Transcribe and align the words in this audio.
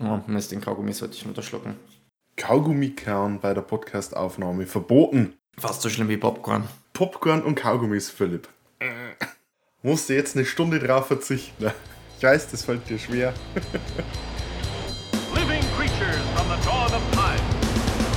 Oh, 0.00 0.20
Mist, 0.26 0.52
den 0.52 0.60
Kaugummi 0.60 0.92
sollte 0.92 1.14
ich 1.14 1.24
runterschlucken. 1.24 1.76
Kaugummikern 2.36 3.40
bei 3.40 3.54
der 3.54 3.62
Podcastaufnahme 3.62 4.66
verboten. 4.66 5.34
Fast 5.58 5.82
so 5.82 5.88
schlimm 5.88 6.08
wie 6.08 6.18
Popcorn. 6.18 6.64
Popcorn 6.92 7.42
und 7.42 7.54
Kaugummis, 7.54 8.10
Philipp. 8.10 8.48
Musst 9.82 10.08
du 10.08 10.14
jetzt 10.14 10.36
eine 10.36 10.44
Stunde 10.44 10.78
drauf 10.78 11.06
verzichten. 11.06 11.70
Ich 12.18 12.22
weiß, 12.22 12.48
das 12.50 12.64
fällt 12.64 12.88
dir 12.88 12.98
schwer. 12.98 13.32
Living 15.34 15.62
creatures 15.76 16.20
from 16.34 16.46
the 16.48 16.56
dawn 16.64 16.92
of 16.92 17.02
time. 17.12 17.40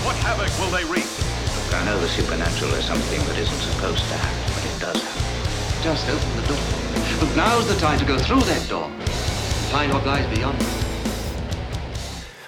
What 0.03 0.15
havoc 0.23 0.49
will 0.59 0.71
they 0.71 0.83
wreak? 0.91 1.05
I 1.71 1.85
know 1.85 1.99
the 1.99 2.07
supernatural 2.07 2.73
is 2.73 2.85
something 2.85 3.21
that 3.27 3.37
isn't 3.37 3.61
supposed 3.61 4.03
to 4.09 4.15
happen, 4.15 4.53
but 4.55 4.65
it 4.65 4.79
does 4.81 5.03
happen. 5.03 5.83
Just 5.83 6.09
open 6.09 6.41
the 6.41 6.47
door. 6.47 6.63
And 7.21 7.35
now's 7.37 7.67
the 7.67 7.79
time 7.79 7.99
to 7.99 8.05
go 8.05 8.17
through 8.17 8.41
that 8.41 8.67
door. 8.67 8.85
and 8.85 9.71
Find 9.71 9.93
what 9.93 10.05
lies 10.05 10.25
beyond. 10.35 10.57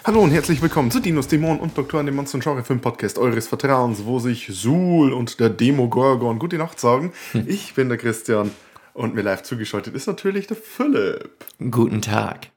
Hallo 0.03 0.21
und 0.21 0.31
herzlich 0.31 0.63
willkommen 0.63 0.89
zu 0.89 0.99
Dinos, 0.99 1.27
Dämonen 1.27 1.59
und 1.59 1.77
Doktoren, 1.77 2.07
dem 2.07 2.15
Monster- 2.15 2.37
und 2.37 2.43
Genre-Film-Podcast 2.43 3.19
eures 3.19 3.47
Vertrauens, 3.47 4.03
wo 4.03 4.17
sich 4.17 4.47
Suhl 4.47 5.13
und 5.13 5.39
der 5.39 5.51
Demogorgon 5.51 6.39
gute 6.39 6.57
Nacht 6.57 6.79
sagen. 6.79 7.13
Ich 7.45 7.75
bin 7.75 7.87
der 7.87 7.99
Christian 7.99 8.49
und 8.95 9.13
mir 9.13 9.21
live 9.21 9.43
zugeschaltet 9.43 9.93
ist 9.93 10.07
natürlich 10.07 10.47
der 10.47 10.57
Philipp. 10.57 11.45
Guten 11.69 12.01
Tag. 12.01 12.47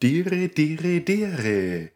Dere, 0.00 0.46
dere, 0.46 1.00
dere. 1.00 1.90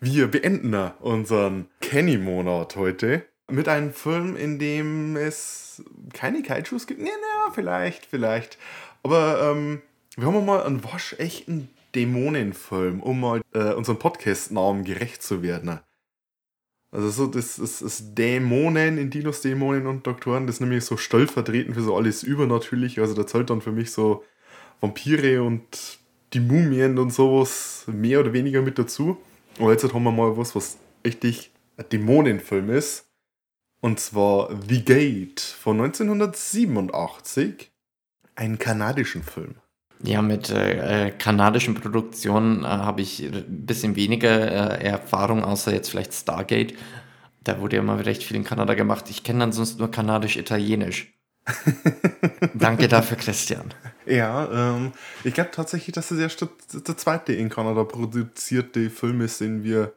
Wir 0.00 0.28
beenden 0.28 0.92
unseren 1.00 1.68
Kenny-Monat 1.82 2.76
heute 2.76 3.26
mit 3.50 3.68
einem 3.68 3.92
Film, 3.92 4.36
in 4.36 4.58
dem 4.58 5.16
es 5.16 5.82
keine 6.14 6.42
Kaijus 6.42 6.86
gibt. 6.86 7.00
Nee, 7.00 7.10
nee, 7.10 7.52
vielleicht, 7.52 8.06
vielleicht. 8.06 8.56
Aber 9.02 9.52
ähm, 9.52 9.82
wir 10.16 10.28
haben 10.28 10.46
mal 10.46 10.62
einen 10.62 10.82
waschechten 10.82 11.68
Dämonenfilm, 11.96 13.00
um 13.00 13.20
mal 13.20 13.40
äh, 13.54 13.72
unserem 13.72 13.98
Podcast-Namen 13.98 14.84
gerecht 14.84 15.22
zu 15.22 15.42
werden. 15.42 15.80
Also 16.92 17.10
so, 17.10 17.26
das 17.26 17.58
ist, 17.58 18.16
Dämonen 18.16 18.96
in 18.96 19.10
Dinos, 19.10 19.40
Dämonen 19.40 19.86
und 19.86 20.06
Doktoren, 20.06 20.46
das 20.46 20.56
ist 20.56 20.60
nämlich 20.60 20.84
so 20.84 20.96
stellvertretend 20.96 21.74
für 21.74 21.82
so 21.82 21.96
alles 21.96 22.22
Übernatürliche. 22.22 23.00
Also 23.00 23.14
da 23.14 23.26
zählt 23.26 23.50
dann 23.50 23.60
für 23.60 23.72
mich 23.72 23.90
so 23.90 24.24
Vampire 24.80 25.42
und 25.42 25.98
die 26.32 26.40
Mumien 26.40 26.98
und 26.98 27.12
sowas 27.12 27.84
mehr 27.86 28.20
oder 28.20 28.32
weniger 28.32 28.62
mit 28.62 28.78
dazu. 28.78 29.18
Aber 29.58 29.72
jetzt 29.72 29.84
haben 29.92 30.04
wir 30.04 30.12
mal 30.12 30.36
was, 30.36 30.54
was 30.54 30.78
richtig 31.04 31.50
ein 31.76 31.88
Dämonenfilm 31.90 32.70
ist. 32.70 33.06
Und 33.80 34.00
zwar 34.00 34.50
The 34.68 34.84
Gate 34.84 35.40
von 35.40 35.80
1987. 35.80 37.70
Einen 38.34 38.58
kanadischen 38.58 39.22
Film. 39.22 39.56
Ja, 40.02 40.22
mit 40.22 40.50
äh, 40.50 41.06
äh, 41.06 41.10
kanadischen 41.10 41.74
Produktionen 41.74 42.64
äh, 42.64 42.66
habe 42.66 43.00
ich 43.00 43.22
ein 43.22 43.66
bisschen 43.66 43.96
weniger 43.96 44.78
äh, 44.80 44.84
Erfahrung, 44.84 45.42
außer 45.42 45.72
jetzt 45.72 45.90
vielleicht 45.90 46.12
Stargate. 46.12 46.74
Da 47.44 47.60
wurde 47.60 47.76
ja 47.76 47.82
mal 47.82 48.00
recht 48.00 48.22
viel 48.22 48.36
in 48.36 48.44
Kanada 48.44 48.74
gemacht. 48.74 49.06
Ich 49.08 49.22
kenne 49.22 49.44
ansonsten 49.44 49.78
nur 49.78 49.90
kanadisch-italienisch. 49.90 51.14
Danke 52.54 52.88
dafür, 52.88 53.16
Christian. 53.16 53.72
Ja, 54.04 54.74
ähm, 54.74 54.92
ich 55.24 55.32
glaube 55.32 55.50
tatsächlich, 55.52 55.94
dass 55.94 56.10
es 56.10 56.18
erst 56.18 56.40
der, 56.40 56.48
der 56.72 56.96
zweite 56.96 57.32
in 57.32 57.48
Kanada 57.48 57.84
produzierte 57.84 58.90
Film 58.90 59.20
ist, 59.20 59.40
den 59.40 59.62
wir 59.62 59.94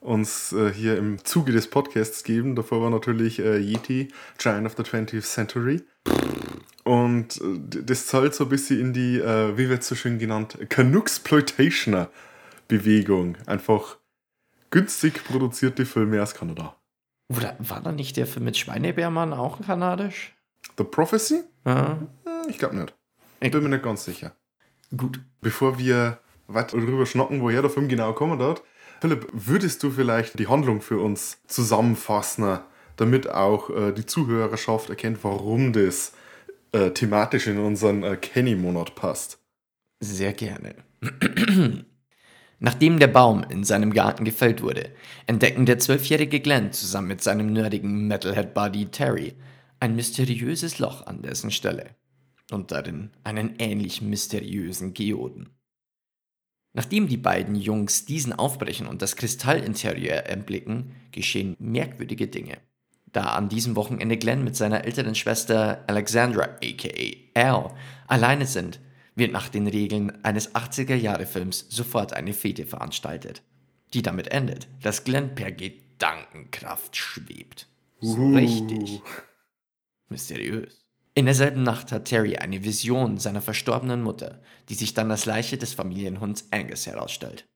uns 0.00 0.52
äh, 0.52 0.72
hier 0.72 0.98
im 0.98 1.24
Zuge 1.24 1.52
des 1.52 1.68
Podcasts 1.68 2.22
geben. 2.22 2.54
Davor 2.54 2.82
war 2.82 2.90
natürlich 2.90 3.38
äh, 3.38 3.58
Yeti, 3.58 4.12
Giant 4.38 4.66
of 4.66 4.74
the 4.76 4.82
20th 4.82 5.22
Century. 5.22 5.82
Und 6.84 7.40
äh, 7.40 7.82
das 7.82 8.06
zahlt 8.06 8.34
so 8.34 8.44
ein 8.44 8.50
bisschen 8.50 8.80
in 8.80 8.92
die, 8.92 9.18
äh, 9.18 9.56
wie 9.56 9.68
wird 9.68 9.82
es 9.82 9.88
so 9.88 9.94
schön 9.94 10.18
genannt, 10.18 10.58
Canucksploitationer-Bewegung. 10.68 13.36
Einfach 13.46 13.96
günstig 14.70 15.24
produzierte 15.24 15.86
Filme 15.86 16.22
aus 16.22 16.34
Kanada. 16.34 16.76
Oder 17.28 17.56
war 17.58 17.80
da 17.80 17.92
nicht 17.92 18.16
der 18.16 18.26
Film 18.26 18.44
mit 18.44 18.58
Schweinebärmann 18.58 19.32
auch 19.32 19.60
kanadisch? 19.62 20.34
The 20.76 20.84
Prophecy? 20.84 21.44
Ja. 21.64 21.98
Hm, 22.24 22.48
Ich 22.48 22.58
glaube 22.58 22.76
nicht. 22.76 22.94
Ich 23.40 23.50
bin 23.50 23.62
mir 23.62 23.70
nicht 23.70 23.82
ganz 23.82 24.04
sicher. 24.04 24.32
Gut. 24.96 25.20
Bevor 25.40 25.78
wir 25.78 26.18
weiter 26.46 26.78
darüber 26.78 27.06
schnacken, 27.06 27.40
woher 27.40 27.62
der 27.62 27.70
Film 27.70 27.88
genau 27.88 28.12
kommen 28.12 28.40
hat, 28.42 28.62
Philipp, 29.00 29.26
würdest 29.32 29.82
du 29.82 29.90
vielleicht 29.90 30.38
die 30.38 30.48
Handlung 30.48 30.80
für 30.80 30.98
uns 30.98 31.38
zusammenfassen, 31.46 32.58
damit 32.96 33.28
auch 33.28 33.70
äh, 33.70 33.92
die 33.92 34.06
Zuhörerschaft 34.06 34.88
erkennt, 34.88 35.18
warum 35.22 35.72
das 35.72 36.12
äh, 36.74 36.90
thematisch 36.90 37.46
in 37.46 37.58
unseren 37.58 38.02
äh, 38.02 38.16
Kenny-Monat 38.16 38.94
passt? 38.94 39.38
Sehr 40.00 40.32
gerne. 40.32 40.74
Nachdem 42.58 42.98
der 42.98 43.06
Baum 43.06 43.44
in 43.48 43.62
seinem 43.64 43.92
Garten 43.92 44.24
gefällt 44.24 44.60
wurde, 44.62 44.90
entdecken 45.26 45.66
der 45.66 45.78
zwölfjährige 45.78 46.40
Glenn 46.40 46.72
zusammen 46.72 47.08
mit 47.08 47.22
seinem 47.22 47.52
nerdigen 47.52 48.08
Metalhead-Buddy 48.08 48.86
Terry 48.86 49.34
ein 49.80 49.96
mysteriöses 49.96 50.78
Loch 50.78 51.06
an 51.06 51.22
dessen 51.22 51.50
Stelle 51.50 51.94
und 52.50 52.72
darin 52.72 53.10
einen 53.22 53.54
ähnlich 53.58 54.02
mysteriösen 54.02 54.94
Geoden. 54.94 55.50
Nachdem 56.72 57.06
die 57.06 57.18
beiden 57.18 57.54
Jungs 57.54 58.04
diesen 58.04 58.32
aufbrechen 58.32 58.86
und 58.88 59.00
das 59.00 59.14
Kristallinterieur 59.14 60.24
erblicken, 60.24 60.96
geschehen 61.12 61.54
merkwürdige 61.60 62.26
Dinge. 62.26 62.58
Da 63.14 63.26
an 63.26 63.48
diesem 63.48 63.76
Wochenende 63.76 64.16
Glenn 64.16 64.42
mit 64.42 64.56
seiner 64.56 64.84
älteren 64.84 65.14
Schwester 65.14 65.84
Alexandra 65.86 66.58
aka 66.60 66.88
Al 67.34 67.70
alleine 68.08 68.44
sind, 68.44 68.80
wird 69.14 69.30
nach 69.30 69.48
den 69.48 69.68
Regeln 69.68 70.24
eines 70.24 70.52
80er-Jahre-Films 70.52 71.66
sofort 71.68 72.12
eine 72.12 72.32
Fete 72.32 72.66
veranstaltet, 72.66 73.42
die 73.94 74.02
damit 74.02 74.32
endet, 74.32 74.66
dass 74.82 75.04
Glenn 75.04 75.36
per 75.36 75.52
Gedankenkraft 75.52 76.96
schwebt. 76.96 77.68
So 78.00 78.18
Uh. 78.18 78.34
richtig 78.34 79.00
mysteriös. 80.08 80.84
In 81.14 81.26
derselben 81.26 81.62
Nacht 81.62 81.92
hat 81.92 82.06
Terry 82.06 82.38
eine 82.38 82.64
Vision 82.64 83.18
seiner 83.18 83.40
verstorbenen 83.40 84.02
Mutter, 84.02 84.42
die 84.68 84.74
sich 84.74 84.92
dann 84.92 85.12
als 85.12 85.24
Leiche 85.24 85.56
des 85.56 85.72
Familienhunds 85.72 86.48
Angus 86.50 86.88
herausstellt. 86.88 87.46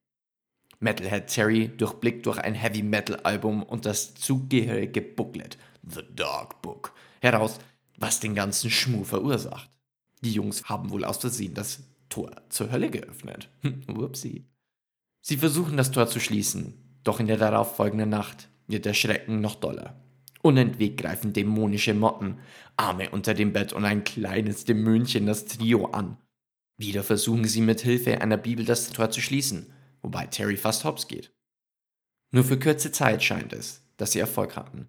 Metalhead 0.80 1.26
Terry 1.26 1.68
durchblickt 1.68 2.26
durch 2.26 2.38
ein 2.38 2.54
Heavy 2.54 2.82
Metal 2.82 3.16
Album 3.24 3.62
und 3.62 3.84
das 3.84 4.14
zugehörige 4.14 5.02
Booklet 5.02 5.58
The 5.82 6.02
Dark 6.14 6.62
Book 6.62 6.92
heraus, 7.20 7.58
was 7.96 8.20
den 8.20 8.34
ganzen 8.34 8.70
Schmuh 8.70 9.04
verursacht. 9.04 9.70
Die 10.22 10.32
Jungs 10.32 10.68
haben 10.68 10.90
wohl 10.90 11.04
aus 11.04 11.18
Versehen 11.18 11.54
das 11.54 11.82
Tor 12.08 12.30
zur 12.48 12.70
Hölle 12.70 12.90
geöffnet. 12.90 13.48
Whoopsie. 13.86 14.44
Sie 15.20 15.36
versuchen 15.36 15.76
das 15.76 15.90
Tor 15.90 16.06
zu 16.06 16.20
schließen, 16.20 16.74
doch 17.04 17.20
in 17.20 17.26
der 17.26 17.36
darauffolgenden 17.36 18.08
Nacht 18.08 18.48
wird 18.66 18.84
der 18.84 18.94
Schrecken 18.94 19.40
noch 19.40 19.56
doller. 19.56 20.00
Unentwegt 20.42 21.00
greifen 21.00 21.32
dämonische 21.32 21.94
Motten, 21.94 22.38
Arme 22.76 23.10
unter 23.10 23.34
dem 23.34 23.52
Bett 23.52 23.72
und 23.72 23.84
ein 23.84 24.04
kleines 24.04 24.64
Dämönchen 24.64 25.26
das 25.26 25.46
Trio 25.46 25.86
an. 25.86 26.16
Wieder 26.76 27.02
versuchen 27.02 27.44
sie 27.44 27.60
mit 27.60 27.80
Hilfe 27.80 28.20
einer 28.20 28.36
Bibel 28.36 28.64
das 28.64 28.90
Tor 28.90 29.10
zu 29.10 29.20
schließen, 29.20 29.66
wobei 30.02 30.26
Terry 30.26 30.56
fast 30.56 30.84
hops 30.84 31.08
geht. 31.08 31.32
Nur 32.30 32.44
für 32.44 32.58
kurze 32.58 32.92
Zeit 32.92 33.22
scheint 33.22 33.52
es, 33.52 33.82
dass 33.96 34.12
sie 34.12 34.20
Erfolg 34.20 34.56
hatten. 34.56 34.88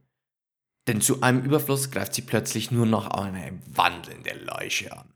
Denn 0.87 1.01
zu 1.01 1.21
einem 1.21 1.43
Überfluss 1.43 1.91
greift 1.91 2.13
sie 2.13 2.21
plötzlich 2.21 2.71
nur 2.71 2.85
noch 2.85 3.07
eine 3.07 3.59
wandelnde 3.67 4.33
Leiche 4.33 4.95
an. 4.95 5.13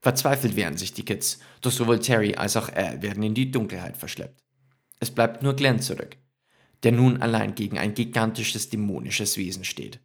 Verzweifelt 0.00 0.56
wehren 0.56 0.76
sich 0.76 0.92
die 0.92 1.04
Kids, 1.04 1.38
doch 1.60 1.70
sowohl 1.70 2.00
Terry 2.00 2.34
als 2.34 2.56
auch 2.56 2.68
Al 2.70 3.02
werden 3.02 3.22
in 3.22 3.34
die 3.34 3.50
Dunkelheit 3.50 3.96
verschleppt. 3.96 4.42
Es 4.98 5.10
bleibt 5.10 5.42
nur 5.42 5.54
Glenn 5.54 5.80
zurück, 5.80 6.16
der 6.82 6.92
nun 6.92 7.22
allein 7.22 7.54
gegen 7.54 7.78
ein 7.78 7.94
gigantisches 7.94 8.68
dämonisches 8.68 9.36
Wesen 9.36 9.64
steht. 9.64 10.00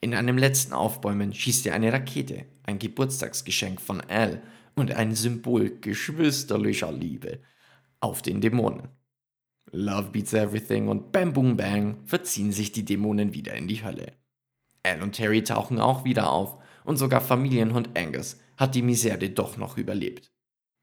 In 0.00 0.14
einem 0.14 0.38
letzten 0.38 0.72
Aufbäumen 0.72 1.34
schießt 1.34 1.66
er 1.66 1.74
eine 1.74 1.92
Rakete, 1.92 2.46
ein 2.64 2.78
Geburtstagsgeschenk 2.78 3.80
von 3.80 4.00
Al 4.02 4.42
und 4.74 4.92
ein 4.92 5.14
Symbol 5.14 5.80
geschwisterlicher 5.80 6.92
Liebe, 6.92 7.40
auf 8.06 8.22
den 8.22 8.40
Dämonen. 8.40 8.88
Love 9.72 10.10
beats 10.12 10.32
everything 10.32 10.88
und 10.88 11.12
bam 11.12 11.32
boom 11.32 11.56
bang 11.56 11.98
verziehen 12.04 12.52
sich 12.52 12.72
die 12.72 12.84
Dämonen 12.84 13.34
wieder 13.34 13.54
in 13.54 13.68
die 13.68 13.84
Hölle. 13.84 14.12
Al 14.84 15.02
und 15.02 15.12
Terry 15.12 15.42
tauchen 15.42 15.80
auch 15.80 16.04
wieder 16.04 16.30
auf 16.30 16.56
und 16.84 16.96
sogar 16.96 17.20
Familienhund 17.20 17.98
Angus 17.98 18.38
hat 18.56 18.74
die 18.74 18.82
Misere 18.82 19.28
doch 19.28 19.56
noch 19.56 19.76
überlebt. 19.76 20.30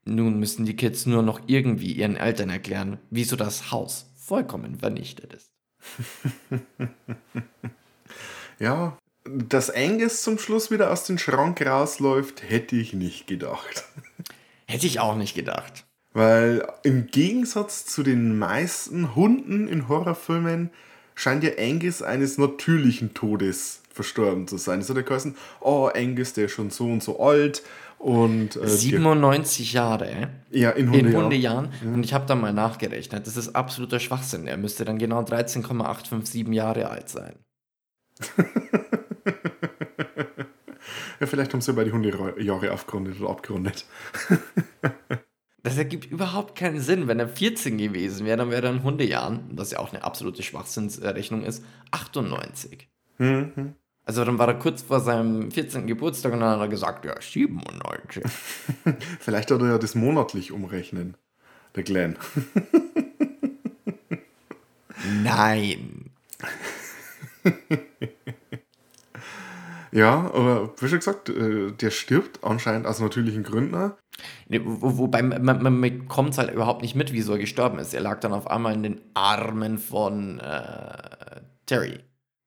Nun 0.04 0.38
müssen 0.38 0.66
die 0.66 0.76
Kids 0.76 1.06
nur 1.06 1.22
noch 1.22 1.40
irgendwie 1.46 1.92
ihren 1.92 2.16
Eltern 2.16 2.50
erklären, 2.50 2.98
wieso 3.08 3.36
das 3.36 3.72
Haus 3.72 4.12
vollkommen 4.16 4.76
vernichtet 4.76 5.32
ist. 5.32 5.50
Ja, 8.58 8.96
dass 9.24 9.70
Angus 9.70 10.22
zum 10.22 10.38
Schluss 10.38 10.70
wieder 10.70 10.92
aus 10.92 11.04
dem 11.04 11.18
Schrank 11.18 11.64
rausläuft, 11.64 12.42
hätte 12.48 12.76
ich 12.76 12.92
nicht 12.92 13.26
gedacht. 13.26 13.84
Hätte 14.66 14.86
ich 14.86 15.00
auch 15.00 15.16
nicht 15.16 15.34
gedacht. 15.34 15.86
Weil 16.14 16.66
im 16.84 17.08
Gegensatz 17.08 17.86
zu 17.86 18.04
den 18.04 18.38
meisten 18.38 19.16
Hunden 19.16 19.66
in 19.66 19.88
Horrorfilmen 19.88 20.70
scheint 21.16 21.42
ja 21.42 21.50
Angus 21.58 22.02
eines 22.02 22.38
natürlichen 22.38 23.14
Todes 23.14 23.82
verstorben 23.92 24.46
zu 24.46 24.56
sein. 24.56 24.80
Es 24.80 24.88
hat 24.88 24.96
ja 24.96 25.02
geheißen, 25.02 25.36
oh, 25.60 25.90
Angus, 25.92 26.32
der 26.32 26.46
ist 26.46 26.52
schon 26.52 26.70
so 26.70 26.86
und 26.86 27.02
so 27.02 27.20
alt 27.20 27.62
Und 27.98 28.56
äh, 28.56 28.60
die, 28.60 28.68
97 28.68 29.72
Jahre 29.72 30.30
ja, 30.50 30.70
in 30.70 30.86
in 30.92 31.14
Hundejahren. 31.14 31.16
100 31.16 31.38
Jahren. 31.40 31.94
Und 31.94 32.04
ich 32.04 32.14
habe 32.14 32.26
da 32.26 32.36
mal 32.36 32.52
nachgerechnet. 32.52 33.26
Das 33.26 33.36
ist 33.36 33.54
absoluter 33.56 33.98
Schwachsinn. 33.98 34.46
Er 34.46 34.56
müsste 34.56 34.84
dann 34.84 34.98
genau 34.98 35.22
13,857 35.22 36.46
Jahre 36.54 36.90
alt 36.90 37.08
sein. 37.08 37.34
Ja, 41.20 41.28
vielleicht 41.28 41.52
haben 41.54 41.60
sie 41.60 41.72
bei 41.72 41.84
die 41.84 41.92
Hundejahre 41.92 42.72
aufgerundet 42.72 43.20
oder 43.20 43.30
abgerundet. 43.30 43.86
Das 45.64 45.78
ergibt 45.78 46.04
überhaupt 46.10 46.56
keinen 46.56 46.78
Sinn. 46.80 47.08
Wenn 47.08 47.18
er 47.18 47.26
14 47.26 47.78
gewesen 47.78 48.26
wäre, 48.26 48.36
dann 48.36 48.50
wäre 48.50 48.66
er 48.66 48.72
in 48.72 48.82
Hundejahren, 48.82 49.40
was 49.50 49.70
ja 49.70 49.78
auch 49.78 49.94
eine 49.94 50.04
absolute 50.04 50.42
Schwachsinnsrechnung 50.42 51.42
ist, 51.42 51.64
98. 51.90 52.86
Mhm. 53.16 53.74
Also 54.04 54.26
dann 54.26 54.38
war 54.38 54.46
er 54.46 54.58
kurz 54.58 54.82
vor 54.82 55.00
seinem 55.00 55.50
14. 55.50 55.86
Geburtstag 55.86 56.34
und 56.34 56.40
dann 56.40 56.50
hat 56.50 56.60
er 56.60 56.68
gesagt, 56.68 57.06
ja, 57.06 57.14
97. 57.18 58.22
Vielleicht 59.20 59.50
hat 59.50 59.62
er 59.62 59.68
ja 59.68 59.78
das 59.78 59.94
monatlich 59.94 60.52
umrechnen. 60.52 61.16
Der 61.74 61.82
Glenn. 61.82 62.18
Nein. 65.22 66.10
Ja, 69.94 70.28
aber 70.34 70.74
wie 70.80 70.88
schon 70.88 70.98
gesagt, 70.98 71.28
äh, 71.28 71.70
der 71.70 71.90
stirbt 71.90 72.42
anscheinend 72.42 72.84
aus 72.84 72.98
natürlichen 72.98 73.44
Gründen. 73.44 73.92
Wobei 74.50 75.22
man, 75.22 75.44
man, 75.44 75.62
man 75.62 75.80
bekommt 75.80 76.30
es 76.30 76.38
halt 76.38 76.50
überhaupt 76.50 76.82
nicht 76.82 76.96
mit, 76.96 77.12
wieso 77.12 77.34
er 77.34 77.38
gestorben 77.38 77.78
ist. 77.78 77.94
Er 77.94 78.00
lag 78.00 78.18
dann 78.18 78.32
auf 78.32 78.50
einmal 78.50 78.74
in 78.74 78.82
den 78.82 79.00
Armen 79.14 79.78
von 79.78 80.40
äh, 80.40 81.42
Terry. 81.66 82.00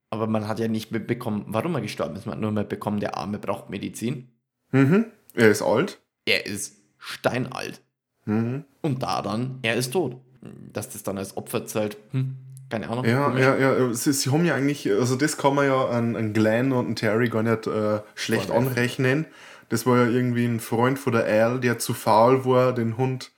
Aber 0.09 0.27
man 0.27 0.45
hat 0.49 0.59
ja 0.59 0.67
nicht 0.67 0.91
mitbekommen, 0.91 1.45
warum 1.47 1.75
er 1.75 1.81
gestorben 1.81 2.17
ist. 2.17 2.25
Man 2.25 2.35
hat 2.35 2.41
nur 2.41 2.51
mitbekommen, 2.51 2.99
der 2.99 3.15
Arme 3.15 3.39
braucht 3.39 3.69
Medizin. 3.69 4.27
Mhm. 4.71 5.05
Er 5.33 5.50
ist 5.50 5.61
alt. 5.61 6.01
Er 6.25 6.45
ist 6.45 6.81
steinalt. 6.97 7.81
Mhm. 8.25 8.65
Und 8.81 9.03
da 9.03 9.21
dann, 9.21 9.59
er 9.61 9.75
ist 9.75 9.93
tot. 9.93 10.17
Dass 10.73 10.89
das 10.89 11.03
dann 11.03 11.17
als 11.17 11.38
Opfer 11.38 11.65
zählt, 11.65 11.95
hm, 12.11 12.35
keine 12.69 12.89
Ahnung. 12.89 13.05
Ja, 13.05 13.25
komisch. 13.29 13.41
ja, 13.41 13.57
ja. 13.57 13.93
Sie, 13.93 14.13
sie 14.13 14.31
haben 14.31 14.45
ja 14.45 14.55
eigentlich, 14.55 14.89
also 14.91 15.15
das 15.15 15.37
kann 15.37 15.55
man 15.55 15.65
ja 15.65 15.85
an, 15.87 16.15
an 16.15 16.33
Glenn 16.33 16.71
und 16.71 16.87
an 16.87 16.95
Terry 16.95 17.29
gar 17.29 17.43
nicht 17.43 17.67
äh, 17.67 17.99
schlecht 18.15 18.47
Vorwerfen. 18.47 18.67
anrechnen. 18.69 19.25
Das 19.69 19.85
war 19.85 19.97
ja 19.97 20.09
irgendwie 20.09 20.45
ein 20.45 20.59
Freund 20.59 20.97
von 20.99 21.13
der 21.13 21.25
Al, 21.25 21.59
der 21.59 21.79
zu 21.79 21.93
faul 21.93 22.45
war, 22.45 22.73
den 22.73 22.97
Hund 22.97 23.31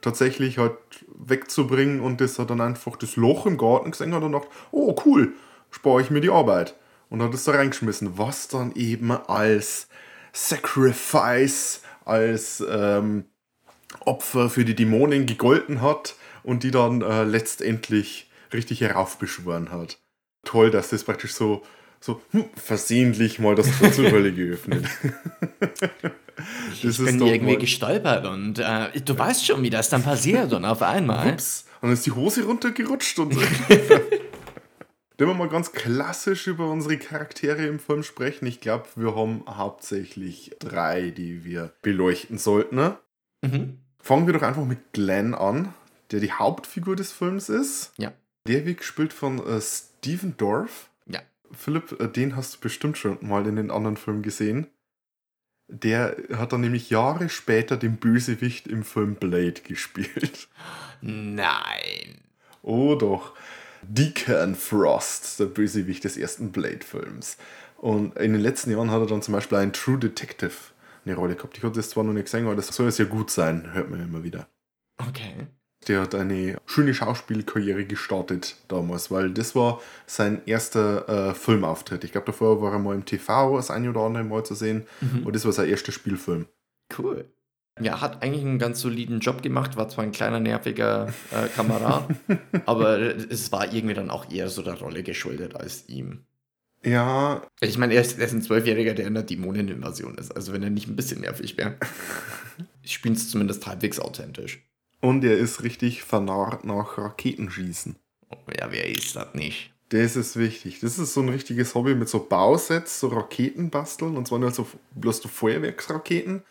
tatsächlich 0.00 0.58
halt 0.58 0.76
wegzubringen 1.16 2.00
und 2.00 2.20
das 2.20 2.38
hat 2.38 2.50
dann 2.50 2.60
einfach 2.60 2.96
das 2.96 3.16
Loch 3.16 3.46
im 3.46 3.58
Garten 3.58 3.90
gesehen 3.90 4.14
hat 4.14 4.22
und 4.22 4.32
dachte, 4.32 4.48
oh 4.70 4.94
cool, 5.04 5.32
spare 5.70 6.00
ich 6.00 6.10
mir 6.10 6.20
die 6.20 6.30
Arbeit. 6.30 6.74
Und 7.10 7.22
hat 7.22 7.32
es 7.32 7.44
da 7.44 7.52
reingeschmissen, 7.52 8.18
was 8.18 8.48
dann 8.48 8.72
eben 8.72 9.12
als 9.12 9.88
Sacrifice, 10.32 11.80
als 12.04 12.62
ähm, 12.68 13.24
Opfer 14.00 14.50
für 14.50 14.64
die 14.64 14.74
Dämonen 14.74 15.26
gegolten 15.26 15.80
hat 15.80 16.16
und 16.42 16.62
die 16.62 16.70
dann 16.70 17.00
äh, 17.00 17.24
letztendlich 17.24 18.27
richtig 18.52 18.80
heraufbeschworen 18.80 19.70
hat. 19.70 19.98
Toll, 20.44 20.70
dass 20.70 20.90
das 20.90 21.04
praktisch 21.04 21.34
so, 21.34 21.62
so 22.00 22.20
hm, 22.30 22.44
versehentlich 22.54 23.38
mal 23.38 23.54
das 23.54 23.68
Hölle 23.80 24.32
geöffnet. 24.32 24.86
ich 26.82 26.98
bin 26.98 27.20
irgendwie 27.20 27.56
gestolpert 27.56 28.26
und 28.26 28.58
äh, 28.58 29.00
du 29.00 29.18
weißt 29.18 29.46
schon, 29.46 29.62
wie 29.62 29.70
das 29.70 29.90
dann 29.90 30.02
passiert 30.02 30.52
und 30.52 30.64
auf 30.64 30.82
einmal. 30.82 31.32
Ups, 31.32 31.66
und 31.80 31.88
dann 31.88 31.94
ist 31.94 32.06
die 32.06 32.12
Hose 32.12 32.44
runtergerutscht 32.44 33.18
und. 33.18 33.36
Wenn 33.36 34.18
wir 35.28 35.34
mal 35.34 35.48
ganz 35.48 35.72
klassisch 35.72 36.46
über 36.46 36.70
unsere 36.70 36.98
Charaktere 36.98 37.66
im 37.66 37.78
Film 37.78 38.02
sprechen, 38.02 38.46
ich 38.46 38.60
glaube, 38.60 38.86
wir 38.96 39.14
haben 39.14 39.44
hauptsächlich 39.48 40.56
drei, 40.58 41.10
die 41.10 41.44
wir 41.44 41.72
beleuchten 41.82 42.38
sollten. 42.38 42.76
Ne? 42.76 42.98
Mhm. 43.42 43.78
Fangen 44.00 44.26
wir 44.26 44.34
doch 44.34 44.42
einfach 44.42 44.64
mit 44.64 44.92
Glenn 44.92 45.34
an, 45.34 45.72
der 46.10 46.20
die 46.20 46.32
Hauptfigur 46.32 46.96
des 46.96 47.12
Films 47.12 47.48
ist. 47.48 47.92
Ja. 47.96 48.12
Der 48.48 48.64
wird 48.66 48.78
gespielt 48.78 49.12
von 49.12 49.46
äh, 49.46 49.60
Steven 49.60 50.36
Dorff. 50.36 50.90
Ja. 51.06 51.20
Philipp, 51.52 52.00
äh, 52.00 52.08
den 52.08 52.34
hast 52.34 52.56
du 52.56 52.60
bestimmt 52.60 52.98
schon 52.98 53.18
mal 53.20 53.46
in 53.46 53.56
den 53.56 53.70
anderen 53.70 53.96
Filmen 53.96 54.22
gesehen. 54.22 54.66
Der 55.68 56.16
hat 56.32 56.52
dann 56.52 56.62
nämlich 56.62 56.88
Jahre 56.88 57.28
später 57.28 57.76
den 57.76 57.98
Bösewicht 57.98 58.66
im 58.66 58.84
Film 58.84 59.16
Blade 59.16 59.60
gespielt. 59.62 60.48
Nein. 61.02 62.22
Oh 62.62 62.94
doch. 62.94 63.34
Deacon 63.82 64.54
Frost, 64.54 65.38
der 65.38 65.46
Bösewicht 65.46 66.04
des 66.04 66.16
ersten 66.16 66.50
Blade-Films. 66.50 67.36
Und 67.76 68.16
in 68.16 68.32
den 68.32 68.40
letzten 68.40 68.70
Jahren 68.70 68.90
hat 68.90 69.02
er 69.02 69.06
dann 69.06 69.22
zum 69.22 69.34
Beispiel 69.34 69.58
einen 69.58 69.72
True 69.72 69.98
Detective 69.98 70.52
eine 71.04 71.14
Rolle 71.14 71.36
gehabt. 71.36 71.56
Ich 71.56 71.64
habe 71.64 71.74
das 71.74 71.90
zwar 71.90 72.04
noch 72.04 72.12
nicht 72.12 72.24
gesehen, 72.24 72.46
aber 72.46 72.56
das 72.56 72.68
soll 72.68 72.88
es 72.88 72.98
ja 72.98 73.04
gut 73.04 73.30
sein, 73.30 73.72
hört 73.72 73.90
man 73.90 74.00
ja 74.00 74.06
immer 74.06 74.24
wieder. 74.24 74.48
Okay. 74.98 75.46
Der 75.88 76.02
hat 76.02 76.14
eine 76.14 76.58
schöne 76.66 76.92
Schauspielkarriere 76.92 77.84
gestartet 77.86 78.56
damals, 78.68 79.10
weil 79.10 79.30
das 79.30 79.54
war 79.54 79.80
sein 80.06 80.42
erster 80.44 81.30
äh, 81.30 81.34
Filmauftritt. 81.34 82.04
Ich 82.04 82.12
glaube, 82.12 82.26
davor 82.26 82.60
war 82.60 82.72
er 82.72 82.78
mal 82.78 82.94
im 82.94 83.06
TV 83.06 83.56
das 83.56 83.70
eine 83.70 83.88
oder 83.90 84.02
andere 84.02 84.24
Mal 84.24 84.44
zu 84.44 84.54
sehen. 84.54 84.86
Und 85.24 85.34
das 85.34 85.46
war 85.46 85.52
sein 85.52 85.68
erster 85.68 85.92
Spielfilm. 85.92 86.46
Cool. 86.96 87.24
Ja, 87.80 88.00
hat 88.00 88.22
eigentlich 88.22 88.44
einen 88.44 88.58
ganz 88.58 88.80
soliden 88.80 89.20
Job 89.20 89.42
gemacht, 89.42 89.76
war 89.76 89.88
zwar 89.88 90.04
ein 90.04 90.12
kleiner, 90.12 90.40
nerviger 90.40 91.12
äh, 91.30 91.48
Kamerad, 91.48 92.08
aber 92.66 92.98
es 92.98 93.52
war 93.52 93.72
irgendwie 93.72 93.94
dann 93.94 94.10
auch 94.10 94.30
eher 94.30 94.48
so 94.48 94.62
der 94.62 94.74
Rolle 94.74 95.02
geschuldet 95.02 95.54
als 95.54 95.88
ihm. 95.88 96.24
Ja, 96.84 97.42
Ich 97.60 97.78
meine, 97.78 97.94
er 97.94 98.02
ist, 98.02 98.18
er 98.18 98.26
ist 98.26 98.32
ein 98.32 98.42
Zwölfjähriger, 98.42 98.94
der 98.94 99.06
in 99.06 99.14
der 99.14 99.24
Dämoneninvasion 99.24 100.16
ist. 100.16 100.34
Also 100.34 100.52
wenn 100.52 100.62
er 100.62 100.70
nicht 100.70 100.88
ein 100.88 100.96
bisschen 100.96 101.20
nervig 101.20 101.56
wäre, 101.56 101.76
spielt 102.84 103.16
es 103.16 103.30
zumindest 103.30 103.66
halbwegs 103.66 103.98
authentisch. 103.98 104.62
Und 105.00 105.24
er 105.24 105.36
ist 105.36 105.62
richtig 105.62 106.02
vernarrt 106.02 106.64
nach 106.64 106.98
Raketenschießen. 106.98 107.96
Ja, 108.58 108.70
wer 108.70 108.86
ist 108.86 109.16
das 109.16 109.34
nicht? 109.34 109.72
Das 109.90 110.16
ist 110.16 110.36
wichtig. 110.36 110.80
Das 110.80 110.98
ist 110.98 111.14
so 111.14 111.22
ein 111.22 111.30
richtiges 111.30 111.74
Hobby 111.74 111.94
mit 111.94 112.08
so 112.08 112.18
Bausets, 112.18 113.00
so 113.00 113.08
Raketen 113.08 113.70
basteln. 113.70 114.16
Und 114.16 114.28
zwar 114.28 114.38
nicht 114.38 114.54
so 114.54 114.66
bloß 114.94 115.22
so 115.22 115.28
Feuerwerksraketen, 115.28 116.42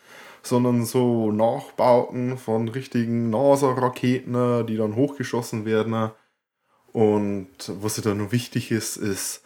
sondern 0.42 0.84
so 0.84 1.30
Nachbauten 1.30 2.36
von 2.36 2.68
richtigen 2.68 3.30
NASA-Raketen, 3.30 4.66
die 4.66 4.76
dann 4.76 4.96
hochgeschossen 4.96 5.64
werden. 5.64 6.10
Und 6.92 7.48
was 7.68 7.96
ja 7.98 8.02
da 8.02 8.14
noch 8.14 8.32
wichtig 8.32 8.72
ist, 8.72 8.96
ist, 8.96 9.42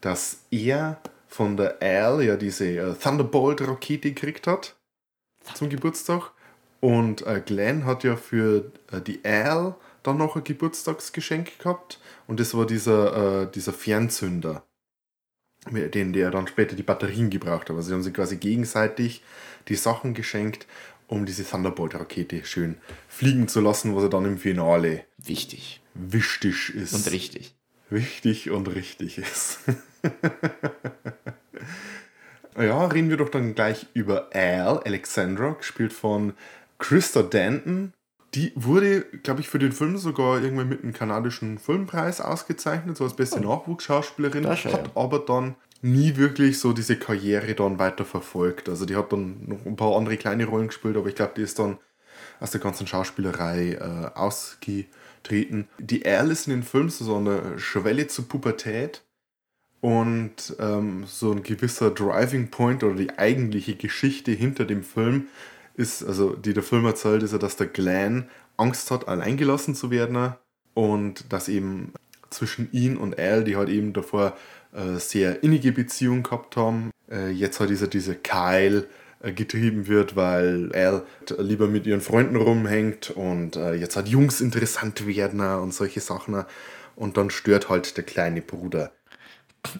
dass 0.00 0.44
er 0.52 1.00
von 1.26 1.56
der 1.56 1.82
Al 1.82 2.22
ja 2.22 2.36
diese 2.36 2.66
äh, 2.68 2.94
Thunderbolt-Rakete 2.94 4.12
gekriegt 4.12 4.46
hat 4.46 4.76
zum 5.54 5.68
Geburtstag. 5.68 6.32
Und 6.80 7.26
äh, 7.26 7.42
Glenn 7.44 7.84
hat 7.84 8.04
ja 8.04 8.16
für 8.16 8.70
äh, 8.92 9.00
die 9.00 9.24
Al 9.24 9.74
dann 10.02 10.18
noch 10.18 10.36
ein 10.36 10.44
Geburtstagsgeschenk 10.44 11.58
gehabt. 11.58 12.00
Und 12.26 12.40
das 12.40 12.54
war 12.54 12.66
dieser, 12.66 13.42
äh, 13.42 13.50
dieser 13.50 13.72
Fernzünder, 13.72 14.64
mit 15.70 15.94
den 15.94 16.12
der 16.12 16.30
dann 16.30 16.46
später 16.46 16.76
die 16.76 16.82
Batterien 16.82 17.30
gebraucht 17.30 17.70
hat. 17.70 17.76
Also 17.76 17.88
sie 17.88 17.94
haben 17.94 18.02
sich 18.02 18.14
quasi 18.14 18.36
gegenseitig 18.36 19.22
die 19.68 19.74
Sachen 19.74 20.14
geschenkt, 20.14 20.66
um 21.08 21.26
diese 21.26 21.44
Thunderbolt-Rakete 21.44 22.44
schön 22.44 22.76
fliegen 23.08 23.48
zu 23.48 23.60
lassen, 23.60 23.96
was 23.96 24.04
er 24.04 24.10
dann 24.10 24.24
im 24.24 24.38
Finale 24.38 25.04
Wichtig 25.18 25.80
wichtig 25.98 26.74
ist. 26.74 26.92
und 26.92 27.10
richtig. 27.10 27.54
Wichtig 27.88 28.50
und 28.50 28.66
richtig 28.68 29.18
ist. 29.18 29.60
ja, 32.58 32.86
reden 32.86 33.10
wir 33.10 33.16
doch 33.16 33.28
dann 33.28 33.54
gleich 33.54 33.86
über 33.94 34.34
Al, 34.34 34.80
Alexandra, 34.80 35.52
gespielt 35.52 35.92
von 35.92 36.34
Krista 36.78 37.22
Danton. 37.22 37.92
Die 38.34 38.52
wurde, 38.54 39.02
glaube 39.22 39.40
ich, 39.40 39.48
für 39.48 39.58
den 39.58 39.72
Film 39.72 39.96
sogar 39.96 40.42
irgendwann 40.42 40.68
mit 40.68 40.82
einem 40.82 40.92
kanadischen 40.92 41.58
Filmpreis 41.58 42.20
ausgezeichnet, 42.20 42.96
so 42.96 43.04
als 43.04 43.14
beste 43.14 43.40
Nachwuchsschauspielerin, 43.40 44.42
Das 44.42 44.58
schon, 44.58 44.72
hat 44.72 44.88
ja. 44.88 44.92
aber 44.94 45.20
dann 45.20 45.54
nie 45.80 46.16
wirklich 46.16 46.58
so 46.58 46.72
diese 46.72 46.96
Karriere 46.96 47.54
dann 47.54 47.78
weiter 47.78 48.04
verfolgt. 48.04 48.68
Also 48.68 48.84
die 48.84 48.96
hat 48.96 49.12
dann 49.12 49.46
noch 49.46 49.64
ein 49.64 49.76
paar 49.76 49.96
andere 49.96 50.16
kleine 50.16 50.44
Rollen 50.46 50.68
gespielt, 50.68 50.96
aber 50.96 51.08
ich 51.08 51.14
glaube, 51.14 51.32
die 51.36 51.42
ist 51.42 51.58
dann 51.58 51.78
aus 52.40 52.50
der 52.50 52.60
ganzen 52.60 52.86
Schauspielerei 52.86 53.72
äh, 53.72 54.18
ausgetreten. 54.18 55.68
Die 55.78 56.04
Al 56.04 56.30
ist 56.30 56.46
in 56.46 56.54
den 56.54 56.62
Filmen 56.62 56.90
so 56.90 57.16
an 57.16 57.24
der 57.24 57.58
Schwelle 57.58 58.06
zur 58.08 58.28
Pubertät 58.28 59.02
und 59.80 60.56
ähm, 60.58 61.04
so 61.06 61.32
ein 61.32 61.42
gewisser 61.42 61.90
Driving 61.90 62.50
Point 62.50 62.82
oder 62.82 62.94
die 62.94 63.18
eigentliche 63.18 63.76
Geschichte 63.76 64.32
hinter 64.32 64.64
dem 64.64 64.82
Film 64.82 65.28
ist, 65.76 66.02
also 66.02 66.34
die 66.34 66.54
der 66.54 66.62
Film 66.62 66.86
erzählt, 66.86 67.22
ist 67.22 67.32
ja, 67.32 67.38
dass 67.38 67.56
der 67.56 67.66
Glenn 67.66 68.28
Angst 68.56 68.90
hat, 68.90 69.08
alleingelassen 69.08 69.74
zu 69.74 69.90
werden 69.90 70.34
und 70.74 71.32
dass 71.32 71.48
eben 71.48 71.92
zwischen 72.30 72.68
ihn 72.72 72.96
und 72.96 73.18
Al, 73.18 73.44
die 73.44 73.56
halt 73.56 73.68
eben 73.68 73.92
davor 73.92 74.36
äh, 74.72 74.98
sehr 74.98 75.42
innige 75.42 75.72
Beziehung 75.72 76.22
gehabt 76.22 76.56
haben, 76.56 76.90
äh, 77.10 77.30
jetzt 77.30 77.60
halt 77.60 77.70
dieser, 77.70 77.86
dieser 77.86 78.14
Kyle 78.14 78.86
äh, 79.20 79.32
getrieben 79.32 79.86
wird, 79.86 80.16
weil 80.16 80.72
Al 80.74 81.02
lieber 81.38 81.68
mit 81.68 81.86
ihren 81.86 82.00
Freunden 82.00 82.36
rumhängt 82.36 83.10
und 83.10 83.56
äh, 83.56 83.74
jetzt 83.74 83.96
halt 83.96 84.08
Jungs 84.08 84.40
interessant 84.40 85.06
werden 85.06 85.40
und 85.40 85.74
solche 85.74 86.00
Sachen 86.00 86.44
und 86.96 87.16
dann 87.18 87.30
stört 87.30 87.68
halt 87.68 87.96
der 87.96 88.04
kleine 88.04 88.40
Bruder. 88.40 88.92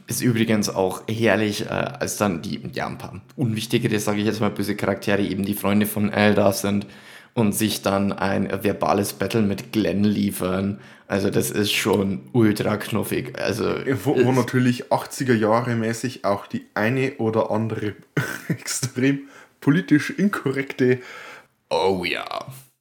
Ist 0.06 0.22
übrigens 0.22 0.68
auch 0.68 1.02
herrlich, 1.08 1.66
äh, 1.66 1.68
als 1.68 2.16
dann 2.16 2.42
die, 2.42 2.60
ja, 2.72 2.86
ein 2.86 2.98
paar 2.98 3.20
unwichtigere, 3.36 3.98
sage 3.98 4.20
ich 4.20 4.26
jetzt 4.26 4.40
mal, 4.40 4.50
böse 4.50 4.76
Charaktere, 4.76 5.22
eben 5.22 5.44
die 5.44 5.54
Freunde 5.54 5.86
von 5.86 6.10
Al 6.10 6.34
da 6.34 6.52
sind 6.52 6.86
und 7.34 7.52
sich 7.52 7.82
dann 7.82 8.12
ein 8.12 8.48
verbales 8.62 9.12
Battle 9.12 9.42
mit 9.42 9.72
Glenn 9.72 10.04
liefern. 10.04 10.80
Also 11.08 11.30
das 11.30 11.50
ist 11.50 11.72
schon 11.72 12.20
ultra 12.32 12.76
knuffig. 12.78 13.38
Also 13.38 13.74
Wo, 14.04 14.16
wo 14.16 14.30
ist- 14.30 14.36
natürlich 14.36 14.86
80er 14.90 15.34
Jahre 15.34 15.74
mäßig 15.76 16.24
auch 16.24 16.46
die 16.46 16.66
eine 16.74 17.12
oder 17.18 17.50
andere 17.50 17.94
extrem 18.48 19.20
politisch 19.60 20.10
inkorrekte 20.10 20.98
oh 21.70 22.04
ja. 22.04 22.24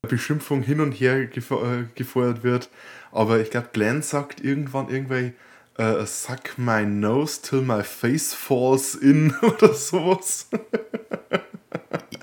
Beschimpfung 0.08 0.62
hin 0.62 0.82
und 0.82 0.92
her 0.94 1.16
äh, 1.18 1.28
gefeuert 1.96 2.44
wird. 2.44 2.70
Aber 3.12 3.40
ich 3.40 3.50
glaube, 3.50 3.70
Glenn 3.74 4.02
sagt 4.04 4.44
irgendwann 4.44 4.88
irgendwie 4.90 5.34
äh, 5.78 6.06
Suck 6.06 6.58
my 6.58 6.86
nose 6.86 7.42
till 7.42 7.62
my 7.62 7.84
face 7.84 8.34
falls 8.34 8.96
in 8.96 9.34
oder 9.42 9.74
sowas. 9.74 10.48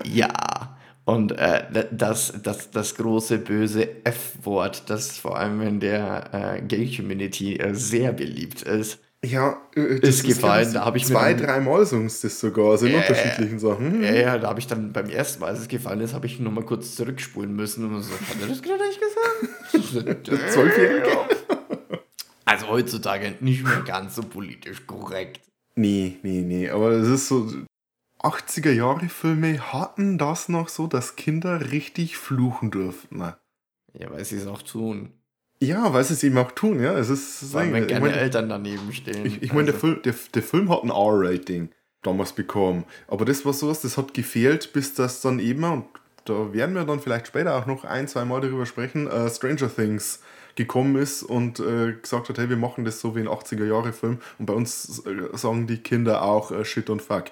Ja. 0.03 0.77
Und 1.05 1.33
äh, 1.33 1.85
das, 1.91 2.33
das, 2.41 2.71
das 2.71 2.95
große 2.95 3.37
böse 3.39 4.05
F-Wort, 4.05 4.89
das 4.89 5.17
vor 5.17 5.37
allem 5.37 5.61
in 5.61 5.79
der 5.81 6.29
äh, 6.33 6.61
Gay-Community 6.61 7.57
äh, 7.57 7.73
sehr 7.73 8.13
beliebt 8.13 8.61
ist. 8.61 8.99
Ja, 9.25 9.57
äh, 9.75 9.99
Ist 9.99 10.25
gefallen, 10.25 10.73
da 10.73 10.83
hab 10.85 10.95
ich 10.95 11.07
mir 11.07 11.15
zwei, 11.15 11.33
dann- 11.33 11.45
dreimal 11.45 11.85
sagen 11.85 12.07
sie 12.09 12.27
das 12.27 12.39
sogar, 12.39 12.71
also 12.71 12.85
in 12.85 12.93
Ja, 12.93 12.99
unterschiedlichen 12.99 13.59
Sachen. 13.59 14.01
Ja, 14.03 14.13
ja, 14.13 14.37
da 14.37 14.47
habe 14.49 14.59
ich 14.59 14.67
dann 14.67 14.91
beim 14.93 15.09
ersten 15.09 15.41
Mal, 15.41 15.47
als 15.47 15.59
es 15.59 15.67
gefallen 15.69 16.01
ist, 16.01 16.13
habe 16.13 16.25
ich 16.25 16.39
nur 16.39 16.51
mal 16.51 16.63
kurz 16.65 16.95
zurückspulen 16.95 17.53
müssen 17.53 17.85
und 17.93 18.01
so, 18.01 18.11
hat 18.13 18.41
er 18.41 18.47
das 18.47 18.61
gerade 18.61 18.83
nicht 18.85 18.99
gesagt? 18.99 20.27
Zwölfjährige? 20.53 21.09
Also 22.45 22.67
heutzutage 22.67 23.35
nicht 23.39 23.63
mehr 23.63 23.81
ganz 23.81 24.15
so 24.15 24.23
politisch 24.23 24.85
korrekt. 24.85 25.41
Nee, 25.75 26.17
nee, 26.23 26.41
nee, 26.41 26.69
aber 26.69 26.91
es 26.91 27.07
ist 27.07 27.27
so. 27.27 27.49
80er 28.19 28.71
Jahre 28.71 29.09
Filme 29.09 29.73
hatten 29.73 30.17
das 30.17 30.47
noch 30.47 30.69
so, 30.69 30.87
dass 30.87 31.17
Kinder 31.17 31.71
richtig 31.71 32.15
fluchen 32.15 32.71
durften. 32.71 33.19
Ja, 33.19 34.11
weil 34.11 34.23
sie 34.23 34.37
es 34.37 34.47
auch 34.47 34.61
tun. 34.61 35.11
Ja, 35.59 35.93
weil 35.93 36.03
sie 36.03 36.13
es 36.13 36.23
eben 36.23 36.37
auch 36.37 36.51
tun, 36.51 36.81
ja. 36.81 36.97
Es 36.97 37.09
ist, 37.09 37.53
allem, 37.55 37.73
wenn 37.73 37.83
ich 37.83 37.89
gerne 37.89 38.05
meine, 38.05 38.17
Eltern 38.17 38.49
daneben 38.49 38.91
stehen. 38.93 39.25
ich, 39.25 39.41
ich 39.41 39.53
mein, 39.53 39.65
der, 39.65 39.75
Also, 39.75 39.87
Film, 39.87 40.01
der, 40.03 40.15
der 40.33 40.43
Film 40.43 40.69
hat 40.69 40.83
ein 40.83 40.89
R-Rating 40.89 41.69
damals 42.01 42.33
bekommen. 42.33 42.85
Aber 43.07 43.25
das 43.25 43.45
war 43.45 43.53
sowas, 43.53 43.81
das 43.81 43.97
hat 43.97 44.13
gefehlt, 44.13 44.73
bis 44.73 44.93
das 44.93 45.21
dann 45.21 45.39
eben, 45.39 45.63
und 45.63 45.85
da 46.25 46.53
werden 46.53 46.75
wir 46.75 46.85
dann 46.85 46.99
vielleicht 46.99 47.27
später 47.27 47.55
auch 47.55 47.65
noch 47.65 47.83
ein, 47.83 48.07
zwei 48.07 48.25
Mal 48.25 48.41
darüber 48.41 48.65
sprechen, 48.65 49.07
äh, 49.07 49.29
Stranger 49.29 49.73
Things 49.73 50.21
gekommen 50.55 50.95
ist 50.95 51.23
und 51.23 51.59
äh, 51.59 51.93
gesagt 51.93 52.29
hat, 52.29 52.37
hey, 52.37 52.49
wir 52.49 52.57
machen 52.57 52.85
das 52.85 52.99
so 52.99 53.15
wie 53.15 53.21
ein 53.21 53.27
80er 53.27 53.65
Jahre 53.65 53.93
Film. 53.93 54.19
Und 54.39 54.45
bei 54.45 54.53
uns 54.53 55.03
äh, 55.05 55.35
sagen 55.35 55.67
die 55.67 55.77
Kinder 55.77 56.23
auch 56.23 56.51
äh, 56.51 56.65
Shit 56.65 56.89
und 56.89 57.01
Fuck. 57.01 57.25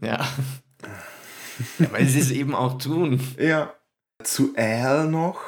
Ja. 0.00 0.26
ja. 1.78 1.92
Weil 1.92 2.06
sie 2.06 2.20
es 2.20 2.30
eben 2.30 2.54
auch 2.54 2.78
tun. 2.78 3.20
Ja. 3.38 3.74
Zu 4.22 4.54
Al 4.56 5.08
noch, 5.08 5.40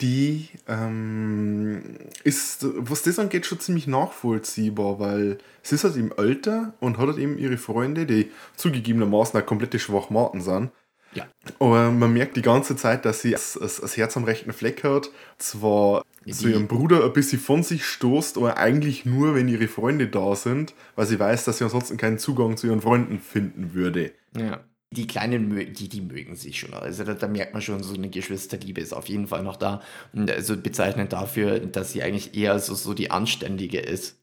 die 0.00 0.48
ähm, 0.66 1.96
ist, 2.24 2.66
was 2.76 3.02
das 3.02 3.18
angeht, 3.18 3.46
schon 3.46 3.60
ziemlich 3.60 3.86
nachvollziehbar, 3.86 4.98
weil 4.98 5.38
sie 5.62 5.76
ist 5.76 5.84
halt 5.84 5.96
eben 5.96 6.10
älter 6.12 6.74
und 6.80 6.98
hat 6.98 7.06
halt 7.06 7.18
eben 7.18 7.38
ihre 7.38 7.58
Freunde, 7.58 8.04
die 8.06 8.30
zugegebenermaßen 8.56 9.40
auch 9.40 9.46
komplette 9.46 9.78
Schwachmaten 9.78 10.40
sind. 10.40 10.70
Ja. 11.14 11.26
Aber 11.60 11.90
man 11.90 12.12
merkt 12.12 12.36
die 12.36 12.42
ganze 12.42 12.76
Zeit, 12.76 13.04
dass 13.04 13.22
sie 13.22 13.32
das, 13.32 13.56
das, 13.60 13.80
das 13.80 13.96
Herz 13.96 14.16
am 14.16 14.24
rechten 14.24 14.52
Fleck 14.52 14.82
hat. 14.82 15.10
Zwar 15.38 16.02
zu 16.30 16.48
ihrem 16.48 16.68
Bruder 16.68 17.04
ein 17.04 17.12
bisschen 17.12 17.40
von 17.40 17.62
sich 17.62 17.84
stoßt, 17.84 18.36
aber 18.36 18.56
eigentlich 18.56 19.04
nur, 19.04 19.34
wenn 19.34 19.48
ihre 19.48 19.68
Freunde 19.68 20.08
da 20.08 20.34
sind, 20.36 20.74
weil 20.96 21.06
sie 21.06 21.18
weiß, 21.18 21.44
dass 21.44 21.58
sie 21.58 21.64
ansonsten 21.64 21.96
keinen 21.96 22.18
Zugang 22.18 22.56
zu 22.56 22.66
ihren 22.66 22.80
Freunden 22.80 23.20
finden 23.20 23.74
würde. 23.74 24.12
Ja. 24.36 24.64
Die 24.92 25.06
Kleinen, 25.06 25.74
die, 25.74 25.88
die 25.88 26.00
mögen 26.00 26.36
sich 26.36 26.60
schon. 26.60 26.72
Also 26.72 27.02
da, 27.02 27.14
da 27.14 27.26
merkt 27.26 27.52
man 27.52 27.62
schon, 27.62 27.82
so 27.82 27.94
eine 27.94 28.10
Geschwisterliebe 28.10 28.80
ist 28.80 28.92
auf 28.92 29.08
jeden 29.08 29.26
Fall 29.26 29.42
noch 29.42 29.56
da. 29.56 29.82
Und 30.12 30.30
also 30.30 30.56
bezeichnend 30.56 31.12
dafür, 31.12 31.58
dass 31.58 31.92
sie 31.92 32.02
eigentlich 32.02 32.36
eher 32.36 32.58
so, 32.60 32.74
so 32.74 32.94
die 32.94 33.10
Anständige 33.10 33.80
ist. 33.80 34.16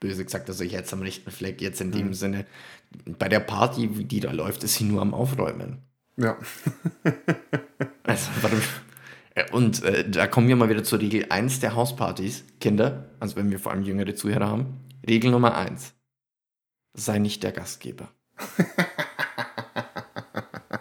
Böse 0.00 0.24
gesagt, 0.24 0.48
also 0.48 0.64
jetzt 0.64 0.92
am 0.92 1.02
rechten 1.02 1.30
Fleck, 1.30 1.60
jetzt 1.60 1.80
in 1.80 1.92
dem 1.92 2.14
Sinne. 2.14 2.46
Bei 3.18 3.28
der 3.28 3.40
Party, 3.40 3.86
die 3.86 4.20
da 4.20 4.32
läuft, 4.32 4.64
ist 4.64 4.74
sie 4.74 4.84
nur 4.84 5.00
am 5.00 5.14
Aufräumen. 5.14 5.78
Ja. 6.16 6.36
Also, 8.02 8.30
warum? 8.42 8.60
Äh, 9.34 9.50
Und 9.52 9.82
äh, 9.84 10.08
da 10.08 10.26
kommen 10.26 10.48
wir 10.48 10.56
mal 10.56 10.68
wieder 10.68 10.84
zur 10.84 11.00
Regel 11.00 11.26
1 11.28 11.60
der 11.60 11.74
Hauspartys. 11.74 12.44
Kinder, 12.60 13.10
also 13.20 13.36
wenn 13.36 13.50
wir 13.50 13.58
vor 13.58 13.72
allem 13.72 13.82
jüngere 13.82 14.14
Zuhörer 14.14 14.48
haben. 14.48 14.80
Regel 15.08 15.30
Nummer 15.30 15.56
1. 15.56 15.94
Sei 16.94 17.18
nicht 17.18 17.42
der 17.42 17.52
Gastgeber. 17.52 18.08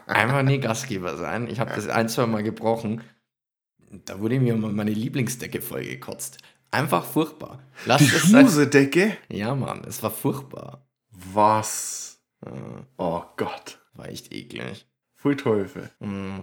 Einfach 0.08 0.44
nie 0.44 0.60
Gastgeber 0.60 1.18
sein. 1.18 1.48
Ich 1.50 1.60
habe 1.60 1.72
das 1.74 1.88
ein, 1.88 2.10
zwei 2.10 2.26
Mal 2.26 2.44
gebrochen. 2.44 3.02
Da 4.06 4.20
wurde 4.20 4.40
mir 4.40 4.56
meine 4.56 4.92
Lieblingsdecke 4.92 5.62
vollgekotzt. 5.62 6.38
Einfach 6.72 7.06
furchtbar. 7.06 7.60
Lass 7.86 8.02
Die. 8.02 8.08
Schmusedecke? 8.08 9.18
Ja, 9.30 9.56
Mann, 9.56 9.84
es 9.88 10.04
war 10.04 10.12
furchtbar. 10.12 10.88
Was? 11.12 12.22
Oh 12.98 13.24
Gott. 13.38 13.80
war 13.94 14.10
echt 14.10 14.32
eklig. 14.34 14.88
Voll 15.16 15.36
Teufel. 15.36 15.90
Mm, 16.00 16.40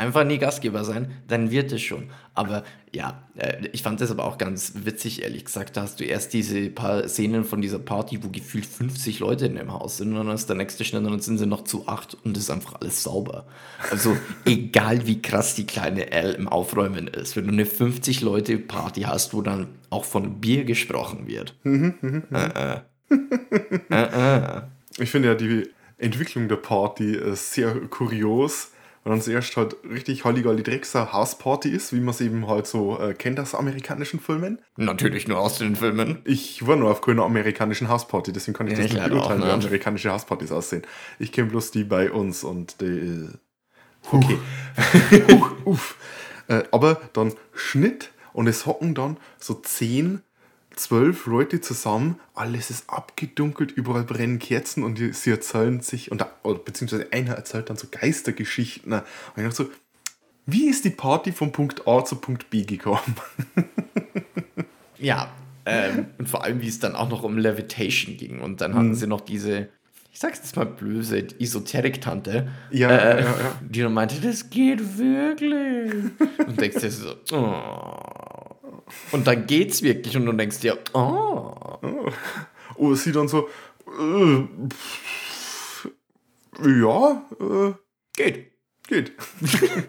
Einfach 0.00 0.24
nie 0.24 0.38
Gastgeber 0.38 0.82
sein, 0.82 1.10
dann 1.28 1.50
wird 1.50 1.72
es 1.72 1.82
schon. 1.82 2.08
Aber 2.32 2.64
ja, 2.90 3.22
äh, 3.36 3.66
ich 3.72 3.82
fand 3.82 4.00
das 4.00 4.10
aber 4.10 4.24
auch 4.24 4.38
ganz 4.38 4.72
witzig, 4.84 5.22
ehrlich 5.22 5.44
gesagt. 5.44 5.76
Da 5.76 5.82
hast 5.82 6.00
du 6.00 6.04
erst 6.04 6.32
diese 6.32 6.70
paar 6.70 7.06
Szenen 7.06 7.44
von 7.44 7.60
dieser 7.60 7.78
Party, 7.78 8.24
wo 8.24 8.30
gefühlt 8.30 8.64
50 8.64 9.18
Leute 9.18 9.44
in 9.44 9.56
dem 9.56 9.70
Haus 9.74 9.98
sind 9.98 10.16
und 10.16 10.26
dann 10.26 10.34
ist 10.34 10.48
der 10.48 10.56
nächste 10.56 10.86
Schnitt 10.86 11.04
und 11.04 11.10
dann 11.10 11.20
sind 11.20 11.36
sie 11.36 11.44
noch 11.44 11.64
zu 11.64 11.86
acht 11.86 12.16
und 12.24 12.34
es 12.34 12.44
ist 12.44 12.50
einfach 12.50 12.80
alles 12.80 13.02
sauber. 13.02 13.44
Also 13.90 14.16
egal 14.46 15.06
wie 15.06 15.20
krass 15.20 15.54
die 15.54 15.66
kleine 15.66 16.10
L 16.12 16.32
im 16.32 16.48
Aufräumen 16.48 17.06
ist, 17.06 17.36
wenn 17.36 17.44
du 17.44 17.52
eine 17.52 17.66
50 17.66 18.22
Leute 18.22 18.56
Party 18.56 19.02
hast, 19.02 19.34
wo 19.34 19.42
dann 19.42 19.68
auch 19.90 20.06
von 20.06 20.40
Bier 20.40 20.64
gesprochen 20.64 21.26
wird. 21.26 21.56
äh, 22.32 22.48
äh. 22.54 22.80
äh, 23.90 24.56
äh. 24.56 24.62
Ich 24.96 25.10
finde 25.10 25.28
ja 25.28 25.34
die 25.34 25.68
Entwicklung 25.98 26.48
der 26.48 26.56
Party 26.56 27.18
sehr 27.34 27.74
kurios. 27.90 28.70
Weil 29.02 29.12
dann 29.12 29.22
zuerst 29.22 29.56
halt 29.56 29.76
richtig 29.88 30.24
Halligalli 30.24 30.62
Drecksau 30.62 31.12
Hausparty 31.12 31.70
ist, 31.70 31.92
wie 31.94 32.00
man 32.00 32.10
es 32.10 32.20
eben 32.20 32.46
halt 32.46 32.66
so 32.66 32.98
äh, 33.00 33.14
kennt 33.14 33.40
aus 33.40 33.54
amerikanischen 33.54 34.20
Filmen. 34.20 34.60
Natürlich 34.76 35.26
nur 35.26 35.38
aus 35.38 35.56
den 35.58 35.74
Filmen. 35.76 36.18
Ich 36.24 36.66
war 36.66 36.76
nur 36.76 36.90
auf 36.90 37.00
keiner 37.00 37.24
amerikanischen 37.24 37.88
Hausparty, 37.88 38.32
deswegen 38.32 38.56
kann 38.56 38.66
ich 38.66 38.72
Ja, 38.74 38.78
das 38.78 38.86
ich 38.86 38.92
nicht 38.94 39.08
beurteilen, 39.08 39.42
wie 39.42 39.50
amerikanische 39.50 40.12
Hauspartys 40.12 40.52
aussehen. 40.52 40.82
Ich 41.18 41.32
kenne 41.32 41.48
bloß 41.48 41.70
die 41.70 41.84
bei 41.84 42.10
uns 42.10 42.44
und 42.44 42.80
die. 42.80 42.84
äh, 42.84 43.28
Okay. 44.12 44.38
Huch, 45.30 45.52
uff. 45.64 45.96
Äh, 46.48 46.64
aber 46.70 47.00
dann 47.12 47.34
Schnitt 47.54 48.12
und 48.32 48.46
es 48.46 48.66
hocken 48.66 48.94
dann 48.94 49.18
so 49.38 49.54
10, 49.54 50.22
12 50.76 51.26
Leute 51.26 51.60
zusammen, 51.60 52.18
alles 52.34 52.70
ist 52.70 52.88
abgedunkelt, 52.88 53.72
überall 53.72 54.04
brennen 54.04 54.38
Kerzen 54.38 54.84
und 54.84 54.98
die, 54.98 55.12
sie 55.12 55.30
erzählen 55.30 55.80
sich, 55.80 56.10
und, 56.10 56.24
beziehungsweise 56.64 57.08
einer 57.12 57.34
erzählt 57.34 57.70
dann 57.70 57.76
so 57.76 57.88
Geistergeschichten. 57.90 58.92
Und 58.92 59.02
ich 59.36 59.42
dachte 59.42 59.56
so, 59.56 59.70
wie 60.46 60.68
ist 60.68 60.84
die 60.84 60.90
Party 60.90 61.32
von 61.32 61.52
Punkt 61.52 61.86
A 61.86 62.04
zu 62.04 62.16
Punkt 62.16 62.50
B 62.50 62.64
gekommen? 62.64 63.16
Ja, 65.02 65.30
ähm, 65.64 66.08
und 66.18 66.28
vor 66.28 66.44
allem, 66.44 66.60
wie 66.60 66.68
es 66.68 66.78
dann 66.78 66.94
auch 66.94 67.08
noch 67.08 67.22
um 67.22 67.38
Levitation 67.38 68.16
ging. 68.16 68.40
Und 68.40 68.60
dann 68.60 68.74
hatten 68.74 68.94
sie 68.94 69.06
noch 69.06 69.22
diese, 69.22 69.68
ich 70.12 70.18
sag's 70.18 70.38
jetzt 70.38 70.56
mal 70.56 70.66
böse, 70.66 71.26
Esoterik-Tante, 71.38 72.48
Ja, 72.70 72.90
äh, 72.90 73.22
ja, 73.22 73.26
ja. 73.26 73.58
die 73.62 73.80
dann 73.80 73.94
meinte, 73.94 74.20
das 74.20 74.50
geht 74.50 74.98
wirklich. 74.98 75.92
und 76.46 76.60
denkst 76.60 76.80
dir 76.80 76.90
so, 76.90 77.14
oh. 77.32 78.39
Und 79.12 79.26
dann 79.26 79.46
geht's 79.46 79.82
wirklich 79.82 80.16
und 80.16 80.26
du 80.26 80.32
denkst 80.32 80.60
dir, 80.60 80.78
oh. 80.92 81.78
Oder 82.76 82.96
sie 82.96 83.12
dann 83.12 83.28
so, 83.28 83.48
äh, 83.86 84.42
pff, 84.68 85.88
ja, 86.64 87.22
äh, 87.40 87.72
Geht. 88.16 88.50
geht. 88.86 89.12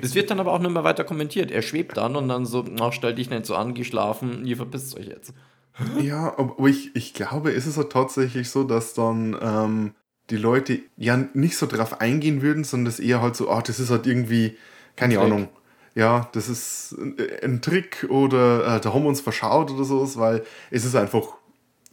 Das 0.00 0.14
wird 0.14 0.30
dann 0.30 0.38
aber 0.38 0.52
auch 0.52 0.60
nicht 0.60 0.70
mehr 0.70 0.84
weiter 0.84 1.02
kommentiert. 1.02 1.50
Er 1.50 1.60
schwebt 1.60 1.96
dann 1.96 2.14
und 2.14 2.28
dann 2.28 2.46
so, 2.46 2.64
ach, 2.80 2.92
stell 2.92 3.12
dich 3.12 3.28
nicht 3.28 3.44
so 3.44 3.56
an, 3.56 3.74
geschlafen, 3.74 4.46
ihr 4.46 4.56
verpisst 4.56 4.96
euch 4.96 5.06
jetzt. 5.08 5.34
Ja, 6.00 6.38
aber 6.38 6.68
ich, 6.68 6.94
ich 6.94 7.14
glaube, 7.14 7.50
es 7.52 7.66
ist 7.66 7.76
halt 7.76 7.90
tatsächlich 7.90 8.48
so, 8.50 8.62
dass 8.62 8.94
dann 8.94 9.36
ähm, 9.42 9.94
die 10.30 10.36
Leute 10.36 10.78
ja 10.96 11.16
nicht 11.34 11.56
so 11.56 11.66
drauf 11.66 12.00
eingehen 12.00 12.42
würden, 12.42 12.62
sondern 12.62 12.84
das 12.84 13.00
eher 13.00 13.20
halt 13.20 13.34
so, 13.34 13.50
ach, 13.50 13.62
das 13.62 13.80
ist 13.80 13.90
halt 13.90 14.06
irgendwie, 14.06 14.56
keine 14.94 15.14
Trick. 15.14 15.24
Ahnung. 15.24 15.48
Ja, 15.94 16.28
das 16.32 16.48
ist 16.48 16.92
ein, 16.92 17.60
Trick 17.62 18.06
oder 18.08 18.76
äh, 18.76 18.80
da 18.80 18.92
haben 18.92 19.04
wir 19.04 19.08
uns 19.08 19.20
verschaut 19.20 19.70
oder 19.70 19.84
sowas, 19.84 20.18
weil 20.18 20.44
es 20.70 20.84
ist 20.84 20.96
einfach 20.96 21.36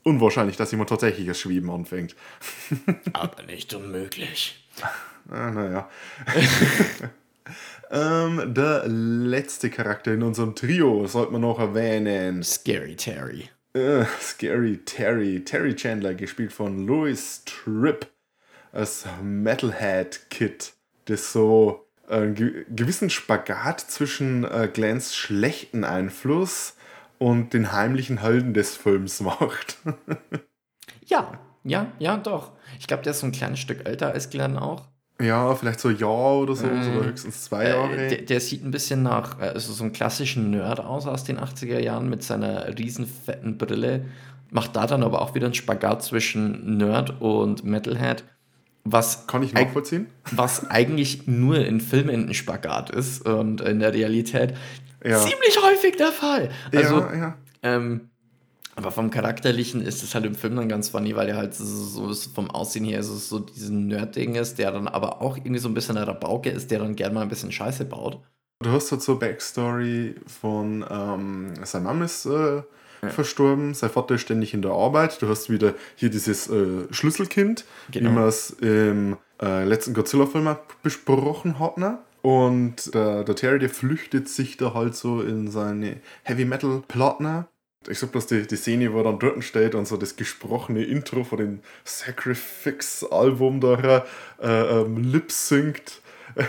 unwahrscheinlich, 0.03 0.57
dass 0.57 0.71
jemand 0.71 0.89
tatsächlich 0.89 1.27
das 1.27 1.39
Schweben 1.39 1.69
anfängt. 1.69 2.15
Aber 3.13 3.43
nicht 3.43 3.73
unmöglich. 3.75 4.65
Ah, 5.29 5.51
naja. 5.51 5.89
ähm, 7.91 8.53
der 8.53 8.87
letzte 8.87 9.69
Charakter 9.69 10.13
in 10.13 10.23
unserem 10.23 10.55
Trio 10.55 11.05
sollte 11.05 11.33
man 11.33 11.41
noch 11.41 11.59
erwähnen. 11.59 12.41
Scary 12.41 12.95
Terry. 12.95 13.49
Äh, 13.73 14.05
Scary 14.19 14.79
Terry. 14.79 15.43
Terry 15.43 15.75
Chandler, 15.75 16.15
gespielt 16.15 16.53
von 16.53 16.87
Louis 16.87 17.43
Tripp 17.45 18.07
als 18.71 19.05
Metalhead-Kid, 19.21 20.73
das 21.05 21.31
so 21.33 21.87
einen 22.11 22.35
ge 22.35 22.65
gewissen 22.69 23.09
Spagat 23.09 23.79
zwischen 23.81 24.43
äh, 24.43 24.69
Glens 24.71 25.15
schlechten 25.15 25.83
Einfluss 25.83 26.75
und 27.17 27.53
den 27.53 27.71
heimlichen 27.71 28.19
Helden 28.19 28.53
des 28.53 28.75
Films 28.75 29.21
macht. 29.21 29.77
Ja, 31.05 31.33
ja, 31.63 31.87
ja, 31.99 32.15
doch. 32.17 32.53
Ich 32.79 32.87
glaube, 32.87 33.03
der 33.03 33.11
ist 33.11 33.19
so 33.19 33.25
ein 33.27 33.33
kleines 33.33 33.59
Stück 33.59 33.85
älter 33.85 34.11
als 34.13 34.29
Glenn 34.29 34.57
auch. 34.57 34.87
ja, 35.21 35.53
vielleicht 35.55 35.79
so 35.81 35.89
ein 35.89 35.97
Jahr 35.97 36.37
oder 36.37 36.55
so, 36.55 36.65
oder 36.65 37.05
höchstens 37.05 37.43
zwei 37.43 37.67
Jahre. 37.67 37.95
Äh, 37.95 38.09
der, 38.09 38.21
der 38.21 38.39
sieht 38.39 38.63
ein 38.63 38.71
bisschen 38.71 39.03
nach 39.03 39.39
äh, 39.39 39.49
also 39.49 39.73
so 39.73 39.83
einem 39.83 39.91
klassischen 39.93 40.51
Nerd 40.51 40.79
aus 40.79 41.05
aus 41.07 41.23
den 41.25 41.37
80er 41.39 41.79
Jahren 41.79 42.09
mit 42.09 42.23
seiner 42.23 42.77
riesen 42.77 43.05
fetten 43.05 43.57
Brille. 43.57 44.05
Macht 44.51 44.75
da 44.75 44.87
dann 44.87 45.03
aber 45.03 45.21
auch 45.21 45.35
wieder 45.35 45.47
einen 45.47 45.53
Spagat 45.53 46.01
zwischen 46.03 46.77
Nerd 46.77 47.21
und 47.21 47.63
Metalhead. 47.63 48.23
Was, 48.83 49.27
Kann 49.27 49.43
ich 49.43 49.53
nachvollziehen? 49.53 50.07
was 50.31 50.69
eigentlich 50.69 51.27
nur 51.27 51.59
in 51.59 51.79
Filmen 51.79 52.27
ein 52.29 52.33
Spagat 52.33 52.89
ist 52.89 53.25
und 53.27 53.61
in 53.61 53.79
der 53.79 53.93
Realität 53.93 54.55
Ja. 55.03 55.19
ziemlich 55.19 55.59
häufig 55.63 55.97
der 55.97 56.11
Fall. 56.11 56.49
Also, 56.75 56.99
ja, 56.99 57.15
ja. 57.15 57.37
ähm, 57.63 58.09
aber 58.75 58.91
vom 58.91 59.11
Charakterlichen 59.11 59.81
ist 59.81 60.01
es 60.01 60.15
halt 60.15 60.25
im 60.25 60.33
Film 60.33 60.55
dann 60.55 60.69
ganz 60.69 60.89
funny, 60.89 61.15
weil 61.15 61.27
er 61.29 61.37
halt 61.37 61.53
so, 61.53 62.09
ist 62.09 62.33
vom 62.33 62.49
Aussehen 62.49 62.85
her 62.85 63.03
so, 63.03 63.13
so 63.15 63.39
diesen 63.39 63.87
Nerd-Ding 63.87 64.35
ist, 64.35 64.57
der 64.57 64.71
dann 64.71 64.87
aber 64.87 65.21
auch 65.21 65.37
irgendwie 65.37 65.59
so 65.59 65.67
ein 65.69 65.73
bisschen 65.73 65.97
ein 65.97 66.03
Rabauke 66.03 66.49
ist, 66.49 66.71
der 66.71 66.79
dann 66.79 66.95
gerne 66.95 67.13
mal 67.13 67.21
ein 67.21 67.29
bisschen 67.29 67.51
Scheiße 67.51 67.85
baut. 67.85 68.19
Du 68.63 68.71
hast 68.71 68.91
halt 68.91 69.01
so 69.01 69.17
Backstory 69.19 70.15
von, 70.25 70.85
ähm, 70.89 71.53
seine 71.63 71.83
Mama 71.83 72.05
ist 72.05 72.25
äh, 72.25 72.61
verstorben, 73.09 73.73
sein 73.73 73.89
Vater 73.89 74.15
ist 74.15 74.21
ständig 74.21 74.53
in 74.53 74.61
der 74.61 74.71
Arbeit. 74.71 75.21
Du 75.21 75.27
hast 75.27 75.49
wieder 75.49 75.73
hier 75.95 76.09
dieses 76.09 76.49
äh, 76.49 76.85
Schlüsselkind, 76.91 77.65
Genau. 77.91 78.11
wie 78.11 78.15
wir 78.15 78.25
es 78.27 78.49
im 78.61 79.17
äh, 79.41 79.63
letzten 79.63 79.93
Godzilla-Film 79.93 80.55
besprochen 80.83 81.59
hatten. 81.59 81.97
Und 82.21 82.93
der, 82.93 83.23
der 83.23 83.35
Terry, 83.35 83.57
der 83.59 83.69
flüchtet 83.69 84.29
sich 84.29 84.57
da 84.57 84.73
halt 84.75 84.95
so 84.95 85.21
in 85.21 85.49
seine 85.49 85.97
Heavy-Metal-Platten. 86.23 87.45
Ich 87.87 87.97
sag 87.97 88.11
bloß 88.11 88.27
die, 88.27 88.45
die 88.45 88.55
Szene, 88.57 88.93
wo 88.93 88.99
er 88.99 89.05
dann 89.05 89.17
dort 89.17 89.43
steht 89.43 89.73
und 89.73 89.87
so 89.87 89.97
das 89.97 90.15
gesprochene 90.15 90.83
Intro 90.83 91.23
von 91.23 91.39
dem 91.39 91.59
Sacrifice-Album 91.83 93.59
da 93.59 94.05
äh, 94.39 94.47
ähm, 94.47 94.97
lip-synkt 95.11 96.01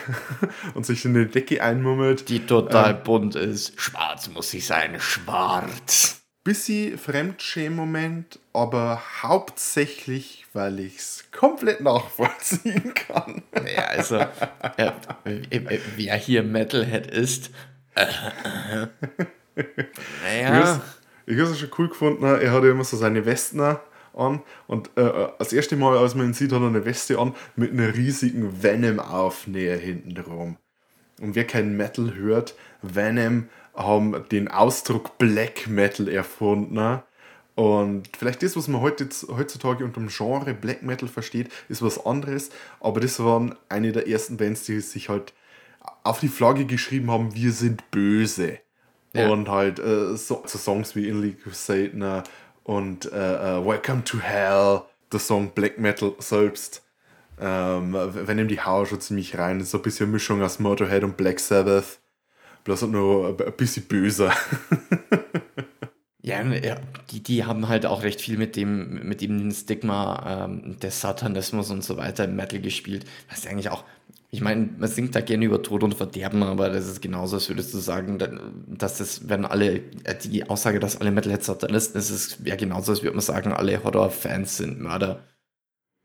und 0.74 0.84
sich 0.84 1.04
in 1.06 1.14
die 1.14 1.24
Decke 1.26 1.62
einmummelt. 1.62 2.28
Die 2.28 2.44
total 2.44 2.94
bunt 2.94 3.34
ist. 3.34 3.80
Schwarz 3.80 4.28
muss 4.28 4.50
sie 4.50 4.60
sein, 4.60 5.00
schwarz. 5.00 6.21
Bisschen 6.44 6.98
Fremdschämen-Moment, 6.98 8.40
aber 8.52 9.00
hauptsächlich, 9.22 10.46
weil 10.52 10.80
ich 10.80 10.96
es 10.98 11.24
komplett 11.30 11.80
nachvollziehen 11.80 12.94
kann. 12.94 13.42
Ja, 13.54 13.84
also, 13.84 14.16
äh, 14.16 14.90
äh, 15.24 15.56
äh, 15.56 15.80
wer 15.96 16.16
hier 16.16 16.42
Metalhead 16.42 17.06
ist. 17.06 17.50
Äh, 17.94 18.06
äh, 18.72 18.86
Ich 19.54 19.66
naja. 20.24 20.82
Ich 21.26 21.38
habe 21.38 21.50
es 21.50 21.60
schon 21.60 21.70
cool 21.78 21.88
gefunden, 21.88 22.24
er 22.24 22.50
hat 22.50 22.64
ja 22.64 22.70
immer 22.70 22.84
so 22.84 22.96
seine 22.96 23.24
Westen 23.24 23.60
an 23.60 24.42
und 24.66 24.90
äh, 24.96 25.28
das 25.38 25.52
erste 25.52 25.76
Mal, 25.76 25.96
als 25.96 26.14
man 26.14 26.26
ihn 26.26 26.34
sieht, 26.34 26.52
hat 26.52 26.60
er 26.60 26.66
eine 26.66 26.84
Weste 26.84 27.18
an 27.18 27.34
mit 27.54 27.72
einer 27.72 27.94
riesigen 27.94 28.62
Venom-Aufnäher 28.62 29.76
hinten 29.76 30.14
drum. 30.14 30.56
Und 31.20 31.36
wer 31.36 31.46
kein 31.46 31.76
Metal 31.76 32.14
hört, 32.14 32.54
Venom 32.82 33.48
haben 33.74 34.24
den 34.30 34.48
Ausdruck 34.48 35.18
Black 35.18 35.66
Metal 35.68 36.08
erfunden. 36.08 37.00
Und 37.54 38.08
vielleicht 38.16 38.42
das, 38.42 38.56
was 38.56 38.68
man 38.68 38.80
heute, 38.80 39.08
heutzutage 39.28 39.84
unter 39.84 40.00
dem 40.00 40.08
Genre 40.08 40.54
Black 40.54 40.82
Metal 40.82 41.08
versteht, 41.08 41.50
ist 41.68 41.82
was 41.82 42.04
anderes. 42.04 42.50
Aber 42.80 43.00
das 43.00 43.22
waren 43.22 43.56
eine 43.68 43.92
der 43.92 44.08
ersten 44.08 44.36
Bands, 44.36 44.64
die 44.64 44.80
sich 44.80 45.08
halt 45.08 45.34
auf 46.04 46.20
die 46.20 46.28
Flagge 46.28 46.64
geschrieben 46.64 47.10
haben, 47.10 47.34
wir 47.34 47.52
sind 47.52 47.90
böse. 47.90 48.58
Ja. 49.14 49.28
Und 49.28 49.48
halt 49.48 49.78
äh, 49.78 50.16
so, 50.16 50.42
so 50.46 50.58
Songs 50.58 50.96
wie 50.96 51.08
In 51.08 51.20
League 51.20 51.44
with 51.44 51.66
Satan 51.66 52.22
und 52.64 53.12
äh, 53.12 53.58
äh, 53.58 53.66
Welcome 53.66 54.04
to 54.04 54.18
Hell, 54.18 54.82
der 55.12 55.20
Song 55.20 55.50
Black 55.50 55.78
Metal 55.78 56.14
selbst. 56.18 56.82
Ähm, 57.40 57.94
wenn 57.94 58.38
ihm 58.38 58.48
die 58.48 58.60
Haare 58.60 58.86
schon 58.86 59.00
ziemlich 59.00 59.36
rein 59.36 59.60
ist, 59.60 59.70
so 59.70 59.78
ein 59.78 59.82
bisschen 59.82 60.10
Mischung 60.10 60.42
aus 60.42 60.60
Motorhead 60.60 61.04
und 61.04 61.16
Black 61.16 61.40
Sabbath. 61.40 61.98
Bloß 62.64 62.82
halt 62.82 62.92
nur 62.92 63.28
ein 63.40 63.56
bisschen 63.56 63.84
böser. 63.86 64.32
Ja, 66.24 66.42
ja 66.44 66.76
die, 67.10 67.22
die 67.22 67.44
haben 67.44 67.68
halt 67.68 67.84
auch 67.84 68.02
recht 68.04 68.20
viel 68.20 68.38
mit 68.38 68.54
dem, 68.54 69.06
mit 69.08 69.20
dem 69.20 69.50
Stigma 69.50 70.44
ähm, 70.46 70.78
des 70.78 71.00
Satanismus 71.00 71.70
und 71.70 71.82
so 71.82 71.96
weiter 71.96 72.24
im 72.24 72.36
Metal 72.36 72.60
gespielt. 72.60 73.04
Was 73.28 73.44
eigentlich 73.46 73.70
auch, 73.70 73.84
ich 74.30 74.40
meine, 74.40 74.68
man 74.78 74.88
singt 74.88 75.14
da 75.16 75.20
gerne 75.20 75.44
über 75.44 75.62
Tod 75.62 75.82
und 75.82 75.94
Verderben, 75.94 76.42
aber 76.44 76.68
das 76.70 76.86
ist 76.86 77.02
genauso, 77.02 77.36
als 77.36 77.48
würdest 77.48 77.74
du 77.74 77.78
sagen, 77.78 78.18
da- 78.18 78.30
dass 78.68 78.98
das, 78.98 79.28
wenn 79.28 79.44
alle, 79.44 79.78
äh, 80.04 80.14
die 80.24 80.48
Aussage, 80.48 80.78
dass 80.78 81.00
alle 81.00 81.10
Metalheads 81.10 81.46
Satanisten 81.46 81.98
ist, 81.98 82.10
ist 82.10 82.44
wäre 82.44 82.56
genauso, 82.56 82.92
als 82.92 83.02
würde 83.02 83.16
man 83.16 83.22
sagen, 83.22 83.52
alle 83.52 83.82
Horrorfans 83.82 84.56
sind 84.58 84.80
Mörder. 84.80 85.24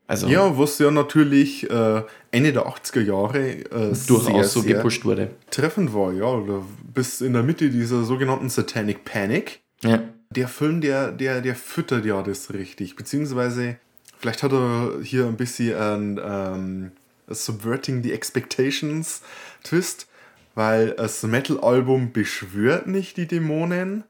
Also 0.08 0.26
Ja, 0.26 0.58
was 0.58 0.78
ja 0.78 0.90
natürlich 0.90 1.70
äh, 1.70 2.02
Ende 2.30 2.52
der 2.52 2.66
80er 2.66 3.02
Jahre 3.02 3.38
äh, 3.50 3.94
durchaus 4.06 4.52
so 4.54 4.62
gepusht 4.62 5.04
wurde. 5.04 5.30
treffend 5.50 5.92
war, 5.94 6.12
ja. 6.12 6.24
Oder 6.24 6.62
bis 6.94 7.20
in 7.20 7.34
der 7.34 7.42
Mitte 7.42 7.68
dieser 7.70 8.02
sogenannten 8.04 8.48
Satanic 8.48 9.04
Panic. 9.04 9.60
Ja. 9.82 10.02
Der 10.30 10.48
Film, 10.48 10.80
der, 10.80 11.12
der, 11.12 11.40
der 11.42 11.54
füttert 11.54 12.04
ja 12.06 12.22
das 12.22 12.52
richtig. 12.52 12.96
Beziehungsweise, 12.96 13.76
vielleicht 14.18 14.42
hat 14.42 14.52
er 14.52 14.94
hier 15.02 15.26
ein 15.26 15.36
bisschen 15.36 15.76
ein 15.78 16.20
ähm, 16.24 16.90
Subverting 17.28 18.02
the 18.02 18.12
Expectations 18.12 19.20
Twist, 19.62 20.06
weil 20.54 20.92
das 20.92 21.22
Metal-Album 21.22 22.12
beschwört 22.12 22.86
nicht 22.86 23.16
die 23.18 23.26
Dämonen, 23.26 24.04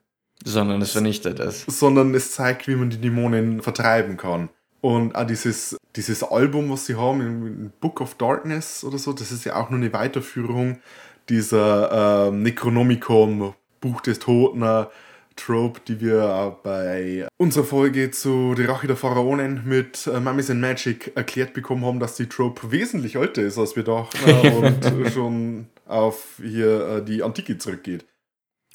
Sondern 0.44 0.80
es 0.80 0.92
vernichtet 0.92 1.40
es. 1.40 1.64
sondern 1.66 2.14
es 2.14 2.30
zeigt, 2.32 2.68
wie 2.68 2.76
man 2.76 2.90
die 2.90 2.98
Dämonen 2.98 3.60
vertreiben 3.62 4.16
kann. 4.16 4.48
Und 4.80 5.14
auch 5.16 5.26
dieses, 5.26 5.76
dieses 5.96 6.22
Album, 6.22 6.70
was 6.70 6.86
sie 6.86 6.94
haben, 6.94 7.20
im 7.20 7.72
Book 7.80 8.00
of 8.00 8.14
Darkness 8.14 8.84
oder 8.84 8.98
so, 8.98 9.12
das 9.12 9.32
ist 9.32 9.44
ja 9.44 9.56
auch 9.56 9.70
nur 9.70 9.80
eine 9.80 9.92
Weiterführung 9.92 10.78
dieser 11.28 12.28
ähm, 12.28 12.42
Necronomicon, 12.42 13.54
Buch 13.80 14.00
des 14.00 14.18
Toten, 14.18 14.62
äh, 14.62 14.86
Trope, 15.38 15.80
die 15.86 16.00
wir 16.00 16.58
bei 16.62 17.28
unserer 17.36 17.64
Folge 17.64 18.10
zu 18.10 18.54
Die 18.54 18.64
Rache 18.64 18.86
der 18.88 18.96
Pharaonen 18.96 19.62
mit 19.64 20.06
äh, 20.06 20.20
Mummies 20.20 20.50
and 20.50 20.60
Magic 20.60 21.12
erklärt 21.16 21.54
bekommen 21.54 21.84
haben, 21.84 22.00
dass 22.00 22.16
die 22.16 22.26
Trope 22.26 22.72
wesentlich 22.72 23.16
älter 23.16 23.42
ist, 23.42 23.56
als 23.56 23.76
wir 23.76 23.84
dachten 23.84 24.18
äh, 24.28 24.50
und 24.82 25.12
schon 25.12 25.66
auf 25.86 26.40
hier 26.42 26.88
äh, 26.88 27.04
die 27.04 27.22
Antike 27.22 27.56
zurückgeht. 27.56 28.04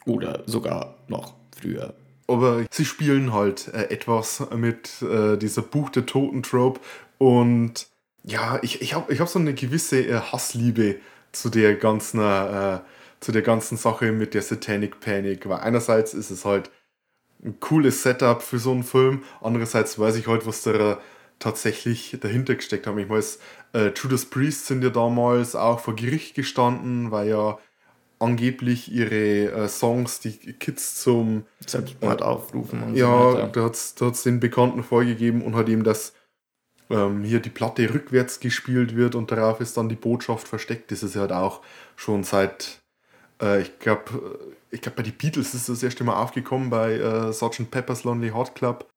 Oder 0.06 0.44
sogar 0.46 0.96
noch 1.08 1.34
früher. 1.56 1.94
Aber 2.28 2.66
sie 2.72 2.86
spielen 2.86 3.34
halt 3.34 3.68
äh, 3.74 3.90
etwas 3.90 4.44
mit 4.56 5.02
äh, 5.02 5.38
dieser 5.38 5.62
Buch 5.62 5.90
der 5.90 6.06
Toten-Trope. 6.06 6.80
Und 7.18 7.88
ja, 8.24 8.60
ich, 8.62 8.82
ich 8.82 8.94
habe 8.94 9.12
ich 9.14 9.20
hab 9.20 9.28
so 9.28 9.40
eine 9.40 9.54
gewisse 9.54 10.00
äh, 10.00 10.20
Hassliebe 10.20 10.98
zu 11.32 11.50
der 11.50 11.76
ganzen, 11.76 12.20
äh, 12.22 12.80
zu 13.20 13.32
der 13.32 13.42
ganzen 13.42 13.78
Sache 13.78 14.12
mit 14.12 14.34
der 14.34 14.42
Satanic 14.42 15.00
Panic. 15.00 15.48
Weil 15.50 15.60
einerseits 15.60 16.14
ist 16.14 16.32
es 16.32 16.46
halt 16.46 16.72
ein 17.44 17.60
cooles 17.60 18.04
Setup 18.04 18.42
für 18.42 18.60
so 18.60 18.72
einen 18.72 18.84
Film, 18.84 19.24
andererseits 19.42 20.00
weiß 20.00 20.16
ich 20.16 20.28
halt, 20.28 20.46
was 20.46 20.64
da 20.64 21.00
tatsächlich 21.40 22.18
dahinter 22.22 22.56
gesteckt 22.56 22.88
haben. 22.88 23.00
Ich 23.00 23.10
weiß, 23.10 23.40
äh, 23.74 23.92
Judas 23.96 24.26
Priest 24.26 24.68
sind 24.68 24.84
ja 24.84 24.90
damals 24.90 25.56
auch 25.56 25.80
vor 25.80 25.96
Gericht 25.96 26.36
gestanden, 26.36 27.12
weil 27.12 27.28
ja 27.28 27.60
angeblich 28.24 28.92
ihre 28.92 29.52
äh, 29.52 29.68
Songs 29.68 30.20
die 30.20 30.32
Kids 30.54 31.02
zum 31.02 31.46
Selbstmord 31.66 32.22
aufrufen 32.22 32.84
und 32.84 32.94
so 32.94 33.00
ja, 33.00 33.34
weiter. 33.34 33.48
da 33.48 33.64
hat 33.64 33.74
es 33.74 33.96
da 33.96 34.08
hat's 34.08 34.24
den 34.24 34.40
Bekannten 34.40 34.84
vorgegeben 34.84 35.42
und 35.42 35.56
hat 35.56 35.70
ihm 35.70 35.84
das 35.84 36.14
ähm, 36.90 37.24
hier 37.24 37.40
die 37.40 37.50
Platte 37.50 37.94
rückwärts 37.94 38.40
gespielt 38.40 38.96
wird 38.96 39.16
und 39.16 39.32
darauf 39.32 39.60
ist 39.60 39.78
dann 39.78 39.90
die 39.90 39.96
Botschaft 39.96 40.48
versteckt. 40.48 40.92
Das 40.92 41.04
ist 41.04 41.16
ja 41.16 41.22
halt 41.22 41.32
auch 41.32 41.62
schon 41.96 42.24
seit, 42.24 42.82
äh, 43.42 43.62
ich 43.62 43.80
glaube, 43.80 44.40
ich 44.72 44.82
glaube 44.82 44.98
bei 44.98 45.04
den 45.04 45.14
Beatles 45.14 45.54
ist 45.54 45.70
das 45.70 45.84
erste 45.84 46.04
Mal 46.04 46.22
aufgekommen 46.22 46.70
bei 46.70 46.94
äh, 46.94 47.34
Sgt. 47.34 47.70
Pepper's 47.70 48.04
Lonely 48.04 48.30
Heart 48.30 48.56
Club 48.56 48.90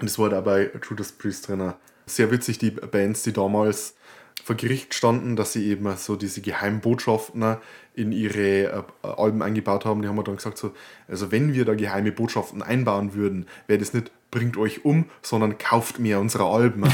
und 0.00 0.08
das 0.08 0.18
war 0.18 0.28
da 0.28 0.40
bei 0.40 0.70
Judas 0.88 1.12
Priest 1.12 1.48
drin. 1.48 1.74
Sehr 2.06 2.30
witzig, 2.30 2.58
die 2.58 2.70
Bands, 2.70 3.22
die 3.22 3.32
damals 3.32 3.94
vor 4.44 4.56
Gericht 4.56 4.94
standen, 4.94 5.36
dass 5.36 5.52
sie 5.52 5.66
eben 5.68 5.94
so 5.96 6.16
diese 6.16 6.40
geheimen 6.40 6.80
Botschaften 6.80 7.56
in 7.94 8.12
ihre 8.12 8.84
äh, 9.02 9.06
Alben 9.06 9.42
eingebaut 9.42 9.84
haben. 9.84 10.02
Die 10.02 10.08
haben 10.08 10.22
dann 10.24 10.36
gesagt, 10.36 10.58
so, 10.58 10.72
also 11.08 11.32
wenn 11.32 11.54
wir 11.54 11.64
da 11.64 11.74
geheime 11.74 12.12
Botschaften 12.12 12.62
einbauen 12.62 13.14
würden, 13.14 13.46
wäre 13.66 13.78
das 13.78 13.94
nicht 13.94 14.10
bringt 14.30 14.56
euch 14.56 14.84
um, 14.84 15.06
sondern 15.22 15.58
kauft 15.58 15.98
mir 15.98 16.20
unsere 16.20 16.44
Alben. 16.44 16.84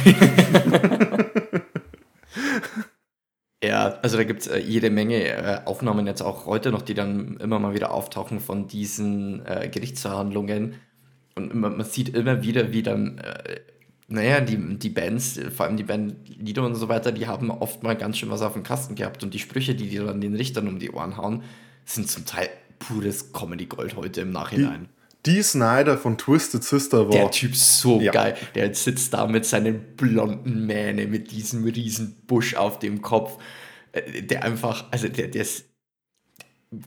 Ja, 3.64 3.98
also 4.02 4.16
da 4.16 4.24
gibt 4.24 4.42
es 4.42 4.46
äh, 4.48 4.58
jede 4.58 4.90
Menge 4.90 5.24
äh, 5.24 5.60
Aufnahmen 5.64 6.06
jetzt 6.06 6.20
auch 6.20 6.46
heute 6.46 6.70
noch, 6.70 6.82
die 6.82 6.94
dann 6.94 7.38
immer 7.38 7.58
mal 7.58 7.74
wieder 7.74 7.90
auftauchen 7.90 8.38
von 8.38 8.68
diesen 8.68 9.44
äh, 9.46 9.68
Gerichtsverhandlungen. 9.68 10.74
Und 11.34 11.54
man, 11.54 11.78
man 11.78 11.86
sieht 11.86 12.10
immer 12.10 12.42
wieder, 12.42 12.72
wie 12.72 12.82
dann, 12.82 13.18
äh, 13.18 13.60
naja, 14.08 14.40
die, 14.40 14.56
die 14.78 14.90
Bands, 14.90 15.40
vor 15.54 15.66
allem 15.66 15.76
die 15.76 15.82
Bandlieder 15.82 16.64
und 16.64 16.74
so 16.76 16.88
weiter, 16.88 17.10
die 17.10 17.26
haben 17.26 17.50
oft 17.50 17.82
mal 17.82 17.96
ganz 17.96 18.18
schön 18.18 18.30
was 18.30 18.42
auf 18.42 18.52
dem 18.52 18.62
Kasten 18.62 18.94
gehabt. 18.94 19.24
Und 19.24 19.34
die 19.34 19.38
Sprüche, 19.38 19.74
die 19.74 19.88
die 19.88 19.96
dann 19.96 20.20
den 20.20 20.34
Richtern 20.34 20.68
um 20.68 20.78
die 20.78 20.90
Ohren 20.90 21.16
hauen, 21.16 21.42
sind 21.84 22.08
zum 22.10 22.24
Teil 22.24 22.48
pures 22.78 23.32
Comedy-Gold 23.32 23.96
heute 23.96 24.20
im 24.20 24.30
Nachhinein. 24.30 24.88
Die 25.24 25.42
Snyder 25.42 25.98
von 25.98 26.16
Twisted 26.16 26.62
Sister 26.62 27.06
war. 27.06 27.10
Der 27.10 27.30
Typ 27.32 27.56
so 27.56 28.00
Ja. 28.00 28.12
geil. 28.12 28.36
Der 28.54 28.72
sitzt 28.74 29.12
da 29.12 29.26
mit 29.26 29.44
seinen 29.44 29.96
blonden 29.96 30.66
Mähne, 30.66 31.06
mit 31.08 31.32
diesem 31.32 31.64
riesen 31.64 32.14
Busch 32.28 32.54
auf 32.54 32.78
dem 32.78 33.02
Kopf. 33.02 33.38
Äh, 33.90 34.22
Der 34.22 34.44
einfach, 34.44 34.84
also 34.92 35.08
der, 35.08 35.28
der 35.28 35.42
ist. 35.42 35.64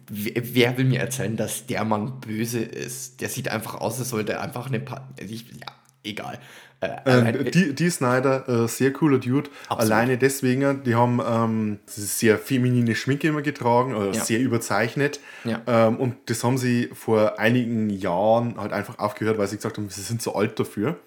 Wer, 0.10 0.78
will 0.78 0.86
mir 0.86 1.00
erzählen, 1.00 1.36
dass 1.36 1.66
der 1.66 1.84
Mann 1.84 2.20
böse 2.22 2.60
ist? 2.60 3.20
Der 3.22 3.30
sieht 3.30 3.50
einfach 3.50 3.76
aus, 3.76 4.00
als 4.00 4.10
sollte 4.10 4.34
er 4.34 4.42
einfach 4.42 4.68
eine. 4.68 4.80
Pa 4.80 5.10
ja, 5.20 5.72
egal. 6.04 6.40
Äh, 6.82 6.88
allein- 7.04 7.36
Äh, 7.48 7.52
die, 7.52 7.74
die 7.76 7.89
Snyder, 7.89 8.48
äh, 8.48 8.68
sehr 8.68 8.94
cooler 8.94 9.18
Dude. 9.20 9.50
Absolut. 9.68 9.92
Alleine 9.92 10.18
deswegen, 10.18 10.84
die 10.84 10.96
haben 10.96 11.20
ähm, 11.26 11.80
sehr 11.86 12.38
feminine 12.38 12.96
Schminke 12.96 13.28
immer 13.28 13.42
getragen, 13.42 13.96
oder 13.96 14.13
Ja. 14.13 14.24
sehr 14.24 14.39
überzeichnet. 14.39 15.20
Ja. 15.44 15.62
Ähm, 15.68 15.98
und 15.98 16.15
das 16.28 16.44
haben 16.44 16.58
sie 16.58 16.89
vor 16.94 17.38
einigen 17.39 17.89
Jahren 17.89 18.56
halt 18.58 18.72
einfach 18.72 18.98
aufgehört, 19.00 19.38
weil 19.38 19.48
sie 19.48 19.58
gesagt 19.58 19.78
haben, 19.78 19.89
sie 19.89 20.02
sind 20.02 20.22
zu 20.22 20.36
alt 20.36 20.60
dafür. 20.60 20.98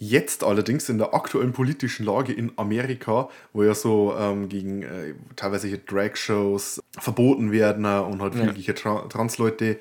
Jetzt 0.00 0.44
allerdings 0.44 0.88
in 0.88 0.98
der 0.98 1.12
aktuellen 1.12 1.52
politischen 1.52 2.06
Lage 2.06 2.32
in 2.32 2.52
Amerika, 2.56 3.28
wo 3.52 3.64
ja 3.64 3.74
so 3.74 4.14
ähm, 4.16 4.48
gegen 4.48 4.82
äh, 4.84 5.14
teilweise 5.34 5.66
hier 5.66 5.78
Drag-Shows 5.78 6.80
verboten 6.96 7.50
werden 7.50 7.84
äh, 7.84 7.98
und 7.98 8.22
halt 8.22 8.36
Ja. 8.36 8.44
wirkliche 8.46 8.74
Tra 8.74 9.06
Trans-Leute 9.08 9.80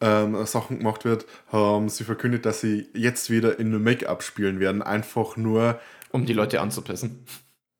ähm, 0.00 0.44
Sachen 0.46 0.78
gemacht 0.78 1.04
wird, 1.04 1.26
haben 1.50 1.88
sie 1.88 2.04
verkündet, 2.04 2.46
dass 2.46 2.60
sie 2.60 2.88
jetzt 2.94 3.30
wieder 3.30 3.58
in 3.58 3.82
Make-up 3.82 4.22
spielen 4.22 4.60
werden. 4.60 4.82
Einfach 4.82 5.36
nur, 5.36 5.80
um 6.10 6.26
die 6.26 6.32
Leute 6.32 6.60
anzupissen. 6.60 7.24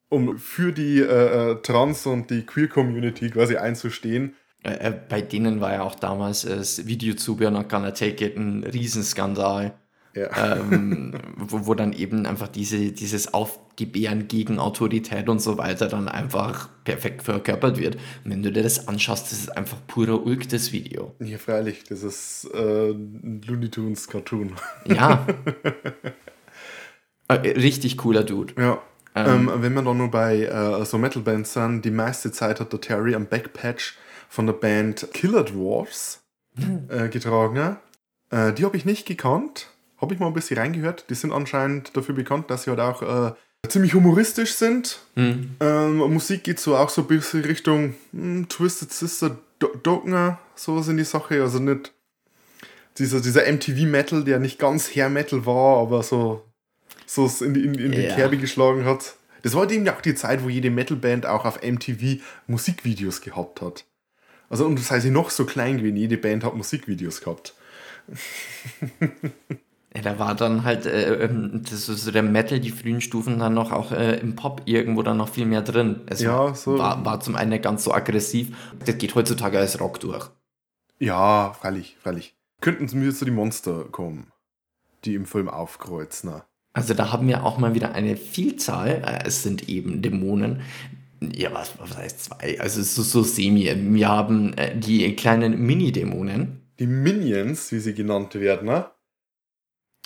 um 0.09 0.39
für 0.39 0.73
die 0.73 1.01
äh, 1.01 1.53
äh, 1.53 1.63
Trans- 1.63 2.07
und 2.07 2.31
die 2.31 2.47
Queer-Community 2.47 3.31
quasi 3.31 3.57
einzustehen. 3.57 4.35
Äh, 4.63 4.89
äh, 4.89 4.93
bei 5.09 5.21
denen 5.21 5.61
war 5.61 5.73
ja 5.73 5.83
auch 5.83 5.95
damals 5.95 6.45
äh, 6.45 6.57
das 6.57 6.87
Video 6.87 7.15
zu 7.15 7.37
Gonna 7.37 7.91
Take 7.91 8.25
It 8.25 8.37
ein 8.37 8.65
Riesenskandal. 8.65 9.75
Ja. 10.15 10.57
ähm, 10.57 11.13
wo, 11.37 11.67
wo 11.67 11.75
dann 11.75 11.93
eben 11.93 12.27
einfach 12.27 12.49
diese, 12.49 12.93
dieses 12.93 13.35
Aufgebären 13.35 14.29
gegen 14.29 14.59
Autorität 14.59 15.29
und 15.29 15.41
so 15.41 15.59
weiter 15.59 15.89
dann 15.89 16.09
einfach 16.09 16.69
perfekt 16.85 17.23
verkörpert 17.23 17.79
wird. 17.79 17.97
Und 18.25 18.31
wenn 18.31 18.43
du 18.43 18.53
dir 18.53 18.63
das 18.63 18.89
anschaust, 18.89 19.31
das 19.31 19.39
ist 19.41 19.57
einfach 19.57 19.79
purer 19.87 20.25
Ulk, 20.25 20.49
das 20.49 20.73
Video. 20.73 21.15
ja, 21.21 21.39
freilich, 21.39 21.85
das 21.85 22.03
ist 22.03 22.49
äh, 22.55 22.91
ein 22.91 23.43
Looney 23.47 23.71
Tunes 23.71 24.09
Cartoon. 24.09 24.53
Ja. 24.87 25.27
äh, 27.29 27.35
richtig 27.35 27.97
cooler 27.99 28.25
Dude. 28.25 28.55
Ja. 28.61 28.83
Ähm, 29.17 29.49
wenn 29.55 29.75
wir 29.75 29.83
dann 29.83 29.97
nur 29.97 30.11
bei 30.11 30.43
äh, 30.43 30.85
so 30.85 30.99
Metal-Bands 30.99 31.53
sind, 31.53 31.85
die 31.85 31.93
meiste 31.93 32.33
Zeit 32.33 32.59
hat 32.59 32.73
der 32.73 32.81
Terry 32.81 33.15
am 33.15 33.27
Backpatch 33.27 33.97
von 34.29 34.47
der 34.47 34.55
Band 34.55 35.09
Killer 35.13 35.45
Dwarfs 35.45 36.25
äh, 36.89 37.09
getragen. 37.09 37.77
Äh, 38.31 38.53
die 38.53 38.65
habe 38.65 38.77
ich 38.77 38.85
nicht 38.85 39.07
gekannt. 39.07 39.69
Habe 40.05 40.13
ich 40.13 40.21
mal 40.21 40.27
ein 40.27 40.35
bisschen 40.35 40.59
reingehört. 40.59 41.07
Die 41.09 41.15
sind 41.15 41.33
anscheinend 41.33 41.97
dafür 41.97 42.15
bekannt, 42.15 42.51
dass 42.51 42.65
sie 42.65 42.71
halt 42.71 42.81
auch 42.81 43.01
äh, 43.31 43.33
ziemlich 43.69 43.95
humoristisch 43.95 44.53
sind. 44.53 44.99
Hm. 45.15 45.57
Ähm, 45.61 45.97
Musik 45.97 46.45
geht 46.45 46.61
so 46.61 46.77
auch 46.77 46.91
so 46.91 47.01
ein 47.01 47.07
bisschen 47.09 47.43
Richtung 47.43 47.95
hm, 48.13 48.47
Twisted 48.51 48.93
Sister 48.93 49.39
Do- 49.59 49.75
Dogner, 49.83 50.39
sowas 50.57 50.89
in 50.89 50.99
die 50.99 51.05
Sache. 51.05 51.41
Also 51.41 51.59
nicht 51.59 51.95
dieser, 52.99 53.23
dieser 53.23 53.51
MTV-Metal, 53.51 54.25
der 54.25 54.41
nicht 54.41 54.59
ganz 54.59 54.95
Hair-Metal 54.95 55.47
war, 55.47 55.81
aber 55.81 56.03
so, 56.03 56.45
so 57.07 57.25
es 57.25 57.41
in 57.41 57.55
die, 57.55 57.65
in, 57.65 57.73
in 57.73 57.93
die 57.93 58.03
Ja. 58.03 58.15
Kerbe 58.15 58.37
geschlagen 58.37 58.85
hat. 58.85 59.15
Das 59.41 59.55
war 59.55 59.63
halt 59.63 59.73
eben 59.73 59.89
auch 59.89 60.03
die 60.03 60.15
Zeit, 60.15 60.45
wo 60.45 60.51
jede 60.51 60.69
Metal-Band 60.71 61.25
auch 61.25 61.47
auf 61.47 61.63
MTV 61.63 62.21
Musikvideos 62.47 63.23
gehabt 63.23 63.63
hat. 63.63 63.87
Also, 64.51 64.67
und 64.67 64.79
das 64.79 64.91
heißt, 64.91 65.07
noch 65.07 65.31
so 65.31 65.47
klein 65.47 65.79
gewesen, 65.79 65.97
jede 65.97 66.19
Band 66.19 66.45
hat 66.45 66.55
Musikvideos 66.55 67.23
gehabt. 67.23 67.55
Ja, 69.97 70.03
da 70.03 70.19
war 70.19 70.35
dann 70.35 70.65
halt, 70.65 70.87
äh, 70.87 71.25
ähm, 71.25 71.63
das 71.63 71.89
ist 71.89 72.05
so 72.05 72.11
der 72.11 72.25
Metal, 72.25 72.59
die 72.59 72.71
frühen 72.71 73.01
Stufen 73.01 73.39
dann 73.39 73.55
noch 73.55 73.71
auch 73.71 73.93
äh, 73.93 74.17
im 74.19 74.35
Pop 74.35 74.63
irgendwo 74.65 75.03
dann 75.03 75.17
noch 75.19 75.29
viel 75.29 75.47
mehr 75.47 75.63
drin. 75.63 76.01
Es 76.07 76.21
Ja, 76.21 76.53
so- 76.55 76.79
war, 76.79 77.05
war 77.05 77.21
zum 77.21 77.37
einen 77.37 77.51
nicht 77.51 77.63
ganz 77.63 77.85
so 77.85 77.93
aggressiv. 77.93 78.57
Das 78.85 78.99
geht 78.99 79.15
heutzutage 79.15 79.59
als 79.59 79.81
Rock 79.81 80.01
durch. 80.01 80.31
Ja, 80.99 81.53
freilich, 81.61 81.97
freilich. 82.03 82.35
Könnten 82.61 82.99
mir 82.99 83.13
so 83.13 83.25
die 83.25 83.31
Monster 83.31 83.85
kommen, 83.91 84.33
die 85.05 85.15
im 85.15 85.27
Film 85.27 85.49
aufkreuzen. 85.49 86.31
ne? 86.31 86.43
Also 86.73 86.95
da 86.95 87.13
haben 87.13 87.29
wir 87.29 87.45
auch 87.45 87.59
mal 87.59 87.75
wieder 87.75 87.93
eine 87.95 88.17
Vielzahl. 88.17 89.03
Äh, 89.07 89.27
es 89.29 89.45
sind 89.45 89.69
eben 89.69 90.03
Dämonen. 90.03 90.63
Ja, 91.21 91.53
was, 91.55 91.79
was 91.79 91.97
heißt 91.97 92.25
zwei? 92.25 92.59
Also 92.61 92.81
es 92.81 92.89
ist 92.89 92.95
so, 92.97 93.03
so 93.03 93.23
semi. 93.23 93.71
Wir 93.95 94.09
haben 94.09 94.55
äh, 94.55 94.77
die 94.77 95.15
kleinen 95.15 95.59
Mini-Dämonen. 95.65 96.63
Die 96.81 96.87
Minions, 96.89 97.71
wie 97.71 97.79
sie 97.79 97.95
genannt 97.95 98.35
werden, 98.35 98.67
ne? 98.67 98.87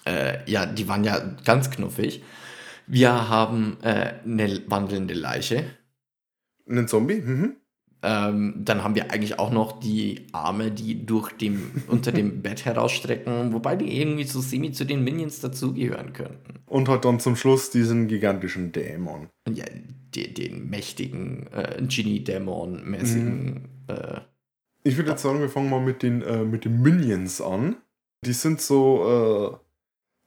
Äh, 0.09 0.51
ja, 0.51 0.65
die 0.65 0.89
waren 0.89 1.05
ja 1.05 1.19
ganz 1.45 1.71
knuffig. 1.71 2.23
Wir 2.87 3.29
haben 3.29 3.77
äh, 3.83 4.15
eine 4.25 4.63
wandelnde 4.67 5.13
Leiche. 5.13 5.65
Einen 6.69 6.89
Zombie? 6.89 7.21
Mhm. 7.21 7.57
Ähm, 8.01 8.55
dann 8.59 8.85
haben 8.85 8.95
wir 8.95 9.11
eigentlich 9.11 9.39
auch 9.41 9.51
noch 9.51 9.81
die 9.81 10.29
Arme, 10.33 10.71
die 10.71 11.05
durch 11.05 11.33
dem, 11.33 11.83
unter 11.89 12.13
dem 12.13 12.43
Bett 12.43 12.65
herausstrecken, 12.65 13.53
wobei 13.53 13.77
die 13.77 14.01
irgendwie 14.01 14.25
so 14.25 14.41
semi 14.41 14.73
zu 14.73 14.85
den 14.85 15.03
Minions 15.05 15.41
dazugehören 15.41 16.13
könnten. 16.13 16.61
Und 16.67 16.89
hat 16.89 17.05
dann 17.05 17.21
zum 17.21 17.37
Schluss 17.37 17.71
diesen 17.71 18.07
gigantischen 18.09 18.73
Dämon. 18.73 19.29
Ja, 19.53 19.65
die, 20.15 20.33
den 20.33 20.71
mächtigen 20.71 21.49
äh, 21.53 21.83
Genie-Dämon-mäßigen. 21.83 23.69
Äh, 23.89 24.21
Ich 24.85 24.97
würde 24.97 25.11
jetzt 25.11 25.23
sagen, 25.23 25.41
wir 25.41 25.51
fangen 25.51 25.69
mal 25.69 25.81
mit 25.81 26.03
den, 26.03 26.23
äh, 26.23 26.45
mit 26.45 26.65
den 26.65 26.81
Minions 26.81 27.41
an. 27.41 27.77
Die 28.25 28.33
sind 28.33 28.61
so 28.61 29.59
äh, 29.61 29.68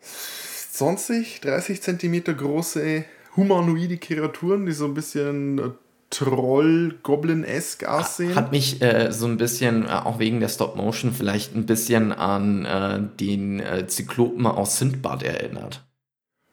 20, 0.02 1.42
30 1.42 1.82
Zentimeter 1.82 2.34
große 2.34 3.06
humanoide 3.36 3.98
Kreaturen, 3.98 4.66
die 4.66 4.72
so 4.72 4.86
ein 4.86 4.94
bisschen 4.94 5.60
äh, 5.60 5.70
Troll-Goblin-esque 6.10 7.86
aussehen. 7.88 8.36
hat 8.36 8.52
mich 8.52 8.82
äh, 8.82 9.12
so 9.12 9.26
ein 9.28 9.38
bisschen, 9.38 9.86
äh, 9.86 9.90
auch 9.92 10.20
wegen 10.20 10.40
der 10.40 10.50
Stop-Motion, 10.50 11.14
vielleicht 11.14 11.56
ein 11.56 11.66
bisschen 11.66 12.12
an 12.12 12.66
äh, 12.66 13.02
den 13.20 13.60
äh, 13.60 13.88
Zyklopen 13.88 14.46
aus 14.46 14.78
Sindbad 14.78 15.24
erinnert. 15.24 15.84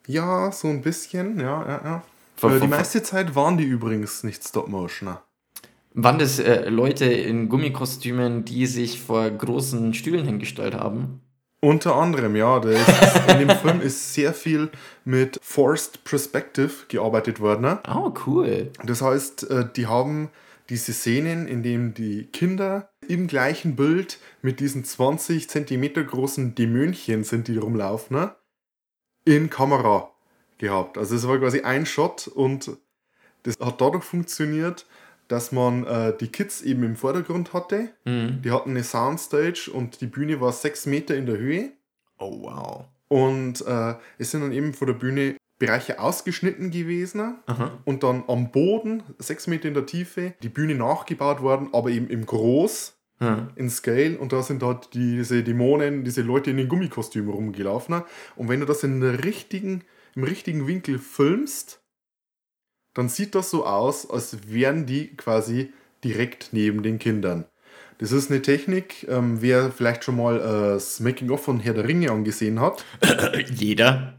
ja, 0.07 0.51
so 0.51 0.67
ein 0.69 0.81
bisschen, 0.81 1.39
ja, 1.39 1.65
ja, 1.67 1.81
ja. 1.83 2.03
Ver- 2.35 2.55
Äh, 2.55 2.59
die 2.61 2.67
meiste 2.67 3.03
Zeit 3.03 3.35
waren 3.35 3.57
die 3.57 3.65
übrigens 3.65 4.23
nicht 4.23 4.43
Stop-Motioner. 4.47 5.21
Waren 5.95 6.19
das 6.19 6.41
Leute 6.67 7.05
in 7.05 7.49
Gummikostümen, 7.49 8.45
die 8.45 8.67
sich 8.67 9.01
vor 9.01 9.29
großen 9.29 9.93
Stühlen 9.95 10.23
hingestellt 10.23 10.75
haben? 10.75 11.19
Unter 11.61 11.95
anderem, 11.95 12.35
ja. 12.35 12.59
Das 12.59 12.87
ist, 12.87 13.29
in 13.29 13.47
dem 13.47 13.57
Film 13.57 13.81
ist 13.81 14.13
sehr 14.13 14.33
viel 14.33 14.69
mit 15.03 15.37
Forced 15.41 16.03
Perspective 16.03 16.71
gearbeitet 16.87 17.39
worden. 17.39 17.79
Oh, 17.87 18.13
cool. 18.25 18.71
Das 18.83 19.01
heißt, 19.01 19.49
äh, 19.49 19.67
die 19.75 19.87
haben 19.87 20.29
diese 20.69 20.93
Szenen, 20.93 21.47
in 21.47 21.63
denen 21.63 21.93
die 21.93 22.25
Kinder 22.25 22.89
im 23.07 23.27
gleichen 23.27 23.75
Bild 23.75 24.19
mit 24.41 24.59
diesen 24.59 24.85
20 24.85 25.49
Zentimeter 25.49 26.03
großen 26.03 26.55
Dämönchen 26.55 27.23
sind, 27.23 27.47
die 27.47 27.57
rumlaufen, 27.57 28.17
ne? 28.17 28.35
in 29.25 29.49
Kamera 29.49 30.11
gehabt. 30.59 30.97
Also 30.97 31.15
es 31.15 31.27
war 31.27 31.39
quasi 31.39 31.61
ein 31.61 31.85
Shot 31.85 32.27
und 32.27 32.71
das 33.43 33.57
hat 33.59 33.81
dadurch 33.81 34.03
funktioniert, 34.03 34.85
dass 35.29 35.53
man 35.53 35.85
äh, 35.85 36.17
die 36.17 36.27
Kids 36.27 36.61
eben 36.61 36.83
im 36.83 36.95
Vordergrund 36.97 37.53
hatte. 37.53 37.89
Mhm. 38.03 38.41
Die 38.43 38.51
hatten 38.51 38.71
eine 38.71 38.83
Soundstage 38.83 39.71
und 39.71 40.01
die 40.01 40.07
Bühne 40.07 40.41
war 40.41 40.51
sechs 40.51 40.85
Meter 40.85 41.15
in 41.15 41.25
der 41.25 41.37
Höhe. 41.37 41.71
Oh, 42.17 42.41
wow. 42.41 42.85
Und 43.07 43.65
äh, 43.65 43.95
es 44.17 44.31
sind 44.31 44.41
dann 44.41 44.51
eben 44.51 44.73
vor 44.73 44.87
der 44.87 44.95
Bühne 44.95 45.37
Bereiche 45.57 45.99
ausgeschnitten 45.99 46.71
gewesen 46.71 47.39
Aha. 47.45 47.79
und 47.85 48.03
dann 48.03 48.23
am 48.27 48.51
Boden, 48.51 49.03
sechs 49.17 49.45
Meter 49.45 49.67
in 49.67 49.73
der 49.73 49.85
Tiefe, 49.85 50.33
die 50.41 50.49
Bühne 50.49 50.75
nachgebaut 50.75 51.41
worden, 51.41 51.69
aber 51.73 51.89
eben 51.89 52.09
im 52.09 52.25
Groß, 52.25 52.95
Hm. 53.21 53.49
in 53.55 53.69
Scale. 53.69 54.17
Und 54.17 54.31
da 54.31 54.41
sind 54.41 54.61
dort 54.61 54.93
diese 54.93 55.43
Dämonen, 55.43 56.05
diese 56.05 56.21
Leute 56.21 56.51
in 56.51 56.57
den 56.57 56.69
Gummikostümen 56.69 57.29
rumgelaufen. 57.29 58.01
Und 58.37 58.47
wenn 58.47 58.61
du 58.61 58.65
das 58.65 58.83
in 58.83 59.01
der 59.01 59.25
richtigen, 59.25 59.83
im 60.15 60.23
richtigen 60.23 60.67
Winkel 60.67 60.99
filmst, 60.99 61.81
dann 62.99 63.09
sieht 63.09 63.33
das 63.33 63.49
so 63.49 63.65
aus, 63.65 64.09
als 64.09 64.37
wären 64.49 64.85
die 64.85 65.15
quasi 65.15 65.71
direkt 66.03 66.49
neben 66.51 66.83
den 66.83 66.99
Kindern. 66.99 67.45
Das 67.97 68.11
ist 68.11 68.29
eine 68.29 68.41
Technik, 68.41 69.07
ähm, 69.09 69.41
wer 69.41 69.71
vielleicht 69.71 70.03
schon 70.03 70.17
mal 70.17 70.37
äh, 70.37 70.73
das 70.73 70.99
Making-of 70.99 71.41
von 71.41 71.61
Herr 71.61 71.73
der 71.73 71.87
Ringe 71.87 72.11
angesehen 72.11 72.59
hat. 72.59 72.83
Jeder. 73.53 74.18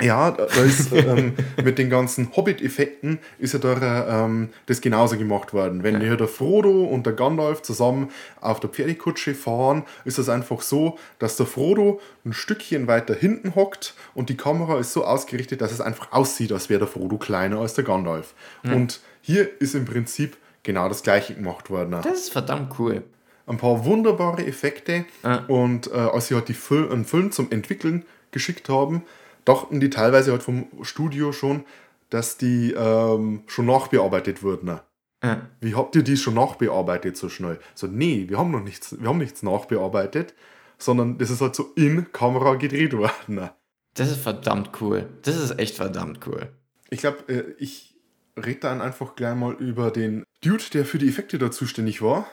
Ja, 0.00 0.30
da 0.30 0.44
ist 0.62 0.92
ähm, 0.92 1.34
mit 1.62 1.78
den 1.78 1.88
ganzen 1.88 2.34
Hobbit-Effekten 2.36 3.18
ist 3.38 3.54
ja 3.54 3.58
da 3.58 4.24
ähm, 4.24 4.50
das 4.66 4.80
genauso 4.80 5.16
gemacht 5.16 5.54
worden. 5.54 5.82
Wenn 5.82 6.00
hier 6.00 6.16
der 6.16 6.28
Frodo 6.28 6.84
und 6.84 7.06
der 7.06 7.14
Gandalf 7.14 7.62
zusammen 7.62 8.10
auf 8.40 8.60
der 8.60 8.68
Pferdekutsche 8.68 9.34
fahren, 9.34 9.84
ist 10.04 10.18
es 10.18 10.28
einfach 10.28 10.60
so, 10.60 10.98
dass 11.18 11.36
der 11.36 11.46
Frodo 11.46 12.00
ein 12.24 12.32
Stückchen 12.32 12.86
weiter 12.86 13.14
hinten 13.14 13.54
hockt 13.54 13.94
und 14.14 14.28
die 14.28 14.36
Kamera 14.36 14.78
ist 14.78 14.92
so 14.92 15.04
ausgerichtet, 15.04 15.60
dass 15.60 15.72
es 15.72 15.80
einfach 15.80 16.12
aussieht, 16.12 16.52
als 16.52 16.68
wäre 16.68 16.80
der 16.80 16.88
Frodo 16.88 17.16
kleiner 17.16 17.60
als 17.60 17.74
der 17.74 17.84
Gandalf. 17.84 18.34
Und 18.64 19.00
hier 19.22 19.48
ist 19.60 19.74
im 19.74 19.84
Prinzip 19.84 20.36
genau 20.62 20.88
das 20.88 21.02
gleiche 21.02 21.34
gemacht 21.34 21.70
worden. 21.70 21.92
Das 21.92 22.06
ist 22.06 22.32
verdammt 22.32 22.78
cool. 22.78 23.02
Ein 23.46 23.58
paar 23.58 23.84
wunderbare 23.84 24.44
Effekte 24.44 25.04
und 25.46 25.90
äh, 25.92 25.94
als 25.94 26.28
sie 26.28 26.34
halt 26.34 26.48
die 26.48 26.54
Fil 26.54 26.90
einen 26.90 27.04
Film 27.04 27.30
zum 27.30 27.50
Entwickeln 27.50 28.04
geschickt 28.32 28.68
haben, 28.68 29.02
dachten 29.46 29.80
die 29.80 29.88
teilweise 29.88 30.32
halt 30.32 30.42
vom 30.42 30.66
Studio 30.82 31.32
schon, 31.32 31.64
dass 32.10 32.36
die 32.36 32.72
ähm, 32.72 33.44
schon 33.46 33.66
nachbearbeitet 33.66 34.42
wurden. 34.42 34.78
Ja. 35.24 35.48
Wie 35.60 35.74
habt 35.74 35.96
ihr 35.96 36.02
die 36.02 36.16
schon 36.16 36.34
nachbearbeitet 36.34 37.16
so 37.16 37.30
schnell? 37.30 37.58
So, 37.74 37.86
nee, 37.86 38.26
wir 38.28 38.38
haben 38.38 38.50
noch 38.50 38.62
nichts, 38.62 39.00
wir 39.00 39.08
haben 39.08 39.18
nichts 39.18 39.42
nachbearbeitet, 39.42 40.34
sondern 40.78 41.16
das 41.16 41.30
ist 41.30 41.40
halt 41.40 41.56
so 41.56 41.72
in 41.74 42.12
Kamera 42.12 42.56
gedreht 42.56 42.92
worden. 42.92 43.48
Das 43.94 44.10
ist 44.10 44.20
verdammt 44.20 44.70
cool. 44.80 45.08
Das 45.22 45.36
ist 45.36 45.58
echt 45.58 45.76
verdammt 45.76 46.26
cool. 46.26 46.50
Ich 46.90 47.00
glaube, 47.00 47.32
äh, 47.32 47.54
ich 47.58 47.96
rede 48.36 48.60
dann 48.60 48.82
einfach 48.82 49.16
gleich 49.16 49.34
mal 49.34 49.54
über 49.54 49.90
den 49.90 50.24
Dude, 50.44 50.64
der 50.74 50.84
für 50.84 50.98
die 50.98 51.08
Effekte 51.08 51.38
da 51.38 51.50
zuständig 51.50 52.02
war. 52.02 52.26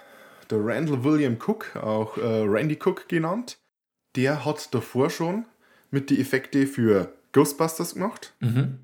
Der 0.50 0.60
Randall 0.64 1.04
William 1.06 1.38
Cook, 1.40 1.78
auch 1.78 2.18
äh, 2.18 2.22
Randy 2.22 2.78
Cook 2.84 3.08
genannt. 3.08 3.60
Der 4.16 4.44
hat 4.46 4.74
davor 4.74 5.10
schon 5.10 5.46
mit 5.94 6.10
die 6.10 6.20
Effekte 6.20 6.66
für 6.68 7.14
Ghostbusters 7.34 7.94
gemacht 7.94 8.34
Mhm. 8.40 8.80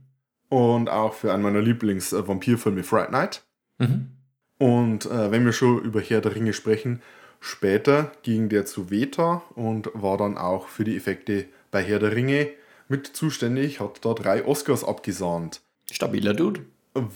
und 0.49 0.89
auch 0.89 1.13
für 1.13 1.33
einen 1.33 1.43
meiner 1.43 1.61
Lieblings-Vampirfilme 1.61 2.83
Fright 2.83 3.11
Night. 3.11 3.43
Mhm. 3.79 4.11
Und 4.57 5.05
äh, 5.05 5.31
wenn 5.31 5.45
wir 5.45 5.53
schon 5.53 5.81
über 5.81 6.01
Herr 6.01 6.21
der 6.21 6.35
Ringe 6.35 6.53
sprechen, 6.53 7.01
später 7.39 8.11
ging 8.23 8.49
der 8.49 8.65
zu 8.65 8.89
Veta 8.91 9.41
und 9.55 9.89
war 9.93 10.17
dann 10.17 10.37
auch 10.37 10.67
für 10.67 10.83
die 10.83 10.95
Effekte 10.97 11.45
bei 11.71 11.81
Herr 11.83 11.99
der 11.99 12.15
Ringe 12.15 12.49
mit 12.87 13.07
zuständig, 13.07 13.79
hat 13.79 14.03
da 14.03 14.13
drei 14.13 14.45
Oscars 14.45 14.83
abgesahnt. 14.83 15.61
Stabiler 15.91 16.33
Dude. 16.33 16.61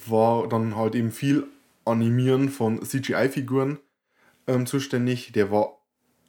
War 0.07 0.47
dann 0.47 0.75
halt 0.75 0.95
eben 0.95 1.11
viel 1.11 1.45
Animieren 1.85 2.49
von 2.49 2.81
CGI-Figuren 2.83 3.79
ähm, 4.47 4.65
zuständig. 4.65 5.33
Der 5.33 5.51
war 5.51 5.77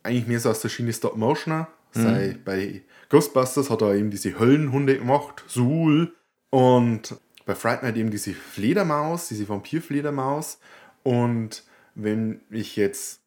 eigentlich 0.03 0.27
mehr 0.27 0.41
so 0.41 0.51
aus 0.51 0.61
der 0.61 0.69
Schiene 0.71 0.93
Stop-Motioner. 0.93 1.69
Sei 1.93 2.37
bei 2.45 2.83
Ghostbusters 3.09 3.71
hat 3.71 3.83
er 3.83 3.95
eben 3.95 4.11
diese 4.11 4.39
Höllenhunde 4.39 4.99
gemacht, 4.99 5.45
Suhl. 5.47 6.15
Und 6.51 7.17
bei 7.47 7.55
Fright 7.55 7.83
Night 7.83 7.97
eben 7.97 8.11
diese 8.11 8.33
Fledermaus, 8.33 9.29
diese 9.29 9.49
Vampirfledermaus. 9.49 10.59
Und 11.03 11.65
wenn 11.95 12.41
ich 12.51 12.77
jetzt 12.77 13.21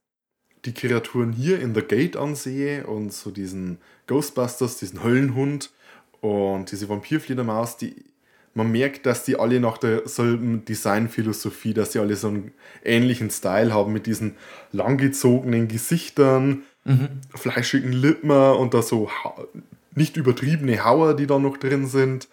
die 0.66 0.74
Kreaturen 0.74 1.32
hier 1.32 1.62
in 1.62 1.74
The 1.74 1.82
Gate 1.82 2.18
ansehe 2.18 2.86
und 2.86 3.14
so 3.14 3.32
diesen 3.32 3.80
Ghostbusters, 4.08 4.78
diesen 4.80 5.04
Höllenhund 5.04 5.72
und 6.22 6.72
diese 6.72 6.90
Vampirfledermaus, 6.90 7.78
die 7.78 8.06
man 8.54 8.72
merkt, 8.72 9.06
dass 9.06 9.24
die 9.24 9.40
alle 9.40 9.60
nach 9.60 9.78
derselben 9.78 10.66
Designphilosophie, 10.66 11.76
dass 11.76 11.92
die 11.92 12.00
alle 12.00 12.16
so 12.16 12.30
einen 12.30 12.54
ähnlichen 12.84 13.30
Style 13.30 13.72
haben 13.72 13.94
mit 13.94 14.08
diesen 14.08 14.36
langgezogenen 14.72 15.68
Gesichtern, 15.68 16.64
fleischigen 17.36 17.92
Lippen 17.92 18.32
und 18.32 18.74
da 18.74 18.82
so 18.82 19.10
nicht 19.96 20.16
übertriebene 20.16 20.84
Hauer, 20.84 21.16
die 21.16 21.28
da 21.28 21.40
noch 21.40 21.58
drin 21.58 21.88
sind. 21.88 22.28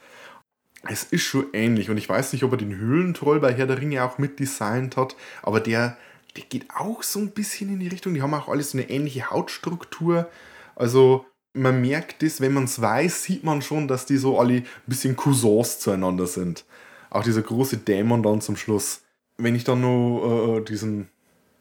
Es 0.86 1.02
ist 1.04 1.22
schon 1.22 1.46
ähnlich 1.54 1.88
und 1.88 1.96
ich 1.96 2.08
weiß 2.08 2.32
nicht, 2.32 2.44
ob 2.44 2.52
er 2.52 2.58
den 2.58 2.76
Höhlentroll 2.76 3.40
bei 3.40 3.54
Herr 3.54 3.66
der 3.66 3.80
Ringe 3.80 4.04
auch 4.04 4.18
mitdesignt 4.18 4.96
hat, 4.96 5.16
aber 5.42 5.60
der, 5.60 5.96
der 6.36 6.44
geht 6.44 6.66
auch 6.74 7.02
so 7.02 7.20
ein 7.20 7.30
bisschen 7.30 7.70
in 7.70 7.80
die 7.80 7.88
Richtung. 7.88 8.12
Die 8.12 8.20
haben 8.20 8.34
auch 8.34 8.48
alle 8.48 8.62
so 8.62 8.76
eine 8.76 8.90
ähnliche 8.90 9.30
Hautstruktur. 9.30 10.28
Also 10.76 11.24
man 11.54 11.80
merkt 11.80 12.22
es, 12.22 12.40
wenn 12.40 12.52
man 12.52 12.64
es 12.64 12.80
weiß, 12.80 13.22
sieht 13.22 13.44
man 13.44 13.62
schon, 13.62 13.88
dass 13.88 14.04
die 14.04 14.18
so 14.18 14.38
alle 14.38 14.56
ein 14.56 14.66
bisschen 14.86 15.16
Cousins 15.16 15.78
zueinander 15.78 16.26
sind. 16.26 16.64
Auch 17.08 17.22
dieser 17.22 17.42
große 17.42 17.78
Dämon 17.78 18.22
dann 18.22 18.40
zum 18.40 18.56
Schluss. 18.56 19.02
Wenn 19.38 19.54
ich 19.54 19.64
dann 19.64 19.80
noch 19.80 20.58
äh, 20.58 20.64
diesen, 20.64 21.08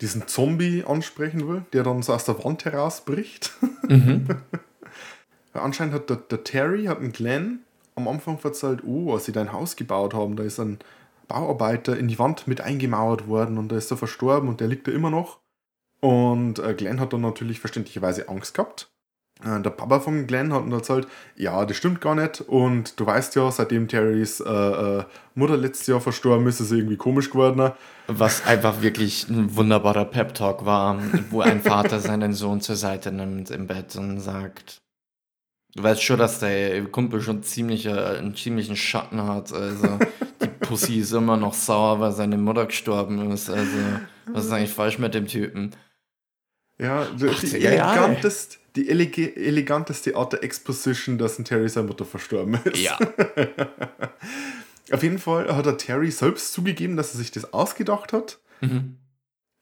diesen 0.01 0.27
Zombie 0.27 0.83
ansprechen 0.83 1.47
will, 1.47 1.65
der 1.73 1.83
dann 1.83 2.01
so 2.01 2.13
aus 2.13 2.25
der 2.25 2.43
Wand 2.43 2.65
herausbricht. 2.65 3.53
Weil 5.53 5.61
anscheinend 5.61 5.93
hat 5.93 6.09
der, 6.09 6.17
der 6.17 6.43
Terry, 6.43 6.85
hat 6.85 6.99
ein 6.99 7.11
Glenn 7.11 7.59
am 7.95 8.07
Anfang 8.07 8.39
erzählt, 8.43 8.83
oh, 8.83 9.13
als 9.13 9.25
sie 9.25 9.31
dein 9.31 9.53
Haus 9.53 9.75
gebaut 9.75 10.13
haben, 10.13 10.35
da 10.35 10.43
ist 10.43 10.59
ein 10.59 10.79
Bauarbeiter 11.27 11.97
in 11.97 12.07
die 12.07 12.19
Wand 12.19 12.47
mit 12.47 12.61
eingemauert 12.61 13.27
worden 13.27 13.57
und 13.57 13.69
da 13.69 13.77
ist 13.77 13.91
er 13.91 13.97
verstorben 13.97 14.49
und 14.49 14.59
der 14.59 14.67
liegt 14.67 14.87
da 14.87 14.91
immer 14.91 15.09
noch. 15.09 15.39
Und 16.01 16.59
äh, 16.59 16.73
Glenn 16.73 16.99
hat 16.99 17.13
dann 17.13 17.21
natürlich 17.21 17.59
verständlicherweise 17.59 18.27
Angst 18.27 18.55
gehabt. 18.55 18.92
Äh, 19.45 19.61
der 19.61 19.69
Papa 19.69 19.99
von 19.99 20.27
Glenn 20.27 20.53
hat 20.53 20.63
dann 20.63 20.71
erzählt, 20.71 21.07
ja, 21.35 21.65
das 21.65 21.77
stimmt 21.77 22.01
gar 22.01 22.15
nicht. 22.15 22.41
Und 22.41 22.99
du 22.99 23.05
weißt 23.05 23.35
ja, 23.35 23.49
seitdem 23.51 23.87
Terrys 23.87 24.39
äh, 24.39 24.49
äh, 24.49 25.03
Mutter 25.35 25.57
letztes 25.57 25.87
Jahr 25.87 26.01
verstorben 26.01 26.47
ist, 26.47 26.59
ist 26.59 26.69
sie 26.69 26.77
irgendwie 26.77 26.97
komisch 26.97 27.29
geworden. 27.29 27.71
Was 28.07 28.45
einfach 28.45 28.81
wirklich 28.81 29.27
ein 29.29 29.55
wunderbarer 29.55 30.05
Pep-Talk 30.05 30.65
war, 30.65 30.97
wo 31.29 31.41
ein 31.41 31.61
Vater 31.61 31.99
seinen 31.99 32.33
Sohn 32.33 32.61
zur 32.61 32.75
Seite 32.75 33.11
nimmt 33.11 33.51
im 33.51 33.67
Bett 33.67 33.95
und 33.95 34.19
sagt, 34.19 34.81
du 35.75 35.83
weißt 35.83 36.03
schon, 36.03 36.19
dass 36.19 36.39
der 36.39 36.83
Kumpel 36.85 37.21
schon 37.21 37.43
ziemlich, 37.43 37.85
äh, 37.85 38.17
einen 38.17 38.35
ziemlichen 38.35 38.75
Schatten 38.75 39.23
hat. 39.23 39.51
Also 39.53 39.99
die 40.41 40.47
Pussy 40.47 40.99
ist 40.99 41.13
immer 41.13 41.37
noch 41.37 41.53
sauer, 41.53 41.99
weil 41.99 42.11
seine 42.11 42.37
Mutter 42.37 42.65
gestorben 42.65 43.31
ist. 43.31 43.49
Also 43.49 43.77
was 44.27 44.45
ist 44.45 44.51
eigentlich 44.51 44.73
falsch 44.73 44.99
mit 44.99 45.13
dem 45.13 45.27
Typen? 45.27 45.71
Ja, 46.79 47.05
die, 47.05 47.17
die, 47.17 47.27
80er 47.27 47.57
Jahre. 47.59 47.99
elegantest, 47.99 48.59
die 48.75 48.89
elege, 48.89 49.35
eleganteste 49.35 50.15
Art 50.15 50.33
der 50.33 50.43
Exposition, 50.43 51.17
dass 51.17 51.37
ein 51.37 51.45
Terry 51.45 51.69
seine 51.69 51.87
Mutter 51.87 52.05
verstorben 52.05 52.59
ist. 52.65 52.77
Ja. 52.77 52.97
Auf 54.91 55.03
jeden 55.03 55.19
Fall 55.19 55.55
hat 55.55 55.65
der 55.65 55.77
Terry 55.77 56.11
selbst 56.11 56.53
zugegeben, 56.53 56.97
dass 56.97 57.13
er 57.13 57.19
sich 57.19 57.31
das 57.31 57.53
ausgedacht 57.53 58.13
hat. 58.13 58.39
Mhm. 58.61 58.97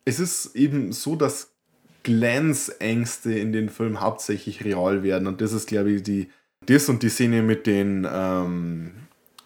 Es 0.06 0.20
ist 0.20 0.56
eben 0.56 0.94
so, 0.94 1.16
dass 1.16 1.52
Glens 2.04 2.70
Ängste 2.70 3.34
in 3.38 3.52
den 3.52 3.70
Film 3.70 4.02
hauptsächlich 4.02 4.64
real 4.64 5.04
werden. 5.04 5.28
Und 5.28 5.42
das 5.42 5.54
ist, 5.54 5.68
glaube 5.68 5.92
ich, 5.92 6.04
die, 6.04 6.30
das 6.66 6.90
und 6.90 7.04
die 7.04 7.10
Szene 7.10 7.44
mit 7.44 7.68
den 7.68 8.08
ähm, 8.12 8.92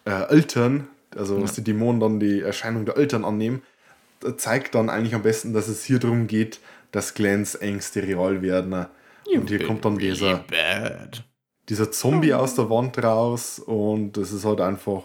äh, 0.04 0.28
Eltern, 0.28 0.88
also 1.14 1.40
dass 1.40 1.54
die 1.54 1.64
Dämonen 1.64 2.00
dann 2.00 2.20
die 2.20 2.40
Erscheinung 2.40 2.86
der 2.86 2.96
Eltern 2.96 3.24
annehmen, 3.24 3.62
zeigt 4.38 4.74
dann 4.74 4.88
eigentlich 4.88 5.14
am 5.14 5.22
besten, 5.22 5.52
dass 5.52 5.68
es 5.68 5.84
hier 5.84 5.98
darum 5.98 6.26
geht, 6.26 6.60
dass 6.90 7.14
Glens 7.14 7.54
Ängste 7.54 8.02
real 8.02 8.42
werden. 8.42 8.86
Und 9.38 9.48
hier 9.48 9.66
kommt 9.66 9.84
dann 9.84 9.98
dieser, 9.98 10.38
Bad. 10.38 11.24
dieser 11.68 11.90
Zombie 11.90 12.34
aus 12.34 12.54
der 12.54 12.70
Wand 12.70 13.02
raus 13.02 13.58
und 13.58 14.16
es 14.16 14.32
ist 14.32 14.44
halt 14.44 14.60
einfach, 14.60 15.04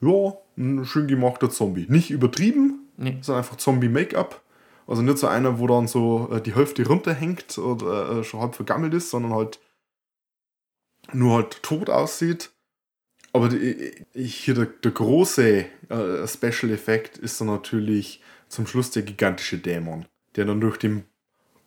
ja, 0.00 0.32
ein 0.56 0.84
schön 0.84 1.06
gemachter 1.06 1.50
Zombie. 1.50 1.86
Nicht 1.88 2.10
übertrieben, 2.10 2.88
Nee. 2.96 3.18
sondern 3.20 3.44
einfach 3.44 3.56
Zombie-Make-up. 3.56 4.42
Also 4.86 5.02
nicht 5.02 5.18
so 5.18 5.26
einer, 5.26 5.58
wo 5.58 5.66
dann 5.66 5.86
so 5.86 6.30
äh, 6.32 6.40
die 6.40 6.54
Hälfte 6.54 6.86
runterhängt 6.86 7.58
oder 7.58 8.20
äh, 8.20 8.24
schon 8.24 8.40
halb 8.40 8.54
vergammelt 8.54 8.94
ist, 8.94 9.10
sondern 9.10 9.34
halt 9.34 9.60
nur 11.12 11.36
halt 11.36 11.62
tot 11.62 11.90
aussieht. 11.90 12.50
Aber 13.32 13.50
die, 13.50 13.92
hier 14.14 14.54
der, 14.54 14.66
der 14.66 14.90
große 14.90 15.66
äh, 15.90 16.26
Special-Effekt 16.26 17.18
ist 17.18 17.40
dann 17.40 17.48
natürlich 17.48 18.22
zum 18.48 18.66
Schluss 18.66 18.90
der 18.90 19.02
gigantische 19.02 19.58
Dämon, 19.58 20.06
der 20.36 20.46
dann 20.46 20.60
durch 20.60 20.78
den 20.78 21.04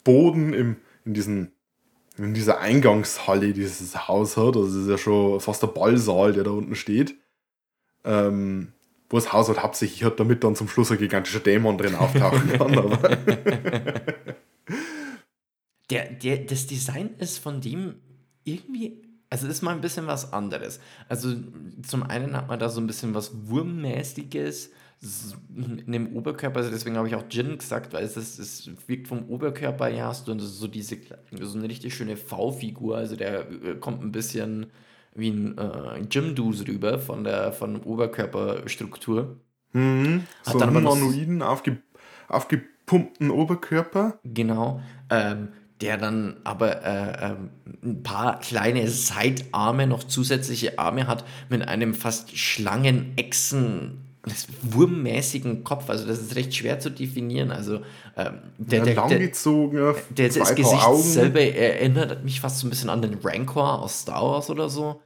Boden 0.04 0.54
im, 0.54 0.78
in, 1.06 1.14
diesen, 1.14 1.52
in 2.24 2.34
dieser 2.34 2.60
Eingangshalle 2.60 3.54
dieses 3.54 4.08
Haus 4.08 4.38
hat. 4.38 4.56
Also 4.56 4.68
es 4.68 4.76
ist 4.86 4.90
ja 4.90 4.98
schon 4.98 5.40
fast 5.40 5.62
der 5.64 5.68
Ballsaal, 5.68 6.34
der 6.34 6.44
da 6.44 6.52
unten 6.52 6.76
steht. 6.76 7.16
Ähm, 8.04 8.74
wo 9.10 9.18
das 9.18 9.34
Haus 9.34 9.50
halt 9.50 9.62
hauptsächlich 9.62 10.04
hat, 10.04 10.20
damit 10.20 10.44
dann 10.44 10.56
zum 10.56 10.68
Schluss 10.68 10.92
ein 10.92 10.98
gigantischer 10.98 11.42
Dämon 11.42 11.78
drin 11.78 11.96
auftauchen 11.96 12.50
kann. 12.58 12.74
Der, 15.90 16.10
der, 16.10 16.38
das 16.38 16.68
Design 16.68 17.10
ist 17.18 17.40
von 17.40 17.60
dem 17.60 17.96
irgendwie, 18.46 19.04
also 19.30 19.46
ist 19.46 19.62
mal 19.62 19.76
ein 19.76 19.82
bisschen 19.82 20.08
was 20.08 20.32
anderes. 20.32 20.80
Also 21.10 21.36
zum 21.86 22.04
einen 22.04 22.34
hat 22.34 22.48
man 22.48 22.60
da 22.60 22.70
so 22.70 22.80
ein 22.80 22.88
bisschen 22.88 23.14
was 23.14 23.32
Wurmmäßiges 23.50 24.72
in 25.56 25.92
dem 25.92 26.16
Oberkörper, 26.16 26.60
also 26.60 26.70
deswegen 26.70 26.96
habe 26.96 27.08
ich 27.08 27.16
auch 27.16 27.24
Jin 27.30 27.58
gesagt, 27.58 27.92
weil 27.94 28.04
es, 28.04 28.18
ist, 28.18 28.38
es 28.38 28.70
wirkt 28.88 29.08
vom 29.08 29.28
Oberkörper 29.30 29.88
her, 29.88 30.06
hast 30.06 30.28
du 30.28 30.38
so 30.40 30.68
diese, 30.68 30.98
so 31.32 31.58
eine 31.58 31.68
richtig 31.68 31.96
schöne 31.96 32.18
V-Figur, 32.18 32.98
also 32.98 33.16
der 33.16 33.50
äh, 33.50 33.76
kommt 33.80 34.04
ein 34.04 34.12
bisschen 34.12 34.68
wie 35.16 35.30
ein 35.30 35.58
äh, 35.58 36.02
Jim-Dus 36.10 36.68
rüber 36.68 37.00
von 37.00 37.24
der 37.24 37.52
von 37.52 37.82
Oberkörperstruktur. 37.82 39.38
mhm, 39.74 40.24
Hat 40.46 40.54
so 40.54 40.60
dann 40.60 40.70
einen 40.70 40.88
humanoiden, 40.88 41.42
aufge, 41.42 41.78
aufgepumpten 42.28 43.32
Oberkörper. 43.32 44.20
Genau. 44.24 44.82
Ähm, 45.10 45.50
der 45.82 45.98
dann 45.98 46.38
aber 46.44 46.86
äh, 46.86 47.32
ähm, 47.32 47.50
ein 47.84 48.04
paar 48.04 48.40
kleine 48.40 48.88
Seitarme, 48.88 49.88
noch 49.88 50.04
zusätzliche 50.04 50.78
Arme 50.78 51.08
hat, 51.08 51.26
mit 51.50 51.68
einem 51.68 51.96
fast 51.96 52.38
Schlangenechsen 52.38 54.11
wurmmäßigen 54.62 55.64
Kopf. 55.64 55.90
Also 55.90 56.06
das 56.06 56.20
ist 56.22 56.36
recht 56.36 56.54
schwer 56.54 56.80
zu 56.80 56.92
definieren. 56.92 57.52
Also 57.52 57.82
ähm, 58.16 58.40
der, 58.58 58.80
Ja, 58.80 58.86
der, 58.86 58.94
der, 58.94 58.96
langgezogen, 58.96 59.96
der, 60.10 60.30
zwei 60.30 60.40
das 60.40 60.48
Paar 60.50 60.56
Gesicht 60.56 60.84
Augen. 60.84 61.02
selber 61.04 61.42
erinnert 61.42 62.24
mich 62.24 62.40
fast 62.42 62.60
so 62.60 62.68
ein 62.68 62.70
bisschen 62.70 62.90
an 62.90 63.02
den 63.02 63.16
Rancor 63.24 63.80
aus 63.82 64.02
Star 64.02 64.22
Wars 64.22 64.50
oder 64.50 64.70
so. 64.70 65.02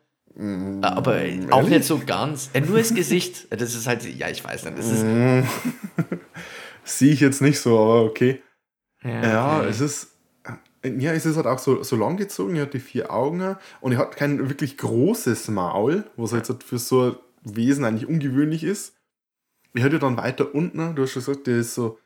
Aber 0.82 1.14
auch 1.14 1.16
Mm, 1.22 1.50
ehrlich? 1.50 1.70
nicht 1.70 1.84
so 1.86 2.02
ganz. 2.06 2.50
Äh, 2.54 2.62
nur 2.62 2.78
das 2.78 2.94
Gesicht. 2.94 3.48
Das 3.58 3.74
ist 3.74 3.88
halt, 3.88 4.04
ja, 4.18 4.28
ich 4.30 4.44
weiß 4.44 4.66
nicht. 4.66 4.78
Das 4.78 4.92
ist, 4.92 5.06
Sehe 6.84 7.14
ich 7.14 7.20
jetzt 7.22 7.42
nicht 7.42 7.60
so, 7.60 7.80
aber 7.80 8.04
okay. 8.04 8.42
Ja, 9.04 9.60
okay. 9.60 9.70
es 9.70 9.80
ist. 9.82 10.10
Ja, 10.84 11.14
es 11.14 11.26
ist 11.26 11.36
halt 11.38 11.48
auch 11.48 11.58
so, 11.58 11.82
so 11.84 11.96
langgezogen. 11.96 12.56
Er 12.58 12.64
hat 12.64 12.74
die 12.76 12.80
vier 12.80 13.12
Augen 13.12 13.56
und 13.82 13.92
er 13.94 13.98
hat 13.98 14.16
kein 14.18 14.50
wirklich 14.50 14.78
großes 14.78 15.48
Maul, 15.48 16.04
was 16.16 16.32
jetzt 16.34 16.50
halt 16.50 16.64
für 16.64 16.78
so 16.78 17.02
ein 17.04 17.16
Wesen 17.56 17.86
eigentlich 17.86 18.08
ungewöhnlich 18.08 18.64
ist. 18.64 18.95
Er 19.76 19.84
hat 19.84 19.94
ja 19.94 20.00
dann 20.00 20.18
weiter 20.18 20.56
unten, 20.56 20.96
du 20.96 21.04
hast 21.04 21.12
schon 21.12 21.24
gesagt, 21.24 21.48
der 21.48 21.58
ist 21.58 21.76
so. 21.76 22.00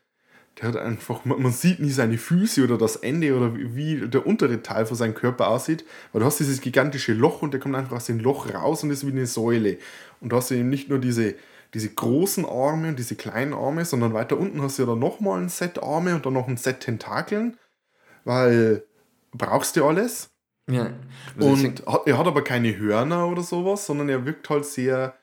Der 0.60 0.68
hat 0.68 0.76
einfach, 0.76 1.24
man, 1.24 1.52
sieht 1.52 1.78
nie 1.78 1.90
seine 1.90 2.18
Füße 2.18 2.64
oder 2.64 2.76
das 2.76 2.96
Ende 2.96 3.36
oder 3.36 3.54
wie, 3.54 4.08
der 4.08 4.26
untere 4.26 4.62
Teil 4.62 4.84
von 4.84 4.96
seinem 4.96 5.14
Körper 5.14 5.48
aussieht, 5.48 5.84
weil 6.12 6.20
du 6.20 6.26
hast 6.26 6.40
dieses 6.40 6.60
gigantische 6.60 7.12
Loch 7.14 7.40
und 7.40 7.52
der 7.54 7.60
kommt 7.60 7.76
einfach 7.76 7.96
aus 7.96 8.06
dem 8.06 8.18
Loch 8.18 8.52
raus 8.52 8.82
und 8.82 8.90
ist 8.90 9.06
wie 9.06 9.12
eine 9.12 9.26
Säule. 9.26 9.78
Und 10.20 10.32
du 10.32 10.36
hast 10.36 10.50
eben 10.50 10.68
nicht 10.68 10.88
nur 10.90 10.98
diese, 10.98 11.36
diese 11.72 11.88
großen 11.88 12.44
Arme 12.44 12.88
und 12.88 12.98
diese 12.98 13.14
kleinen 13.14 13.54
Arme, 13.54 13.84
sondern 13.84 14.12
weiter 14.12 14.36
unten 14.36 14.60
hast 14.60 14.78
du 14.78 14.82
ja 14.82 14.88
dann 14.88 14.98
nochmal 14.98 15.40
ein 15.40 15.48
Set 15.48 15.80
Arme 15.82 16.16
und 16.16 16.26
dann 16.26 16.32
noch 16.32 16.48
ein 16.48 16.56
Set 16.56 16.80
Tentakeln, 16.80 17.56
weil 18.24 18.84
brauchst 19.32 19.76
du 19.76 19.84
alles. 19.84 20.30
ja. 20.68 20.92
Also 21.38 21.48
Und 21.48 21.86
hat, 21.86 22.06
er 22.06 22.18
hat 22.18 22.26
aber 22.26 22.42
keine 22.42 22.76
Hörner 22.76 23.28
oder 23.28 23.42
sowas, 23.42 23.86
sondern 23.86 24.08
er 24.08 24.26
wirkt 24.26 24.50
halt 24.50 24.64
sehr, 24.64 25.14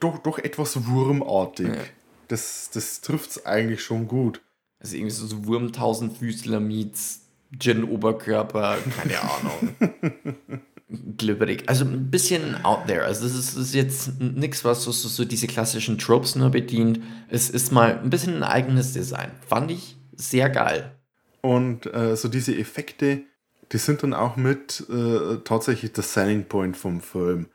doch, 0.00 0.18
doch 0.18 0.38
etwas 0.38 0.86
wurmartig. 0.86 1.68
Ja. 1.68 1.82
Das, 2.28 2.70
das 2.72 3.00
trifft 3.00 3.30
es 3.30 3.46
eigentlich 3.46 3.82
schon 3.82 4.08
gut. 4.08 4.40
Also 4.78 4.96
irgendwie 4.96 5.14
so, 5.14 5.26
so 5.26 5.46
Wurm 5.46 5.72
Tausendfüßler 5.72 6.60
meets 6.60 7.22
Gin 7.58 7.84
Oberkörper, 7.84 8.78
keine 8.96 9.20
Ahnung. 9.22 9.76
Glibberig. 11.16 11.68
Also 11.68 11.84
ein 11.84 12.10
bisschen 12.10 12.64
out 12.64 12.86
there. 12.86 13.04
Also 13.04 13.24
das 13.24 13.34
ist, 13.34 13.56
das 13.56 13.62
ist 13.64 13.74
jetzt 13.74 14.20
nichts, 14.20 14.64
was 14.64 14.82
so, 14.82 14.92
so, 14.92 15.08
so 15.08 15.24
diese 15.24 15.46
klassischen 15.46 15.98
Tropes 15.98 16.36
nur 16.36 16.50
bedient. 16.50 17.00
Es 17.28 17.50
ist 17.50 17.72
mal 17.72 17.98
ein 17.98 18.10
bisschen 18.10 18.36
ein 18.36 18.42
eigenes 18.42 18.92
Design. 18.92 19.30
Fand 19.46 19.70
ich 19.70 19.96
sehr 20.14 20.50
geil. 20.50 20.96
Und 21.40 21.86
äh, 21.92 22.16
so 22.16 22.28
diese 22.28 22.56
Effekte, 22.56 23.22
die 23.72 23.78
sind 23.78 24.02
dann 24.02 24.14
auch 24.14 24.36
mit 24.36 24.84
äh, 24.88 25.38
tatsächlich 25.44 25.92
der 25.92 26.04
Selling 26.04 26.44
Point 26.44 26.76
vom 26.76 27.00
Film. 27.00 27.48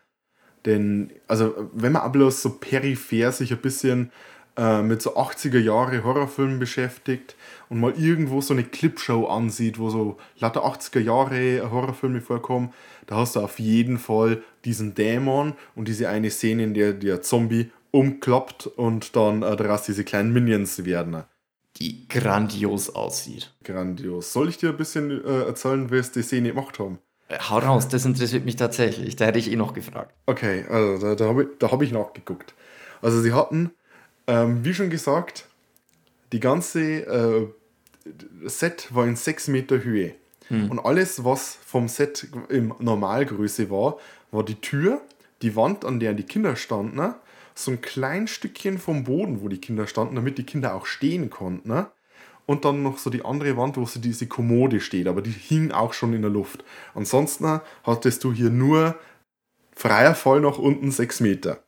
Denn, 0.65 1.11
also, 1.27 1.69
wenn 1.73 1.93
man 1.93 2.11
bloß 2.11 2.41
so 2.41 2.57
peripher 2.57 3.31
sich 3.31 3.51
ein 3.51 3.61
bisschen 3.61 4.11
äh, 4.57 4.81
mit 4.81 5.01
so 5.01 5.15
80er 5.15 5.59
Jahre 5.59 6.03
Horrorfilmen 6.03 6.59
beschäftigt 6.59 7.35
und 7.69 7.79
mal 7.79 7.93
irgendwo 7.97 8.41
so 8.41 8.53
eine 8.53 8.63
Clipshow 8.63 9.27
ansieht, 9.27 9.79
wo 9.79 9.89
so 9.89 10.17
lauter 10.39 10.65
80er 10.65 10.99
Jahre 10.99 11.71
Horrorfilme 11.71 12.21
vorkommen, 12.21 12.73
da 13.07 13.15
hast 13.15 13.35
du 13.35 13.39
auf 13.39 13.59
jeden 13.59 13.97
Fall 13.97 14.43
diesen 14.65 14.93
Dämon 14.93 15.53
und 15.75 15.87
diese 15.87 16.09
eine 16.09 16.29
Szene, 16.29 16.63
in 16.63 16.73
der 16.73 16.93
der 16.93 17.21
Zombie 17.21 17.71
umklappt 17.91 18.67
und 18.67 19.15
dann 19.15 19.41
äh, 19.41 19.55
daraus 19.55 19.83
diese 19.83 20.03
kleinen 20.03 20.33
Minions 20.33 20.85
werden. 20.85 21.23
Die 21.77 22.07
grandios 22.07 22.93
aussieht. 22.93 23.53
Grandios. 23.63 24.33
Soll 24.33 24.49
ich 24.49 24.57
dir 24.57 24.69
ein 24.69 24.77
bisschen 24.77 25.23
äh, 25.23 25.43
erzählen, 25.43 25.89
wie 25.91 25.97
es 25.97 26.11
die 26.11 26.21
Szene 26.21 26.49
gemacht 26.49 26.79
haben? 26.79 26.99
Äh, 27.31 27.39
Hau 27.49 27.59
raus, 27.59 27.87
das 27.87 28.05
interessiert 28.05 28.45
mich 28.45 28.55
tatsächlich. 28.55 29.15
Da 29.15 29.25
hätte 29.25 29.39
ich 29.39 29.51
eh 29.51 29.55
noch 29.55 29.73
gefragt. 29.73 30.13
Okay, 30.25 30.65
also 30.69 30.97
da, 30.97 31.15
da 31.15 31.25
habe 31.25 31.43
ich, 31.43 31.49
da 31.59 31.71
hab 31.71 31.81
ich 31.81 31.91
nachgeguckt. 31.91 32.53
Also 33.01 33.21
sie 33.21 33.33
hatten, 33.33 33.71
ähm, 34.27 34.63
wie 34.63 34.73
schon 34.73 34.89
gesagt, 34.89 35.47
die 36.31 36.39
ganze 36.39 36.81
äh, 36.81 37.47
Set 38.45 38.93
war 38.93 39.05
in 39.05 39.15
6 39.15 39.47
Meter 39.47 39.83
Höhe. 39.83 40.15
Und 40.69 40.79
alles, 40.79 41.23
was 41.23 41.57
vom 41.65 41.87
Set 41.87 42.27
in 42.49 42.73
Normalgröße 42.79 43.69
war, 43.69 43.97
war 44.31 44.43
die 44.43 44.59
Tür, 44.59 45.01
die 45.41 45.55
Wand, 45.55 45.85
an 45.85 46.01
der 46.01 46.13
die 46.13 46.23
Kinder 46.23 46.57
standen, 46.57 46.97
ne? 46.97 47.15
so 47.55 47.71
ein 47.71 47.79
klein 47.79 48.27
Stückchen 48.27 48.77
vom 48.77 49.05
Boden, 49.05 49.41
wo 49.41 49.47
die 49.47 49.59
Kinder 49.61 49.87
standen, 49.87 50.15
damit 50.15 50.37
die 50.37 50.43
Kinder 50.45 50.75
auch 50.75 50.85
stehen 50.85 51.29
konnten. 51.29 51.69
Und 52.45 52.65
dann 52.65 52.83
noch 52.83 52.97
so 52.97 53.09
die 53.09 53.23
andere 53.23 53.55
Wand, 53.55 53.77
wo 53.77 53.85
so 53.85 53.99
diese 53.99 54.27
Kommode 54.27 54.81
steht, 54.81 55.07
aber 55.07 55.21
die 55.21 55.31
hing 55.31 55.71
auch 55.71 55.93
schon 55.93 56.13
in 56.13 56.21
der 56.21 56.31
Luft. 56.31 56.63
Ansonsten 56.93 57.61
hattest 57.83 58.23
du 58.23 58.33
hier 58.33 58.49
nur 58.49 58.95
freier 59.73 60.15
Fall 60.15 60.41
nach 60.41 60.57
unten 60.57 60.91
6 60.91 61.21
Meter. 61.21 61.63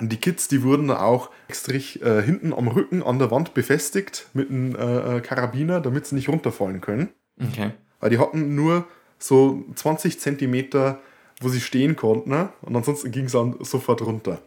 Und 0.00 0.10
die 0.10 0.16
Kids, 0.16 0.48
die 0.48 0.62
wurden 0.62 0.88
dann 0.88 0.96
auch 0.96 1.30
extra 1.48 1.74
äh, 1.74 2.22
hinten 2.22 2.52
am 2.52 2.68
Rücken 2.68 3.02
an 3.02 3.18
der 3.18 3.30
Wand 3.30 3.54
befestigt 3.54 4.28
mit 4.32 4.50
einem 4.50 4.74
äh, 4.74 5.16
äh, 5.16 5.20
Karabiner, 5.20 5.80
damit 5.80 6.06
sie 6.06 6.16
nicht 6.16 6.28
runterfallen 6.28 6.80
können. 6.80 7.10
Okay. 7.40 7.72
Weil 8.00 8.10
die 8.10 8.18
hatten 8.18 8.54
nur 8.54 8.86
so 9.18 9.64
20 9.74 10.18
Zentimeter, 10.18 11.00
wo 11.40 11.48
sie 11.48 11.60
stehen 11.60 11.94
konnten. 11.94 12.30
Ne? 12.30 12.48
Und 12.62 12.74
ansonsten 12.74 13.12
ging 13.12 13.26
es 13.26 13.32
dann 13.32 13.56
sofort 13.60 14.02
runter. 14.02 14.40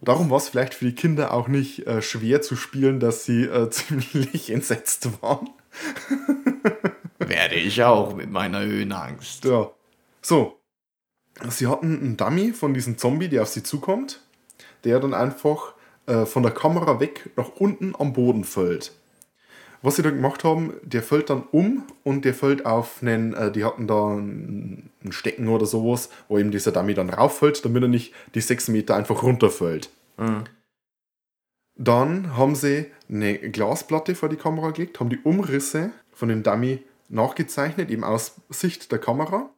Darum 0.00 0.30
war 0.30 0.36
es 0.36 0.48
vielleicht 0.48 0.74
für 0.74 0.84
die 0.84 0.94
Kinder 0.94 1.32
auch 1.32 1.48
nicht 1.48 1.86
äh, 1.86 2.02
schwer 2.02 2.42
zu 2.42 2.56
spielen, 2.56 3.00
dass 3.00 3.24
sie 3.24 3.44
äh, 3.44 3.70
ziemlich 3.70 4.50
entsetzt 4.50 5.22
waren. 5.22 5.50
Werde 7.18 7.56
ich 7.56 7.82
auch 7.82 8.14
mit 8.14 8.30
meiner 8.30 8.60
Höhenangst. 8.60 9.44
Ja. 9.44 9.70
So. 10.22 10.60
Sie 11.48 11.66
hatten 11.66 11.98
einen 11.98 12.16
Dummy 12.16 12.52
von 12.52 12.72
diesem 12.72 12.96
Zombie, 12.96 13.28
der 13.28 13.42
auf 13.42 13.48
sie 13.48 13.62
zukommt, 13.62 14.22
der 14.84 15.00
dann 15.00 15.12
einfach 15.12 15.74
äh, 16.06 16.24
von 16.24 16.42
der 16.42 16.52
Kamera 16.52 16.98
weg 16.98 17.30
nach 17.36 17.50
unten 17.56 17.94
am 17.98 18.14
Boden 18.14 18.44
fällt. 18.44 18.92
Was 19.82 19.96
sie 19.96 20.02
dann 20.02 20.16
gemacht 20.16 20.44
haben, 20.44 20.74
der 20.82 21.02
fällt 21.02 21.30
dann 21.30 21.44
um 21.52 21.84
und 22.02 22.24
der 22.24 22.34
fällt 22.34 22.66
auf 22.66 23.02
einen, 23.02 23.34
äh, 23.34 23.52
die 23.52 23.64
hatten 23.64 23.86
da 23.86 24.08
einen 24.08 24.90
Stecken 25.10 25.48
oder 25.48 25.66
sowas, 25.66 26.10
wo 26.28 26.38
eben 26.38 26.50
dieser 26.50 26.72
Dummy 26.72 26.94
dann 26.94 27.10
rauffällt, 27.10 27.64
damit 27.64 27.82
er 27.82 27.88
nicht 27.88 28.14
die 28.34 28.40
6 28.40 28.68
Meter 28.68 28.96
einfach 28.96 29.22
runterfällt. 29.22 29.90
Dann 31.78 32.36
haben 32.36 32.54
sie 32.54 32.86
eine 33.08 33.38
Glasplatte 33.38 34.14
vor 34.14 34.28
die 34.30 34.36
Kamera 34.36 34.70
gelegt, 34.70 34.98
haben 34.98 35.10
die 35.10 35.20
Umrisse 35.22 35.90
von 36.12 36.28
dem 36.28 36.42
Dummy 36.42 36.82
nachgezeichnet, 37.08 37.90
eben 37.90 38.02
aus 38.02 38.40
Sicht 38.48 38.90
der 38.90 38.98
Kamera. 38.98 39.50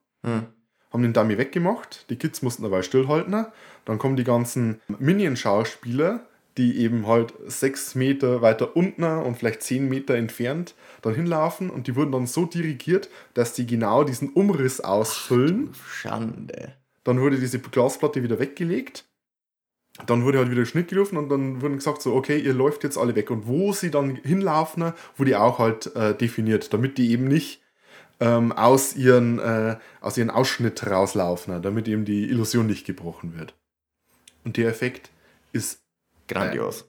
Haben 0.90 1.02
den 1.02 1.12
Dummy 1.12 1.38
weggemacht, 1.38 2.06
die 2.10 2.16
Kids 2.16 2.42
mussten 2.42 2.62
dabei 2.62 2.82
stillhalten. 2.82 3.46
Dann 3.84 3.98
kommen 3.98 4.16
die 4.16 4.24
ganzen 4.24 4.80
Minion-Schauspieler, 4.98 6.26
die 6.58 6.78
eben 6.78 7.06
halt 7.06 7.32
sechs 7.46 7.94
Meter 7.94 8.42
weiter 8.42 8.76
unten 8.76 9.04
und 9.04 9.36
vielleicht 9.36 9.62
zehn 9.62 9.88
Meter 9.88 10.16
entfernt 10.16 10.74
dann 11.02 11.14
hinlaufen 11.14 11.70
und 11.70 11.86
die 11.86 11.96
wurden 11.96 12.12
dann 12.12 12.26
so 12.26 12.44
dirigiert, 12.44 13.08
dass 13.34 13.52
die 13.54 13.66
genau 13.66 14.04
diesen 14.04 14.30
Umriss 14.30 14.80
ausfüllen. 14.80 15.70
Schande. 15.88 16.74
Dann 17.04 17.20
wurde 17.20 17.38
diese 17.38 17.60
Glasplatte 17.60 18.22
wieder 18.22 18.38
weggelegt. 18.38 19.04
Dann 20.06 20.24
wurde 20.24 20.38
halt 20.38 20.50
wieder 20.50 20.66
Schnitt 20.66 20.88
gerufen 20.88 21.16
und 21.16 21.28
dann 21.28 21.62
wurde 21.62 21.76
gesagt 21.76 22.02
so, 22.02 22.14
okay, 22.14 22.38
ihr 22.38 22.52
läuft 22.52 22.84
jetzt 22.84 22.98
alle 22.98 23.14
weg. 23.16 23.30
Und 23.30 23.46
wo 23.46 23.72
sie 23.72 23.90
dann 23.90 24.16
hinlaufen, 24.16 24.92
wurde 25.16 25.40
auch 25.40 25.58
halt 25.58 25.94
äh, 25.96 26.14
definiert, 26.14 26.72
damit 26.72 26.98
die 26.98 27.10
eben 27.10 27.24
nicht 27.24 27.62
ähm, 28.20 28.52
aus, 28.52 28.94
ihren, 28.94 29.38
äh, 29.38 29.76
aus 30.00 30.18
ihren 30.18 30.30
Ausschnitt 30.30 30.86
rauslaufen, 30.86 31.62
damit 31.62 31.88
eben 31.88 32.04
die 32.04 32.28
Illusion 32.28 32.66
nicht 32.66 32.86
gebrochen 32.86 33.36
wird. 33.36 33.54
Und 34.44 34.56
der 34.56 34.68
Effekt 34.68 35.10
ist, 35.52 35.80
Grandios. 36.28 36.84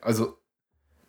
also, 0.00 0.38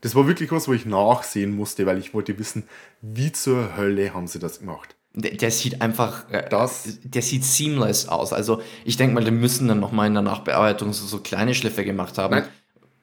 das 0.02 0.16
war 0.16 0.28
wirklich 0.28 0.52
was, 0.52 0.68
wo 0.68 0.74
ich 0.74 0.86
nachsehen 0.86 1.56
musste, 1.56 1.86
weil 1.86 1.98
ich 1.98 2.14
wollte 2.14 2.38
wissen, 2.40 2.64
wie 3.02 3.32
zur 3.32 3.76
Hölle 3.78 4.14
haben 4.14 4.28
sie 4.28 4.40
das 4.40 4.60
gemacht. 4.60 4.96
Der, 5.14 5.32
der 5.32 5.52
sieht 5.52 5.82
einfach, 5.82 6.30
äh, 6.32 6.48
Das- 6.50 7.00
der 7.04 7.22
sieht 7.22 7.44
seamless 7.44 8.08
aus. 8.08 8.32
Also 8.32 8.62
ich 8.86 8.96
denke 8.96 9.16
mal, 9.16 9.24
die 9.24 9.32
müssen 9.32 9.68
dann 9.68 9.80
nochmal 9.80 10.08
in 10.08 10.14
der 10.14 10.22
Nachbearbeitung 10.24 10.94
so, 10.94 11.06
so 11.06 11.20
kleine 11.20 11.54
Schliffe 11.56 11.84
gemacht 11.84 12.18
haben. 12.18 12.36
Nein. 12.36 12.48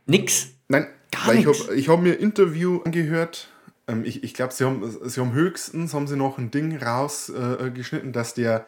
Nix. 0.06 0.48
Nein, 0.68 0.86
Gar 1.10 1.26
weil 1.26 1.38
ich 1.38 1.46
habe 1.46 1.98
hab 1.98 2.00
mir 2.00 2.12
ein 2.14 2.18
Interview 2.20 2.80
angehört. 2.84 3.48
Ähm, 3.88 4.04
ich 4.04 4.22
ich 4.24 4.34
glaube, 4.34 4.52
sie 4.54 4.64
haben, 4.64 4.82
sie 5.08 5.20
haben 5.20 5.32
höchstens 5.32 5.94
haben 5.94 6.06
sie 6.06 6.16
noch 6.16 6.38
ein 6.38 6.50
Ding 6.50 6.76
rausgeschnitten, 6.76 7.66
äh, 7.66 7.70
geschnitten, 7.72 8.12
dass 8.12 8.34
der, 8.34 8.66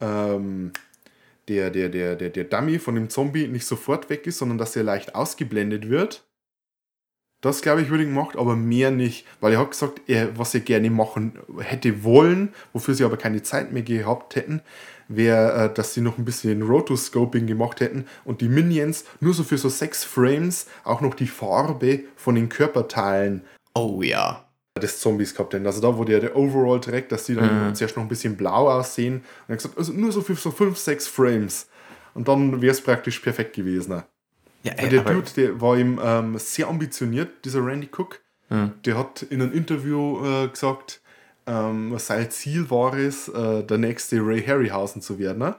ähm, 0.00 0.72
der, 1.48 1.70
der, 1.70 1.88
der, 1.88 2.16
der, 2.16 2.30
der 2.30 2.44
Dummy 2.44 2.78
von 2.78 2.94
dem 2.94 3.10
Zombie 3.10 3.46
nicht 3.48 3.66
sofort 3.66 4.10
weg 4.10 4.26
ist, 4.26 4.38
sondern 4.38 4.58
dass 4.58 4.76
er 4.76 4.82
leicht 4.82 5.14
ausgeblendet 5.14 5.88
wird. 5.88 6.24
Das, 7.40 7.62
glaube 7.62 7.82
ich, 7.82 7.90
wurde 7.90 8.04
gemacht, 8.04 8.36
aber 8.36 8.56
mehr 8.56 8.90
nicht, 8.90 9.24
weil 9.40 9.52
er 9.52 9.60
hat 9.60 9.70
gesagt, 9.70 10.00
er, 10.08 10.36
was 10.36 10.54
er 10.54 10.60
gerne 10.60 10.90
machen 10.90 11.38
hätte 11.60 12.02
wollen, 12.02 12.52
wofür 12.72 12.94
sie 12.94 13.04
aber 13.04 13.16
keine 13.16 13.44
Zeit 13.44 13.72
mehr 13.72 13.82
gehabt 13.82 14.34
hätten, 14.34 14.60
wäre, 15.06 15.66
äh, 15.66 15.72
dass 15.72 15.94
sie 15.94 16.00
noch 16.00 16.18
ein 16.18 16.24
bisschen 16.24 16.62
Rotoscoping 16.62 17.46
gemacht 17.46 17.80
hätten 17.80 18.06
und 18.24 18.40
die 18.40 18.48
Minions 18.48 19.04
nur 19.20 19.34
so 19.34 19.44
für 19.44 19.56
so 19.56 19.68
sechs 19.68 20.02
Frames 20.02 20.66
auch 20.82 21.00
noch 21.00 21.14
die 21.14 21.28
Farbe 21.28 22.00
von 22.16 22.34
den 22.34 22.48
Körperteilen 22.48 23.42
Oh 23.74 24.02
ja. 24.02 24.47
Des 24.78 25.00
Zombies 25.00 25.34
gehabt 25.34 25.54
hätten. 25.54 25.66
Also 25.66 25.80
da, 25.80 25.96
wo 25.96 26.04
der, 26.04 26.20
der 26.20 26.36
Overall 26.36 26.80
trägt, 26.80 27.12
dass 27.12 27.24
die 27.24 27.34
dann 27.34 27.74
zuerst 27.74 27.96
noch 27.96 28.02
ein 28.02 28.08
bisschen 28.08 28.36
blau 28.36 28.70
aussehen. 28.70 29.16
Und 29.16 29.22
er 29.48 29.52
hat 29.52 29.58
gesagt, 29.58 29.78
also 29.78 29.92
nur 29.92 30.12
so 30.12 30.20
für 30.20 30.34
so 30.34 30.50
5, 30.50 30.76
6 30.76 31.08
Frames. 31.08 31.68
Und 32.14 32.28
dann 32.28 32.60
wäre 32.60 32.72
es 32.72 32.80
praktisch 32.80 33.18
perfekt 33.20 33.54
gewesen. 33.54 34.02
Ja, 34.62 34.72
Und 34.82 34.92
der 34.92 35.02
Dude, 35.02 35.30
der 35.36 35.60
war 35.60 35.76
ihm 35.76 36.00
ähm, 36.02 36.38
sehr 36.38 36.68
ambitioniert, 36.68 37.44
dieser 37.44 37.64
Randy 37.64 37.88
Cook. 37.96 38.20
Der 38.84 38.96
hat 38.96 39.22
in 39.22 39.42
einem 39.42 39.52
Interview 39.52 40.24
äh, 40.24 40.48
gesagt, 40.48 41.02
ähm, 41.46 41.98
sein 41.98 42.30
Ziel 42.30 42.70
war 42.70 42.94
es, 42.94 43.28
äh, 43.28 43.62
der 43.62 43.78
nächste 43.78 44.24
Ray 44.24 44.42
Harryhausen 44.42 45.02
zu 45.02 45.18
werden. 45.18 45.38
Ne? 45.38 45.54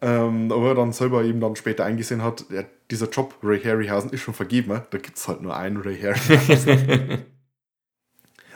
Ähm, 0.00 0.50
aber 0.50 0.68
er 0.68 0.74
dann 0.74 0.92
selber 0.92 1.22
eben 1.24 1.40
dann 1.40 1.56
später 1.56 1.84
eingesehen 1.84 2.22
hat, 2.22 2.46
ja, 2.50 2.64
dieser 2.90 3.08
Job 3.08 3.34
Ray 3.42 3.60
Harryhausen 3.60 4.10
ist 4.10 4.20
schon 4.22 4.34
vergeben. 4.34 4.72
Ne? 4.72 4.86
Da 4.90 4.98
gibt 4.98 5.16
es 5.16 5.28
halt 5.28 5.42
nur 5.42 5.56
einen 5.56 5.78
Ray 5.78 5.98
Harryhausen. 6.00 7.24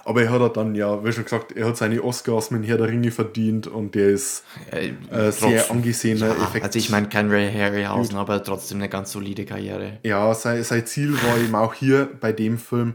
aber 0.06 0.22
er 0.22 0.30
hat 0.30 0.40
halt 0.40 0.56
dann, 0.56 0.76
ja, 0.76 1.04
wie 1.04 1.12
schon 1.12 1.24
gesagt, 1.24 1.52
er 1.52 1.66
hat 1.66 1.76
seine 1.76 2.02
Oscars 2.02 2.52
mit 2.52 2.64
Herr 2.66 2.78
der 2.78 2.86
Ringe 2.86 3.10
verdient 3.10 3.66
und 3.66 3.96
der 3.96 4.10
ist 4.10 4.44
Äh, 4.70 5.32
sehr 5.32 5.68
angesehener 5.70 6.28
ja, 6.28 6.44
Effekt. 6.44 6.64
Also 6.64 6.78
ich 6.78 6.90
meine 6.90 7.08
kein 7.08 7.28
Ray 7.28 7.52
Harryhausen, 7.52 8.16
aber 8.16 8.42
trotzdem 8.42 8.78
eine 8.78 8.88
ganz 8.88 9.10
solide 9.10 9.44
Karriere. 9.44 9.98
Ja, 10.04 10.32
sein, 10.34 10.62
sein 10.62 10.86
Ziel 10.86 11.14
war 11.14 11.36
eben 11.38 11.54
auch 11.56 11.74
hier 11.74 12.08
bei 12.20 12.32
dem 12.32 12.58
Film, 12.58 12.94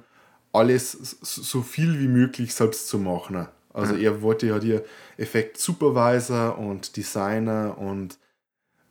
alles 0.54 1.18
so 1.22 1.62
viel 1.62 2.00
wie 2.00 2.08
möglich 2.08 2.54
selbst 2.54 2.88
zu 2.88 2.98
machen. 2.98 3.48
Also 3.74 3.96
er 3.96 4.22
wollte 4.22 4.48
ja 4.48 4.60
hier 4.60 4.84
Effekt 5.18 5.58
Supervisor 5.58 6.58
und 6.58 6.96
Designer 6.96 7.78
und 7.78 8.18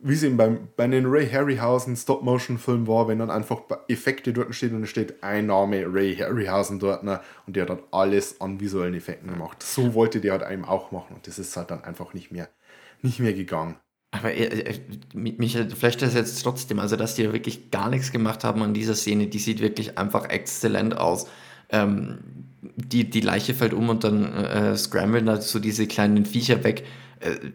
wie 0.03 0.13
es 0.13 0.23
eben 0.23 0.37
beim, 0.37 0.67
bei 0.75 0.87
den 0.87 1.05
Ray 1.05 1.29
Harryhausen 1.29 1.95
Stop-Motion-Film 1.95 2.87
war, 2.87 3.07
wenn 3.07 3.19
dann 3.19 3.29
einfach 3.29 3.61
Effekte 3.87 4.33
dort 4.33 4.53
steht 4.55 4.73
und 4.73 4.83
es 4.83 4.89
steht 4.89 5.23
ein 5.23 5.47
Name 5.47 5.85
Ray 5.87 6.15
Harryhausen 6.15 6.79
dort 6.79 7.03
ne, 7.03 7.19
und 7.45 7.55
der 7.55 7.63
hat 7.63 7.69
dann 7.69 7.83
alles 7.91 8.41
an 8.41 8.59
visuellen 8.59 8.95
Effekten 8.95 9.29
gemacht. 9.29 9.61
So 9.61 9.93
wollte 9.93 10.19
der 10.19 10.33
halt 10.33 10.51
eben 10.51 10.65
auch 10.65 10.91
machen 10.91 11.15
und 11.15 11.27
das 11.27 11.37
ist 11.37 11.55
halt 11.55 11.71
dann 11.71 11.83
einfach 11.83 12.13
nicht 12.13 12.31
mehr, 12.31 12.49
nicht 13.01 13.19
mehr 13.19 13.33
gegangen. 13.33 13.75
Aber 14.11 14.33
äh, 14.33 14.45
äh, 14.45 14.79
mich 15.13 15.57
vielleicht 15.75 16.01
das 16.01 16.15
jetzt 16.15 16.41
trotzdem, 16.41 16.79
also 16.79 16.95
dass 16.95 17.15
die 17.15 17.31
wirklich 17.31 17.71
gar 17.71 17.89
nichts 17.89 18.11
gemacht 18.11 18.43
haben 18.43 18.61
an 18.61 18.73
dieser 18.73 18.95
Szene, 18.95 19.27
die 19.27 19.39
sieht 19.39 19.61
wirklich 19.61 19.97
einfach 19.97 20.25
exzellent 20.29 20.97
aus. 20.97 21.27
Ähm, 21.69 22.19
die, 22.61 23.09
die 23.09 23.21
Leiche 23.21 23.53
fällt 23.53 23.73
um 23.73 23.89
und 23.89 24.03
dann 24.03 24.33
äh, 24.33 24.75
scramblen 24.75 25.25
da 25.25 25.39
so 25.39 25.59
diese 25.59 25.87
kleinen 25.87 26.25
Viecher 26.25 26.63
weg. 26.63 26.83
Äh, 27.19 27.51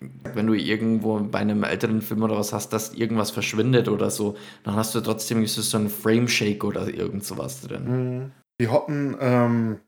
wenn 0.00 0.46
du 0.46 0.54
irgendwo 0.54 1.18
bei 1.20 1.40
einem 1.40 1.62
älteren 1.62 2.00
Film 2.00 2.22
oder 2.22 2.36
was 2.36 2.52
hast, 2.52 2.72
dass 2.72 2.94
irgendwas 2.94 3.30
verschwindet 3.30 3.88
oder 3.88 4.10
so, 4.10 4.36
dann 4.64 4.76
hast 4.76 4.94
du 4.94 5.00
trotzdem 5.00 5.46
so 5.46 5.76
einen 5.76 5.90
Frame-Shake 5.90 6.64
oder 6.64 6.88
irgend 6.88 7.24
sowas 7.24 7.60
drin. 7.60 8.32
Die 8.60 8.68
hatten 8.68 9.16
ähm, 9.20 9.80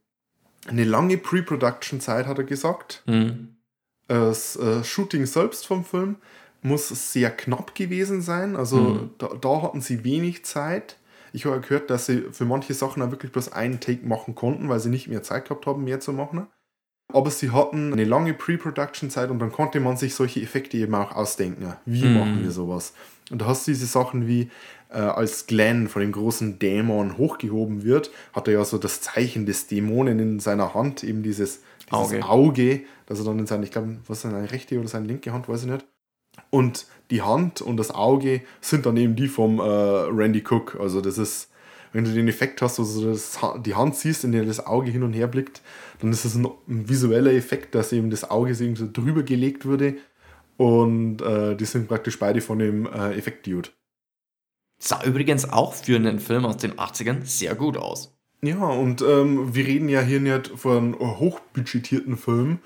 eine 0.69 0.85
lange 0.85 1.17
Pre-Production-Zeit, 1.19 2.27
hat 2.27 2.39
er 2.39 2.45
gesagt. 2.45 3.03
Mhm. 3.07 3.57
Das 4.09 4.57
äh, 4.57 4.85
Shooting 4.85 5.27
selbst 5.27 5.67
vom 5.67 5.85
Film 5.85 6.17
muss 6.61 6.89
sehr 7.13 7.31
knapp 7.31 7.75
gewesen 7.75 8.21
sein. 8.21 8.57
Also 8.57 8.77
Mhm. 8.77 9.11
da, 9.19 9.29
da 9.41 9.63
hatten 9.63 9.81
sie 9.81 10.05
wenig 10.05 10.45
Zeit. 10.45 10.99
Ich 11.33 11.47
habe 11.47 11.61
gehört, 11.61 11.89
dass 11.89 12.07
sie 12.07 12.27
für 12.31 12.45
manche 12.45 12.75
Sachen 12.75 13.03
auch 13.03 13.11
wirklich 13.11 13.33
bloß 13.33 13.53
einen 13.53 13.81
Take 13.81 14.07
machen 14.07 14.35
konnten, 14.35 14.69
weil 14.69 14.81
sie 14.81 14.91
nicht 14.91 15.09
mehr 15.09 15.23
Zeit 15.23 15.49
gehabt 15.49 15.67
haben, 15.67 15.85
mehr 15.85 16.01
zu 16.01 16.13
machen. 16.13 16.47
Aber 17.13 17.31
sie 17.31 17.51
hatten 17.51 17.93
eine 17.93 18.05
lange 18.05 18.35
Pre-Production-Zeit 18.35 19.31
und 19.31 19.39
dann 19.39 19.53
konnte 19.53 19.81
man 19.81 19.97
sich 19.97 20.15
solche 20.15 20.41
Effekte 20.41 20.77
eben 20.79 20.95
auch 20.95 21.13
ausdenken. 21.15 21.75
Wie 21.85 22.05
Mhm. 22.05 22.19
machen 22.19 22.43
wir 22.43 22.51
sowas? 22.51 22.95
Und 23.31 23.41
da 23.41 23.47
hast 23.47 23.67
du 23.67 23.71
diese 23.71 23.87
Sachen 23.87 24.27
wie, 24.27 24.51
äh, 24.91 24.99
als 24.99 25.47
Glenn 25.47 25.89
von 25.89 26.03
dem 26.03 26.13
großen 26.13 26.59
Dämon 26.59 27.17
hochgehoben 27.19 27.83
wird, 27.85 28.11
hat 28.33 28.49
er 28.49 28.55
ja 28.55 28.65
so 28.65 28.79
das 28.79 29.01
Zeichen 29.01 29.47
des 29.47 29.67
Dämonen 29.67 30.19
in 30.19 30.41
seiner 30.41 30.75
Hand, 30.75 31.03
eben 31.05 31.23
dieses, 31.23 31.61
dieses 31.81 31.93
Auge. 31.93 32.25
Auge. 32.25 32.81
das 33.07 33.19
er 33.19 33.25
dann 33.25 33.39
in 33.39 33.47
seine, 33.47 33.65
ich 33.65 33.71
glaube, 33.71 33.97
was 34.07 34.19
ist 34.19 34.23
seine 34.31 34.51
rechte 34.51 34.79
oder 34.79 34.89
seine 34.89 35.07
linke 35.07 35.33
Hand, 35.33 35.49
weiß 35.49 35.65
ich 35.65 35.71
nicht. 35.71 35.85
Und 36.51 36.87
die 37.11 37.23
Hand 37.23 37.61
und 37.61 37.77
das 37.77 37.91
Auge 37.91 38.41
sind 38.61 38.87
dann 38.87 38.97
eben 38.97 39.17
die 39.17 39.29
vom 39.29 39.59
äh, 39.61 39.63
Randy 39.63 40.43
Cook. 40.49 40.79
Also 40.81 41.01
das 41.03 41.19
ist, 41.19 41.51
wenn 41.93 42.05
du 42.05 42.13
den 42.13 42.29
Effekt 42.29 42.63
hast, 42.63 42.79
also 42.79 43.11
das, 43.11 43.43
Ha- 43.43 43.59
die 43.59 43.75
Hand 43.75 43.97
siehst, 43.97 44.25
in 44.25 44.33
der 44.33 44.45
das 44.45 44.65
Auge 44.67 44.91
hin 44.91 45.03
und 45.03 45.13
her 45.13 45.27
blickt, 45.29 45.61
dann 46.01 46.11
ist 46.13 46.25
es 46.25 46.35
ein, 46.35 46.47
ein 46.69 46.89
visueller 46.89 47.33
Effekt, 47.33 47.75
dass 47.75 47.93
eben 47.93 48.11
das 48.11 48.31
Auge 48.31 48.55
so 48.55 48.65
irgendwie 48.65 48.83
so 48.83 48.89
drüber 48.93 49.23
gelegt 49.23 49.67
wurde. 49.67 49.97
Und 50.57 51.23
äh, 51.23 51.57
die 51.57 51.65
sind 51.65 51.89
praktisch 51.89 52.19
beide 52.19 52.41
von 52.41 52.59
dem 52.59 52.87
äh, 52.87 53.15
Effekt-Dude. 53.17 53.71
Sah 54.79 55.03
übrigens 55.05 55.49
auch 55.49 55.75
für 55.75 55.97
einen 55.97 56.19
Film 56.19 56.45
aus 56.45 56.57
den 56.57 56.79
80ern 56.79 57.25
sehr 57.25 57.55
gut 57.55 57.77
aus. 57.77 58.17
Ja, 58.43 58.65
und 58.67 59.01
ähm, 59.03 59.55
wir 59.55 59.67
reden 59.67 59.89
ja 59.89 60.01
hier 60.01 60.21
nicht 60.21 60.49
von 60.49 60.95
einem 60.95 61.19
hochbudgetierten 61.21 62.17
Film. 62.17 62.59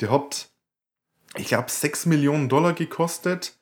Der 0.00 0.10
hat, 0.10 0.48
ich 1.36 1.48
glaube, 1.48 1.70
6 1.70 2.06
Millionen 2.06 2.48
Dollar 2.48 2.72
gekostet, 2.72 3.56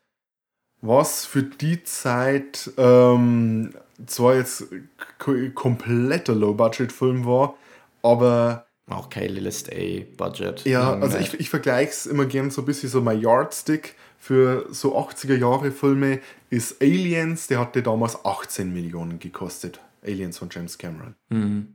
was 0.83 1.24
für 1.24 1.43
die 1.43 1.83
Zeit 1.85 2.70
ähm, 2.76 3.72
zwar 4.07 4.35
jetzt 4.35 4.66
kompletter 5.55 6.35
Low-Budget-Film 6.35 7.24
war, 7.24 7.55
aber 8.03 8.66
Auch 8.91 9.09
kein 9.09 9.30
Lilith 9.30 9.70
A 9.72 10.05
Budget. 10.16 10.64
ja, 10.64 10.99
also 10.99 11.16
ich, 11.18 11.39
ich 11.41 11.49
vergleiche 11.49 11.91
es 11.91 12.07
immer 12.07 12.26
gern 12.26 12.51
so 12.51 12.62
ein 12.62 12.64
bisschen 12.66 12.89
so 12.91 13.01
mein 13.01 13.20
Yardstick 13.20 13.95
für 14.18 14.66
so 14.70 14.99
80er 14.99 15.37
Jahre 15.37 15.70
Filme 15.72 16.20
ist 16.51 16.83
Aliens, 16.83 17.47
der 17.47 17.61
hatte 17.61 17.83
damals 17.83 18.24
18 18.24 18.72
Millionen 18.72 19.18
gekostet. 19.18 19.80
Aliens 20.05 20.39
von 20.39 20.49
James 20.51 20.78
Cameron. 20.78 21.14
Mhm. 21.28 21.74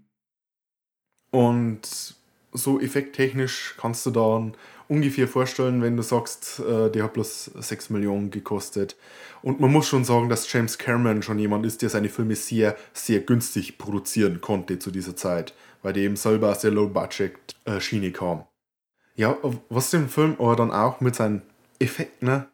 Und 1.31 2.15
so 2.53 2.79
effekttechnisch 2.79 3.75
kannst 3.77 4.05
du 4.05 4.11
dann 4.11 4.53
ungefähr 4.87 5.27
vorstellen, 5.27 5.81
wenn 5.81 5.97
du 5.97 6.03
sagst, 6.03 6.59
äh, 6.59 6.89
der 6.89 7.03
hat 7.03 7.13
bloß 7.13 7.51
6 7.55 7.89
Millionen 7.89 8.31
gekostet. 8.31 8.95
Und 9.41 9.59
man 9.59 9.71
muss 9.71 9.87
schon 9.87 10.03
sagen, 10.03 10.29
dass 10.29 10.51
James 10.51 10.77
Cameron 10.77 11.21
schon 11.21 11.39
jemand 11.39 11.65
ist, 11.65 11.81
der 11.81 11.89
seine 11.89 12.09
Filme 12.09 12.35
sehr, 12.35 12.75
sehr 12.93 13.19
günstig 13.19 13.77
produzieren 13.77 14.41
konnte 14.41 14.79
zu 14.79 14.91
dieser 14.91 15.15
Zeit, 15.15 15.53
weil 15.83 15.93
der 15.93 16.03
eben 16.03 16.15
selber 16.15 16.49
aus 16.51 16.59
der 16.59 16.71
Low-Budget-Schiene 16.71 18.11
kam. 18.11 18.43
Ja, 19.15 19.37
was 19.69 19.89
den 19.89 20.09
Film 20.09 20.35
aber 20.39 20.55
dann 20.55 20.71
auch 20.71 21.01
mit 21.01 21.15
seinen 21.15 21.41
Effekten 21.79 22.27
ne, 22.27 22.47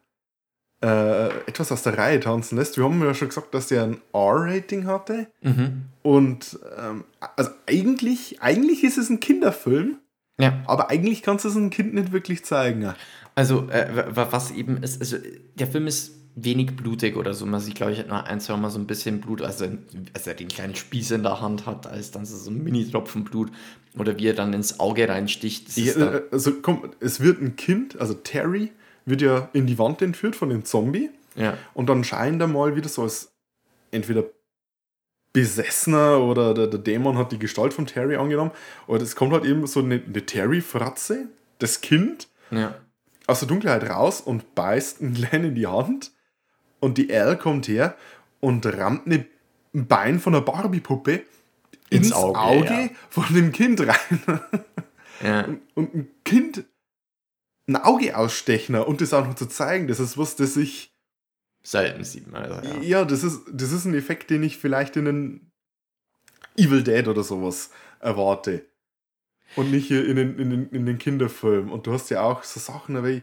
äh, 0.82 1.28
etwas 1.46 1.72
aus 1.72 1.82
der 1.82 1.96
Reihe 1.96 2.20
tanzen 2.20 2.56
lässt. 2.56 2.76
Wir 2.76 2.84
haben 2.84 3.02
ja 3.02 3.14
schon 3.14 3.28
gesagt, 3.28 3.54
dass 3.54 3.68
der 3.68 3.84
ein 3.84 4.00
R-Rating 4.12 4.86
hatte. 4.86 5.28
Mhm. 5.40 5.86
Und 6.02 6.58
ähm, 6.78 7.04
also 7.36 7.50
eigentlich, 7.66 8.42
eigentlich 8.42 8.84
ist 8.84 8.98
es 8.98 9.08
ein 9.08 9.20
Kinderfilm, 9.20 9.98
Ja. 10.40 10.62
aber 10.66 10.90
eigentlich 10.90 11.22
kannst 11.22 11.44
du 11.44 11.48
es 11.48 11.56
einem 11.56 11.70
Kind 11.70 11.94
nicht 11.94 12.12
wirklich 12.12 12.44
zeigen. 12.44 12.92
Also, 13.36 13.68
äh, 13.70 13.88
wa- 14.16 14.28
was 14.30 14.50
eben 14.50 14.82
ist, 14.82 15.00
also 15.00 15.16
der 15.54 15.66
Film 15.66 15.86
ist 15.86 16.12
wenig 16.36 16.74
blutig 16.74 17.16
oder 17.16 17.32
so. 17.34 17.46
Man 17.46 17.60
sieht, 17.60 17.76
glaube 17.76 17.92
ich, 17.92 18.00
hat 18.00 18.08
nur 18.08 18.24
ein, 18.24 18.40
zwei 18.40 18.56
Mal 18.56 18.70
so 18.70 18.78
ein 18.80 18.86
bisschen 18.88 19.20
Blut, 19.20 19.42
also 19.42 19.66
als 20.12 20.26
er 20.26 20.34
den 20.34 20.48
kleinen 20.48 20.74
Spieß 20.74 21.12
in 21.12 21.22
der 21.22 21.40
Hand 21.40 21.66
hat, 21.66 21.86
als 21.86 22.10
dann 22.10 22.26
so 22.26 22.50
ein 22.50 22.64
Mini-Tropfen 22.64 23.22
Blut 23.22 23.52
oder 23.96 24.18
wie 24.18 24.26
er 24.26 24.34
dann 24.34 24.52
ins 24.52 24.80
Auge 24.80 25.08
reinsticht. 25.08 25.76
Ja, 25.76 26.14
äh, 26.16 26.22
also 26.32 26.52
komm, 26.60 26.90
es 26.98 27.20
wird 27.20 27.40
ein 27.40 27.54
Kind, 27.54 28.00
also 28.00 28.14
Terry, 28.14 28.72
wird 29.06 29.22
ja 29.22 29.48
in 29.52 29.66
die 29.66 29.78
Wand 29.78 30.02
entführt 30.02 30.34
von 30.34 30.48
dem 30.48 30.64
Zombie 30.64 31.10
ja. 31.36 31.56
und 31.74 31.88
dann 31.88 32.02
scheint 32.02 32.40
er 32.40 32.48
mal 32.48 32.74
wieder 32.74 32.88
so 32.88 33.02
als 33.02 33.30
entweder 33.92 34.24
Besessener 35.34 36.20
oder 36.20 36.54
der, 36.54 36.68
der 36.68 36.78
Dämon 36.78 37.18
hat 37.18 37.32
die 37.32 37.38
Gestalt 37.38 37.74
von 37.74 37.86
Terry 37.86 38.16
angenommen. 38.16 38.52
Aber 38.86 39.00
es 39.00 39.16
kommt 39.16 39.32
halt 39.32 39.44
eben 39.44 39.66
so 39.66 39.80
eine, 39.80 40.00
eine 40.02 40.24
Terry-Fratze, 40.24 41.28
das 41.58 41.82
Kind, 41.82 42.28
ja. 42.50 42.74
aus 43.26 43.40
der 43.40 43.48
Dunkelheit 43.48 43.90
raus 43.90 44.22
und 44.22 44.54
beißt 44.54 45.02
einen 45.02 45.14
Glenn 45.14 45.44
in 45.44 45.54
die 45.56 45.66
Hand. 45.66 46.12
Und 46.80 46.96
die 46.96 47.12
Al 47.12 47.36
kommt 47.36 47.68
her 47.68 47.96
und 48.40 48.64
rammt 48.64 49.06
eine, 49.06 49.26
ein 49.74 49.86
Bein 49.86 50.20
von 50.20 50.34
einer 50.34 50.44
Barbie-Puppe 50.44 51.22
Ins 51.90 52.06
ins, 52.06 52.12
Auge, 52.12 52.38
Auge, 52.38 52.66
ja. 52.66 52.88
von 53.10 53.26
dem 53.34 53.52
Kind 53.52 53.80
rein. 53.80 54.40
ja. 55.22 55.48
Und 55.74 55.94
ein 55.94 56.10
Kind 56.24 56.64
ein 57.66 57.76
Auge 57.76 58.16
ausstechen 58.16 58.74
und 58.76 59.00
das 59.00 59.14
auch 59.14 59.26
noch 59.26 59.34
zu 59.34 59.46
zeigen, 59.46 59.88
das 59.88 60.00
ist 60.00 60.18
was, 60.18 60.36
das 60.36 60.56
ich. 60.56 60.93
Selten 61.64 62.04
sieht 62.04 62.30
man. 62.30 62.44
Also, 62.44 62.68
ja. 62.68 62.80
Ja, 62.82 63.04
das, 63.04 63.24
ist, 63.24 63.40
das 63.50 63.72
ist 63.72 63.86
ein 63.86 63.94
Effekt, 63.94 64.30
den 64.30 64.42
ich 64.42 64.58
vielleicht 64.58 64.96
in 64.96 65.08
einen 65.08 65.52
Evil 66.56 66.84
Dead 66.84 67.08
oder 67.08 67.24
sowas 67.24 67.70
erwarte. 68.00 68.66
Und 69.56 69.70
nicht 69.70 69.86
hier 69.86 70.06
in 70.06 70.16
den, 70.16 70.38
in 70.38 70.50
den, 70.50 70.68
in 70.70 70.86
den 70.86 70.98
Kinderfilm. 70.98 71.72
Und 71.72 71.86
du 71.86 71.92
hast 71.92 72.10
ja 72.10 72.22
auch 72.22 72.42
so 72.44 72.60
Sachen 72.60 73.02
wie 73.04 73.22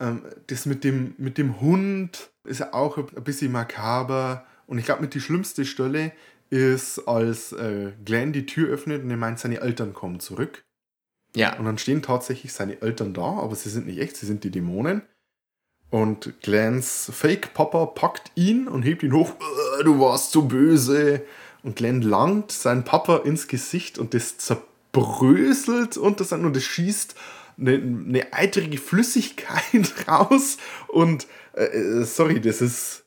ähm, 0.00 0.24
das 0.48 0.66
mit 0.66 0.82
dem, 0.82 1.14
mit 1.18 1.38
dem 1.38 1.60
Hund 1.60 2.30
ist 2.44 2.60
ja 2.60 2.72
auch 2.72 2.96
ein 2.96 3.24
bisschen 3.24 3.52
makaber. 3.52 4.46
Und 4.66 4.78
ich 4.78 4.84
glaube, 4.86 5.02
mit 5.02 5.14
die 5.14 5.20
schlimmste 5.20 5.64
Stelle 5.64 6.12
ist, 6.48 7.06
als 7.06 7.52
äh, 7.52 7.92
Glenn 8.04 8.32
die 8.32 8.46
Tür 8.46 8.68
öffnet 8.70 9.04
und 9.04 9.10
er 9.10 9.16
meint, 9.16 9.38
seine 9.38 9.60
Eltern 9.60 9.92
kommen 9.92 10.18
zurück. 10.18 10.64
ja. 11.36 11.56
Und 11.58 11.66
dann 11.66 11.78
stehen 11.78 12.02
tatsächlich 12.02 12.52
seine 12.52 12.82
Eltern 12.82 13.14
da, 13.14 13.38
aber 13.38 13.54
sie 13.54 13.70
sind 13.70 13.86
nicht 13.86 13.98
echt, 13.98 14.16
sie 14.16 14.26
sind 14.26 14.42
die 14.42 14.50
Dämonen. 14.50 15.02
Und 15.90 16.40
Glens 16.42 17.10
Fake-Papa 17.12 17.86
packt 17.86 18.30
ihn 18.36 18.68
und 18.68 18.82
hebt 18.82 19.02
ihn 19.02 19.12
hoch. 19.12 19.32
"Äh, 19.80 19.84
Du 19.84 19.98
warst 20.00 20.32
so 20.32 20.42
böse. 20.42 21.22
und 21.62 21.76
Glenn 21.76 22.00
langt 22.00 22.52
seinen 22.52 22.84
Papa 22.84 23.18
ins 23.18 23.46
Gesicht 23.46 23.98
und 23.98 24.14
das 24.14 24.38
zerbröselt 24.38 25.98
unter 25.98 26.24
sein 26.24 26.46
und 26.46 26.56
es 26.56 26.64
schießt 26.64 27.14
eine, 27.58 27.72
eine 27.74 28.32
eitrige 28.32 28.78
Flüssigkeit 28.78 29.62
raus 30.08 30.56
und 30.88 31.26
äh, 31.52 31.64
äh, 31.64 32.04
sorry, 32.04 32.40
das 32.40 32.62
ist 32.62 32.99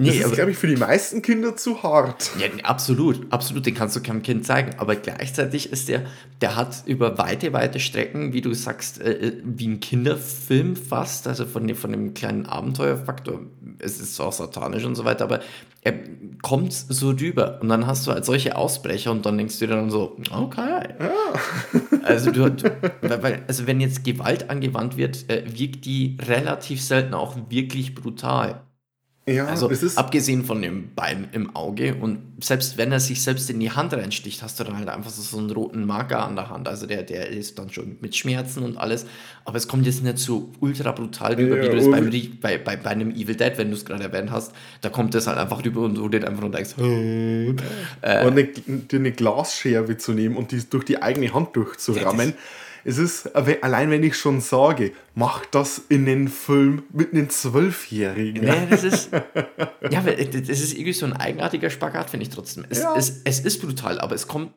Nee, 0.00 0.18
das 0.18 0.28
ist, 0.28 0.34
glaube 0.34 0.52
ich, 0.52 0.56
für 0.58 0.68
die 0.68 0.76
meisten 0.76 1.22
Kinder 1.22 1.56
zu 1.56 1.82
hart. 1.82 2.30
Ja, 2.38 2.46
absolut, 2.64 3.26
absolut, 3.32 3.66
den 3.66 3.74
kannst 3.74 3.96
du 3.96 4.00
keinem 4.00 4.22
Kind 4.22 4.46
zeigen. 4.46 4.70
Aber 4.78 4.94
gleichzeitig 4.94 5.72
ist 5.72 5.88
der, 5.88 6.02
der 6.40 6.54
hat 6.54 6.84
über 6.86 7.18
weite, 7.18 7.52
weite 7.52 7.80
Strecken, 7.80 8.32
wie 8.32 8.40
du 8.40 8.54
sagst, 8.54 9.00
äh, 9.00 9.10
äh, 9.12 9.32
wie 9.44 9.66
ein 9.66 9.80
Kinderfilm 9.80 10.76
fast, 10.76 11.26
also 11.26 11.46
von 11.46 11.66
dem, 11.66 11.76
von 11.76 11.90
dem 11.90 12.14
kleinen 12.14 12.46
Abenteuerfaktor. 12.46 13.40
Es 13.80 13.98
ist 14.00 14.20
auch 14.20 14.32
satanisch 14.32 14.84
und 14.84 14.94
so 14.94 15.04
weiter, 15.04 15.24
aber 15.24 15.40
er 15.82 15.94
kommt 16.42 16.72
so 16.72 17.10
rüber. 17.10 17.58
Und 17.60 17.68
dann 17.68 17.86
hast 17.88 18.06
du 18.06 18.12
halt 18.12 18.24
solche 18.24 18.56
Ausbrecher 18.56 19.10
und 19.10 19.26
dann 19.26 19.36
denkst 19.36 19.58
du 19.58 19.66
dir 19.66 19.74
dann 19.74 19.90
so, 19.90 20.16
okay. 20.30 20.94
Also, 22.04 22.30
du, 22.30 22.50
du, 22.50 22.70
weil- 23.02 23.22
weil, 23.22 23.42
also 23.48 23.66
wenn 23.66 23.80
jetzt 23.80 24.04
Gewalt 24.04 24.48
angewandt 24.50 24.96
wird, 24.96 25.28
äh, 25.28 25.42
wirkt 25.46 25.84
die 25.84 26.16
relativ 26.20 26.82
selten 26.82 27.14
auch 27.14 27.36
wirklich 27.48 27.94
brutal. 27.94 28.62
Ja, 29.34 29.46
Also 29.46 29.68
abgesehen 29.96 30.44
von 30.44 30.60
dem 30.62 30.94
Bein 30.94 31.28
im 31.32 31.54
Auge 31.54 31.94
und 31.94 32.18
selbst 32.40 32.78
wenn 32.78 32.92
er 32.92 33.00
sich 33.00 33.22
selbst 33.22 33.50
in 33.50 33.58
die 33.60 33.70
Hand 33.70 33.92
reinsticht, 33.92 34.42
hast 34.42 34.58
du 34.60 34.64
dann 34.64 34.76
halt 34.78 34.88
einfach 34.88 35.10
so, 35.10 35.36
einen 35.38 35.50
roten 35.50 35.84
Marker 35.86 36.22
an 36.24 36.36
der 36.36 36.50
Hand. 36.50 36.68
Also 36.68 36.86
der, 36.86 37.02
der 37.02 37.28
ist 37.28 37.58
dann 37.58 37.70
schon 37.70 37.96
mit 38.00 38.14
Schmerzen 38.16 38.62
und 38.62 38.76
alles. 38.76 39.06
Aber 39.44 39.56
es 39.56 39.66
kommt 39.66 39.86
jetzt 39.86 40.02
nicht 40.04 40.18
so 40.18 40.50
ultra 40.60 40.92
brutal 40.92 41.34
rüber, 41.34 41.56
Ja, 41.56 41.62
wie 41.64 41.68
du 41.68 41.76
es 41.76 41.86
und- 41.86 41.94
Re- 41.94 42.28
bei, 42.40 42.58
bei, 42.58 42.76
bei 42.76 42.90
einem 42.90 43.10
Evil 43.10 43.34
Dead, 43.34 43.52
wenn 43.56 43.70
du 43.70 43.76
es 43.76 43.84
gerade 43.84 44.04
erwähnt 44.04 44.30
hast. 44.30 44.52
Da 44.82 44.88
kommt 44.88 45.14
es 45.14 45.26
halt 45.26 45.38
einfach 45.38 45.64
rüber 45.64 45.80
und 45.82 45.96
du 45.96 46.08
dir 46.08 46.26
einfach 46.26 46.42
nur 46.42 46.50
denkst, 46.50 46.74
äh, 46.78 48.26
Und 48.26 48.32
eine, 48.32 48.44
dir 48.44 48.98
eine 48.98 49.12
Glasscherbe 49.12 49.96
zu 49.96 50.12
nehmen 50.12 50.36
und 50.36 50.52
die 50.52 50.60
durch 50.68 50.84
die 50.84 51.02
eigene 51.02 51.32
Hand 51.34 51.56
durchzurammen. 51.56 52.34
Es 52.84 52.98
ist, 52.98 53.34
allein 53.36 53.90
wenn 53.90 54.02
ich 54.02 54.16
schon 54.16 54.40
sage, 54.40 54.92
mach 55.14 55.44
das 55.46 55.80
in 55.88 56.06
den 56.06 56.28
Film 56.28 56.82
mit 56.92 57.12
einem 57.12 57.28
Zwölfjährigen. 57.30 58.44
Nee, 58.44 58.66
das 58.70 58.84
ist. 58.84 59.10
Ja, 59.12 60.00
das 60.02 60.48
ist 60.48 60.72
irgendwie 60.74 60.92
so 60.92 61.06
ein 61.06 61.12
eigenartiger 61.14 61.70
Spagat, 61.70 62.10
finde 62.10 62.24
ich 62.24 62.30
trotzdem. 62.30 62.64
Es, 62.68 62.80
Ja. 62.82 62.94
es, 62.96 63.22
es 63.24 63.40
ist 63.40 63.60
brutal, 63.60 64.00
aber 64.00 64.14
es 64.14 64.26
kommt. 64.26 64.52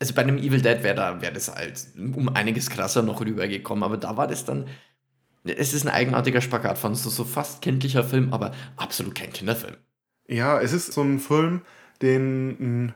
Also 0.00 0.12
bei 0.14 0.22
einem 0.22 0.38
Evil 0.38 0.60
Dead 0.60 0.82
wäre 0.82 0.94
da 0.96 1.20
wär 1.22 1.30
das 1.30 1.54
halt 1.54 1.86
um 1.96 2.28
einiges 2.28 2.68
krasser 2.68 3.02
noch 3.02 3.20
rübergekommen, 3.20 3.84
aber 3.84 3.96
da 3.96 4.16
war 4.16 4.26
das 4.26 4.44
dann. 4.44 4.66
Es 5.44 5.74
ist 5.74 5.86
ein 5.86 5.92
eigenartiger 5.92 6.40
Spagat 6.40 6.78
von 6.78 6.94
so, 6.94 7.10
so 7.10 7.24
fast 7.24 7.60
kindlicher 7.62 8.02
Film, 8.02 8.32
aber 8.32 8.52
absolut 8.76 9.14
kein 9.14 9.32
Kinderfilm. 9.32 9.76
Ja, 10.26 10.58
es 10.60 10.72
ist 10.72 10.92
so 10.94 11.02
ein 11.02 11.18
Film, 11.20 11.60
den, 12.00 12.86
mh, 12.86 12.94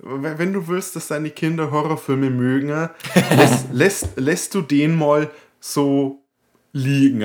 wenn 0.00 0.52
du 0.52 0.68
willst, 0.68 0.96
dass 0.96 1.08
deine 1.08 1.30
Kinder 1.30 1.70
Horrorfilme 1.70 2.30
mögen, 2.30 2.68
lässt, 3.36 3.72
lässt, 3.72 4.08
lässt 4.16 4.54
du 4.54 4.62
den 4.62 4.96
mal 4.96 5.30
so 5.60 6.22
liegen 6.72 7.22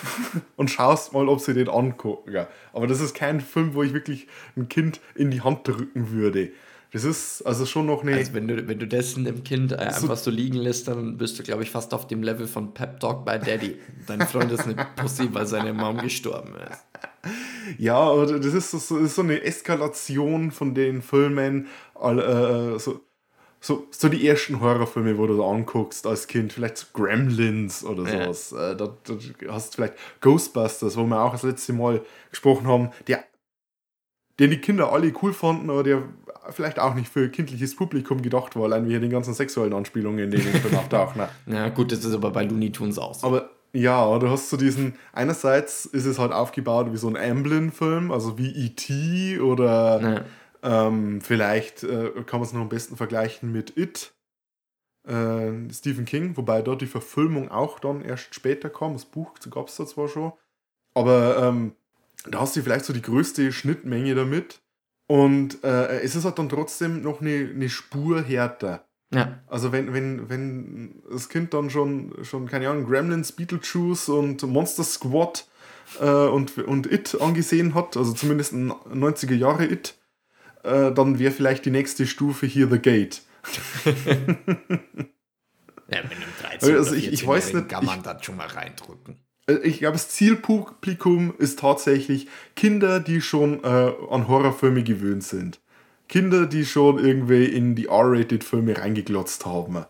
und 0.56 0.70
schaust 0.70 1.12
mal, 1.12 1.28
ob 1.28 1.40
sie 1.40 1.54
den 1.54 1.68
angucken. 1.68 2.46
Aber 2.72 2.86
das 2.86 3.00
ist 3.00 3.14
kein 3.14 3.40
Film, 3.40 3.74
wo 3.74 3.82
ich 3.82 3.92
wirklich 3.92 4.28
ein 4.56 4.68
Kind 4.68 5.00
in 5.14 5.30
die 5.30 5.40
Hand 5.40 5.66
drücken 5.66 6.10
würde. 6.10 6.52
Das 6.92 7.04
ist 7.04 7.42
also 7.42 7.64
schon 7.64 7.86
noch 7.86 8.02
eine. 8.02 8.16
Also 8.16 8.34
wenn 8.34 8.46
du, 8.46 8.68
wenn 8.68 8.78
du 8.78 8.86
das 8.86 9.16
einem 9.16 9.42
Kind 9.44 9.72
äh, 9.72 9.76
einfach 9.76 10.18
so 10.18 10.30
liegen 10.30 10.58
lässt, 10.58 10.88
dann 10.88 11.16
bist 11.16 11.38
du, 11.38 11.42
glaube 11.42 11.62
ich, 11.62 11.70
fast 11.70 11.94
auf 11.94 12.06
dem 12.06 12.22
Level 12.22 12.46
von 12.46 12.74
Pep 12.74 13.00
Talk 13.00 13.24
bei 13.24 13.38
Daddy. 13.38 13.78
Dein 14.06 14.20
Freund 14.20 14.52
ist 14.52 14.64
eine 14.64 14.86
Pussy, 14.96 15.32
weil 15.32 15.46
seine 15.46 15.72
Mom 15.72 15.98
gestorben 15.98 16.52
ist. 16.70 16.84
Ja, 17.78 18.24
das 18.26 18.54
ist 18.54 18.70
so, 18.70 18.78
so, 18.78 18.98
ist 18.98 19.14
so 19.14 19.22
eine 19.22 19.42
Eskalation 19.42 20.50
von 20.50 20.74
den 20.74 21.02
Filmen, 21.02 21.66
all, 21.94 22.18
äh, 22.18 22.78
so, 22.78 23.00
so, 23.60 23.86
so 23.90 24.08
die 24.08 24.26
ersten 24.26 24.60
Horrorfilme, 24.60 25.18
wo 25.18 25.26
du 25.26 25.36
da 25.36 25.44
anguckst 25.44 26.06
als 26.06 26.26
Kind, 26.26 26.52
vielleicht 26.52 26.78
so 26.78 26.86
Gremlins 26.92 27.84
oder 27.84 28.02
Ja. 28.04 28.24
sowas. 28.24 28.52
Äh, 28.52 28.76
da, 28.76 28.96
da 29.04 29.14
hast 29.52 29.72
du 29.72 29.76
vielleicht 29.76 29.94
Ghostbusters, 30.20 30.96
wo 30.96 31.04
wir 31.04 31.22
auch 31.22 31.32
das 31.32 31.44
letzte 31.44 31.72
Mal 31.72 32.02
gesprochen 32.30 32.66
haben, 32.66 32.90
der, 33.06 33.22
den 34.40 34.50
die 34.50 34.58
Kinder 34.58 34.92
alle 34.92 35.12
cool 35.22 35.32
fanden, 35.32 35.70
aber 35.70 35.84
der 35.84 36.02
vielleicht 36.50 36.80
auch 36.80 36.94
nicht 36.94 37.08
für 37.08 37.28
kindliches 37.28 37.76
Publikum 37.76 38.20
gedacht 38.20 38.56
war, 38.56 38.64
allein 38.64 38.84
wie 38.86 38.90
hier 38.90 39.00
den 39.00 39.10
ganzen 39.10 39.32
sexuellen 39.34 39.72
Anspielungen 39.72 40.18
in 40.24 40.30
den 40.32 40.40
Film 40.40 40.74
auftauchen. 40.74 41.22
Ja, 41.46 41.68
gut, 41.68 41.92
das 41.92 42.04
ist 42.04 42.14
aber 42.14 42.32
bei 42.32 42.42
Looney 42.44 42.72
Tunes 42.72 42.98
auch 42.98 43.14
so. 43.14 43.28
Aber 43.28 43.50
ja, 43.72 44.18
du 44.18 44.28
hast 44.28 44.50
so 44.50 44.56
diesen, 44.56 44.94
einerseits 45.12 45.86
ist 45.86 46.04
es 46.04 46.18
halt 46.18 46.32
aufgebaut 46.32 46.92
wie 46.92 46.98
so 46.98 47.08
ein 47.08 47.16
Amblin-Film, 47.16 48.10
also 48.10 48.38
wie 48.38 48.50
E.T. 48.66 49.40
oder 49.40 50.26
Ja. 50.62 50.86
ähm, 50.88 51.20
vielleicht 51.20 51.82
äh, 51.82 52.10
kann 52.26 52.40
man 52.40 52.46
es 52.46 52.52
noch 52.52 52.60
am 52.60 52.68
besten 52.68 52.96
vergleichen 52.96 53.50
mit 53.50 53.76
It, 53.76 54.12
äh, 55.08 55.52
Stephen 55.72 56.04
King, 56.04 56.36
wobei 56.36 56.62
dort 56.62 56.82
die 56.82 56.86
Verfilmung 56.86 57.50
auch 57.50 57.78
dann 57.78 58.02
erst 58.02 58.34
später 58.34 58.68
kam. 58.70 58.92
Das 58.92 59.04
Buch 59.06 59.32
gab 59.50 59.68
es 59.68 59.76
da 59.76 59.86
zwar 59.86 60.08
schon, 60.08 60.32
aber 60.94 61.38
ähm, 61.38 61.74
da 62.28 62.40
hast 62.40 62.54
du 62.54 62.62
vielleicht 62.62 62.84
so 62.84 62.92
die 62.92 63.02
größte 63.02 63.52
Schnittmenge 63.52 64.14
damit. 64.14 64.60
Und 65.08 65.62
äh, 65.64 66.00
es 66.00 66.14
ist 66.14 66.24
halt 66.24 66.38
dann 66.38 66.48
trotzdem 66.48 67.02
noch 67.02 67.20
eine, 67.20 67.50
eine 67.52 67.68
Spur 67.68 68.22
härter. 68.22 68.86
Ja. 69.14 69.38
Also 69.46 69.72
wenn, 69.72 69.92
wenn, 69.92 70.28
wenn 70.30 71.02
das 71.10 71.28
Kind 71.28 71.52
dann 71.54 71.68
schon, 71.70 72.12
schon 72.22 72.48
keine 72.48 72.68
Ahnung, 72.70 72.86
Gremlins, 72.86 73.32
Beetlejuice 73.32 74.08
und 74.08 74.42
Monster 74.42 74.84
Squad 74.84 75.46
äh, 76.00 76.06
und, 76.06 76.56
und 76.58 76.90
It 76.90 77.20
angesehen 77.20 77.74
hat, 77.74 77.96
also 77.96 78.12
zumindest 78.14 78.52
ein 78.54 78.70
90er 78.72 79.34
Jahre 79.34 79.66
It, 79.66 79.96
äh, 80.64 80.92
dann 80.92 81.18
wäre 81.18 81.30
vielleicht 81.32 81.64
die 81.66 81.70
nächste 81.70 82.06
Stufe 82.06 82.46
hier 82.46 82.68
The 82.70 82.78
Gate. 82.78 83.22
Ja, 85.88 86.00
mit 86.04 86.12
einem 86.12 86.22
13 86.40 86.74
Also 86.76 86.94
ich- 86.94 87.12
ich 87.12 87.20
14-Jährigen 87.24 87.28
weiß 87.28 87.52
nicht, 87.54 87.68
kann 87.68 87.84
man 87.84 87.98
ich- 87.98 88.02
das 88.04 88.24
schon 88.24 88.36
mal 88.36 88.46
reindrücken. 88.46 89.16
Äh, 89.46 89.54
Ich 89.64 89.78
glaube, 89.80 89.94
das 89.94 90.08
Zielpublikum 90.08 91.34
ist 91.36 91.58
tatsächlich 91.58 92.28
Kinder, 92.56 92.98
die 93.00 93.20
schon 93.20 93.62
äh, 93.62 93.66
an 94.10 94.26
Horrorfilme 94.28 94.84
gewöhnt 94.84 95.24
sind. 95.24 95.60
Kinder, 96.12 96.44
die 96.44 96.66
schon 96.66 97.02
irgendwie 97.02 97.46
in 97.46 97.74
die 97.74 97.86
R-Rated-Filme 97.86 98.76
reingeglotzt 98.76 99.46
haben. 99.46 99.86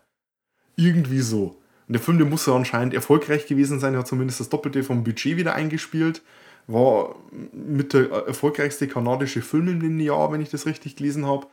Irgendwie 0.77 1.19
so. 1.19 1.61
Und 1.89 1.95
der 1.95 2.01
Film, 2.01 2.19
der 2.19 2.29
muss 2.29 2.47
ja 2.47 2.55
anscheinend 2.55 2.95
erfolgreich 2.95 3.49
gewesen 3.49 3.81
sein, 3.81 3.95
er 3.95 4.01
hat 4.01 4.07
zumindest 4.07 4.39
das 4.39 4.49
Doppelte 4.49 4.85
vom 4.85 5.03
Budget 5.03 5.37
wieder 5.37 5.57
eingespielt. 5.57 6.23
War 6.69 7.17
mit 7.53 7.93
der 7.93 8.03
äh, 8.03 8.27
erfolgreichste 8.29 8.87
kanadische 8.87 9.43
Film 9.43 9.67
in 9.67 9.81
dem 9.81 9.99
Jahr, 9.99 10.31
wenn 10.31 10.41
ich 10.41 10.49
das 10.49 10.65
richtig 10.65 10.95
gelesen 10.95 11.27
habe. 11.27 11.49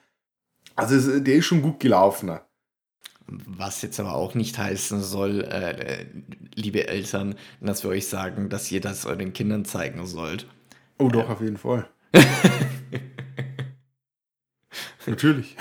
Also 0.76 1.20
der 1.20 1.34
ist 1.34 1.46
schon 1.46 1.64
gut 1.64 1.80
gelaufen. 1.80 2.38
Was 3.26 3.82
jetzt 3.82 4.00
aber 4.00 4.14
auch 4.14 4.36
nicht 4.36 4.60
heißen 4.60 5.02
soll, 5.02 5.46
äh, 5.46 6.02
äh, 6.02 6.06
liebe 6.54 6.88
Eltern, 6.88 7.34
dass 7.60 7.84
wir 7.84 7.90
euch 7.90 8.06
sagen, 8.06 8.50
dass 8.50 8.72
ihr 8.72 8.82
das 8.82 9.08
euren 9.08 9.34
Kindern 9.34 9.66
zeigen 9.66 10.06
sollt. 10.06 10.46
Oh 11.00 11.08
doch, 11.10 11.28
auf 11.28 11.42
jeden 11.42 11.58
Fall. 11.58 11.90
Natürlich. 15.10 15.56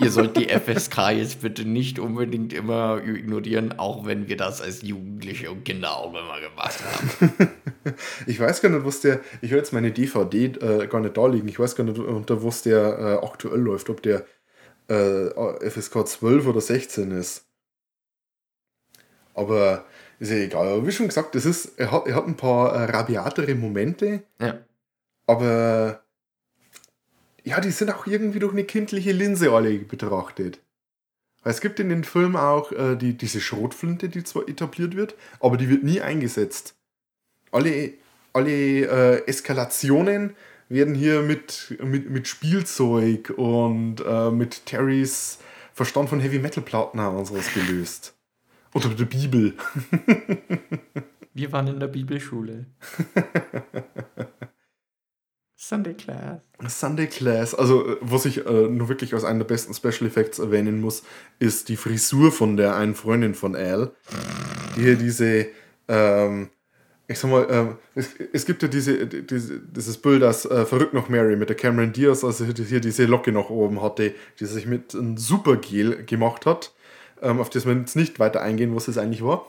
ihr 0.00 0.10
sollt 0.10 0.36
die 0.36 0.48
FSK 0.48 1.10
jetzt 1.12 1.40
bitte 1.42 1.64
nicht 1.64 1.98
unbedingt 1.98 2.52
immer 2.52 3.02
ignorieren, 3.04 3.78
auch 3.78 4.04
wenn 4.06 4.28
wir 4.28 4.36
das 4.36 4.60
als 4.60 4.82
Jugendliche 4.82 5.50
und 5.50 5.64
Kinder 5.64 5.96
auch 5.96 6.10
immer 6.10 6.40
gemacht 6.40 6.78
haben. 6.84 7.50
Ich 8.26 8.38
weiß 8.38 8.60
gar 8.60 8.68
nicht, 8.68 8.84
was 8.84 9.00
der. 9.00 9.20
Ich 9.40 9.50
höre 9.50 9.58
jetzt 9.58 9.72
meine 9.72 9.90
DVD 9.90 10.44
äh, 10.46 10.86
gar 10.86 11.00
nicht 11.00 11.16
da 11.16 11.26
liegen. 11.26 11.48
Ich 11.48 11.58
weiß 11.58 11.74
gar 11.76 11.84
nicht, 11.84 11.98
unter 11.98 12.44
was 12.44 12.62
der 12.62 12.98
äh, 13.22 13.26
aktuell 13.26 13.60
läuft. 13.60 13.88
Ob 13.90 14.02
der 14.02 14.24
äh, 14.88 15.70
FSK 15.70 16.06
12 16.06 16.46
oder 16.46 16.60
16 16.60 17.10
ist. 17.12 17.46
Aber 19.34 19.84
ist 20.18 20.30
ja 20.30 20.36
egal. 20.36 20.68
Aber 20.68 20.86
wie 20.86 20.92
schon 20.92 21.06
gesagt, 21.08 21.34
das 21.34 21.46
ist, 21.46 21.78
er, 21.78 21.90
hat, 21.92 22.06
er 22.06 22.16
hat 22.16 22.26
ein 22.26 22.36
paar 22.36 22.74
äh, 22.74 22.84
rabiatere 22.90 23.54
Momente, 23.54 24.24
Ja. 24.40 24.58
aber 25.26 26.02
ja, 27.44 27.60
die 27.60 27.70
sind 27.70 27.90
auch 27.90 28.06
irgendwie 28.06 28.38
durch 28.38 28.52
eine 28.52 28.64
kindliche 28.64 29.12
Linse 29.12 29.50
alle 29.52 29.78
betrachtet. 29.78 30.60
Es 31.42 31.60
gibt 31.60 31.80
in 31.80 31.88
den 31.88 32.04
Film 32.04 32.36
auch 32.36 32.70
äh, 32.72 32.96
die, 32.96 33.14
diese 33.16 33.40
Schrotflinte, 33.40 34.08
die 34.08 34.24
zwar 34.24 34.48
etabliert 34.48 34.94
wird, 34.94 35.14
aber 35.40 35.56
die 35.56 35.68
wird 35.68 35.82
nie 35.82 36.00
eingesetzt. 36.00 36.74
Alle, 37.50 37.94
alle 38.32 38.50
äh, 38.50 39.26
Eskalationen 39.26 40.36
werden 40.68 40.94
hier 40.94 41.22
mit, 41.22 41.78
mit, 41.82 42.10
mit 42.10 42.28
Spielzeug 42.28 43.32
und 43.36 44.04
äh, 44.06 44.30
mit 44.30 44.66
Terrys 44.66 45.38
Verstand 45.72 46.10
von 46.10 46.20
Heavy 46.20 46.38
Metal 46.38 46.62
Platten 46.62 47.00
und 47.00 47.24
sowas 47.24 47.52
gelöst. 47.54 48.14
Oder 48.74 48.88
mit 48.88 49.00
der 49.00 49.06
Bibel. 49.06 49.54
Wir 51.34 51.52
waren 51.52 51.68
in 51.68 51.80
der 51.80 51.88
Bibelschule. 51.88 52.66
Sunday 55.62 55.92
Class. 55.92 56.40
Sunday 56.68 57.06
Class, 57.06 57.54
also 57.54 57.86
äh, 57.86 57.96
was 58.00 58.24
ich 58.24 58.46
äh, 58.46 58.50
nur 58.50 58.88
wirklich 58.88 59.12
als 59.12 59.24
einen 59.24 59.40
der 59.40 59.46
besten 59.46 59.74
Special 59.74 60.06
Effects 60.06 60.38
erwähnen 60.38 60.80
muss, 60.80 61.02
ist 61.38 61.68
die 61.68 61.76
Frisur 61.76 62.32
von 62.32 62.56
der 62.56 62.76
einen 62.76 62.94
Freundin 62.94 63.34
von 63.34 63.54
Al, 63.54 63.92
die 64.74 64.80
hier 64.80 64.96
diese, 64.96 65.48
ähm, 65.86 66.48
ich 67.08 67.18
sag 67.18 67.30
mal, 67.30 67.46
ähm, 67.50 67.76
es, 67.94 68.08
es 68.32 68.46
gibt 68.46 68.62
ja 68.62 68.68
diese, 68.68 69.06
diese, 69.06 69.60
dieses 69.60 69.98
Bild, 69.98 70.22
das 70.22 70.46
äh, 70.46 70.64
verrückt 70.64 70.94
noch 70.94 71.10
Mary 71.10 71.36
mit 71.36 71.50
der 71.50 71.56
Cameron 71.56 71.92
Diaz, 71.92 72.24
also 72.24 72.46
hier 72.46 72.80
diese 72.80 73.04
Locke 73.04 73.30
nach 73.30 73.50
oben 73.50 73.82
hatte, 73.82 74.14
die 74.40 74.46
sich 74.46 74.64
mit 74.64 74.94
einem 74.94 75.18
Supergel 75.18 76.06
gemacht 76.06 76.46
hat, 76.46 76.72
ähm, 77.20 77.38
auf 77.38 77.50
das 77.50 77.66
wir 77.66 77.74
jetzt 77.74 77.96
nicht 77.96 78.18
weiter 78.18 78.40
eingehen, 78.40 78.74
was 78.74 78.88
es 78.88 78.96
eigentlich 78.96 79.22
war. 79.22 79.46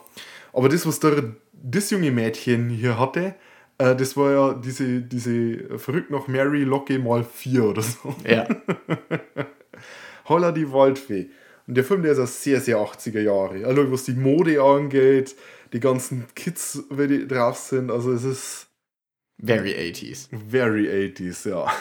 Aber 0.52 0.68
das, 0.68 0.86
was 0.86 1.00
der, 1.00 1.32
das 1.54 1.88
junge 1.88 2.10
Mädchen 2.10 2.68
hier 2.68 2.98
hatte, 2.98 3.34
äh, 3.78 3.96
das 3.96 4.16
war 4.16 4.32
ja 4.32 4.54
diese, 4.54 5.00
diese 5.00 5.78
verrückt 5.78 6.10
noch 6.10 6.28
Mary 6.28 6.64
Locke 6.64 6.98
mal 6.98 7.24
vier 7.24 7.64
oder 7.64 7.82
so. 7.82 8.14
Ja. 8.26 8.46
Holla 10.28 10.52
die 10.52 10.70
Waldfee. 10.72 11.30
Und 11.66 11.76
der 11.76 11.84
Film, 11.84 12.02
der 12.02 12.12
ist 12.12 12.18
ja 12.18 12.26
sehr, 12.26 12.60
sehr 12.60 12.76
80er 12.78 13.20
Jahre. 13.20 13.66
Also 13.66 13.90
was 13.90 14.04
die 14.04 14.12
Mode 14.12 14.62
angeht, 14.62 15.36
die 15.72 15.80
ganzen 15.80 16.26
Kids, 16.34 16.84
wie 16.90 17.06
die 17.06 17.26
drauf 17.26 17.56
sind. 17.56 17.90
Also 17.90 18.12
es 18.12 18.24
ist 18.24 18.68
Very 19.44 19.72
80s. 19.72 20.28
very 20.50 20.88
80s, 20.88 21.48
ja. 21.48 21.66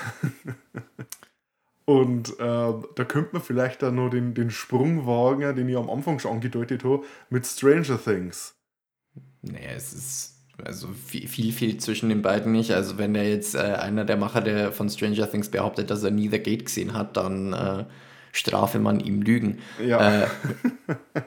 Und 1.85 2.29
äh, 2.39 2.39
da 2.39 3.05
könnte 3.07 3.29
man 3.33 3.41
vielleicht 3.41 3.83
dann 3.83 3.95
noch 3.95 4.09
den, 4.09 4.33
den 4.33 4.49
Sprung 4.49 5.05
wagen, 5.05 5.55
den 5.55 5.69
ich 5.69 5.75
am 5.75 5.89
Anfang 5.89 6.19
schon 6.19 6.31
angedeutet 6.31 6.83
habe, 6.83 7.03
mit 7.29 7.45
Stranger 7.45 8.01
Things. 8.01 8.55
Naja, 9.41 9.71
es 9.75 9.93
ist 9.93 10.35
also 10.63 10.87
viel, 10.89 11.27
viel, 11.27 11.51
viel 11.51 11.77
zwischen 11.77 12.09
den 12.09 12.21
beiden 12.21 12.51
nicht. 12.51 12.71
Also 12.71 12.97
wenn 12.97 13.13
der 13.13 13.29
jetzt 13.29 13.55
äh, 13.55 13.59
einer 13.59 14.05
der 14.05 14.17
Macher 14.17 14.41
der 14.41 14.71
von 14.71 14.89
Stranger 14.89 15.29
Things 15.29 15.49
behauptet, 15.49 15.89
dass 15.89 16.03
er 16.03 16.11
nie 16.11 16.29
The 16.29 16.39
Gate 16.39 16.65
gesehen 16.65 16.93
hat, 16.93 17.17
dann 17.17 17.53
äh, 17.53 17.85
strafe 18.31 18.79
man 18.79 18.99
ihm 18.99 19.21
Lügen. 19.21 19.59
Ja. 19.83 20.23
Äh, 20.23 20.27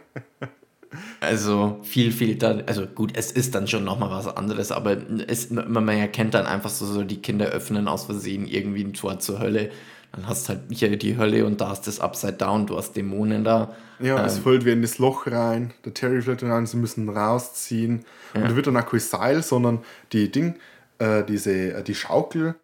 also 1.20 1.80
viel, 1.82 2.12
viel 2.12 2.36
dann, 2.36 2.62
also 2.66 2.86
gut, 2.86 3.12
es 3.16 3.32
ist 3.32 3.54
dann 3.54 3.66
schon 3.66 3.84
nochmal 3.84 4.10
was 4.10 4.26
anderes, 4.26 4.72
aber 4.72 4.96
es, 5.26 5.50
man, 5.50 5.72
man 5.72 5.88
erkennt 5.88 6.34
dann 6.34 6.46
einfach 6.46 6.70
so, 6.70 6.86
so, 6.86 7.04
die 7.04 7.20
Kinder 7.20 7.46
öffnen 7.46 7.88
aus 7.88 8.06
Versehen 8.06 8.46
irgendwie 8.46 8.84
ein 8.84 8.94
Tor 8.94 9.18
zur 9.18 9.40
Hölle. 9.40 9.70
Dann 10.14 10.28
hast 10.28 10.48
halt 10.48 10.60
hier 10.70 10.96
die 10.96 11.16
Hölle 11.16 11.44
und 11.44 11.60
da 11.60 11.72
ist 11.72 11.82
das 11.88 11.98
Upside 11.98 12.34
Down, 12.34 12.66
du 12.66 12.76
hast 12.76 12.92
Dämonen 12.94 13.42
da. 13.42 13.74
Ja, 13.98 14.24
es 14.24 14.36
Ähm, 14.36 14.42
fällt 14.44 14.64
wie 14.64 14.70
in 14.70 14.82
das 14.82 14.98
Loch 14.98 15.26
rein. 15.26 15.72
Der 15.84 15.92
Terry 15.92 16.22
fällt 16.22 16.42
rein, 16.44 16.66
sie 16.66 16.76
müssen 16.76 17.08
rausziehen. 17.08 18.04
Und 18.34 18.42
da 18.42 18.54
wird 18.56 18.66
dann 18.68 18.76
auch 18.76 18.86
kein 18.86 19.00
Seil, 19.00 19.42
sondern 19.42 19.80
die 20.12 20.30
Ding, 20.30 20.54
äh, 20.98 21.24
diese, 21.24 21.52
äh, 21.74 21.82
die 21.82 21.94
Schaukel 21.96 22.54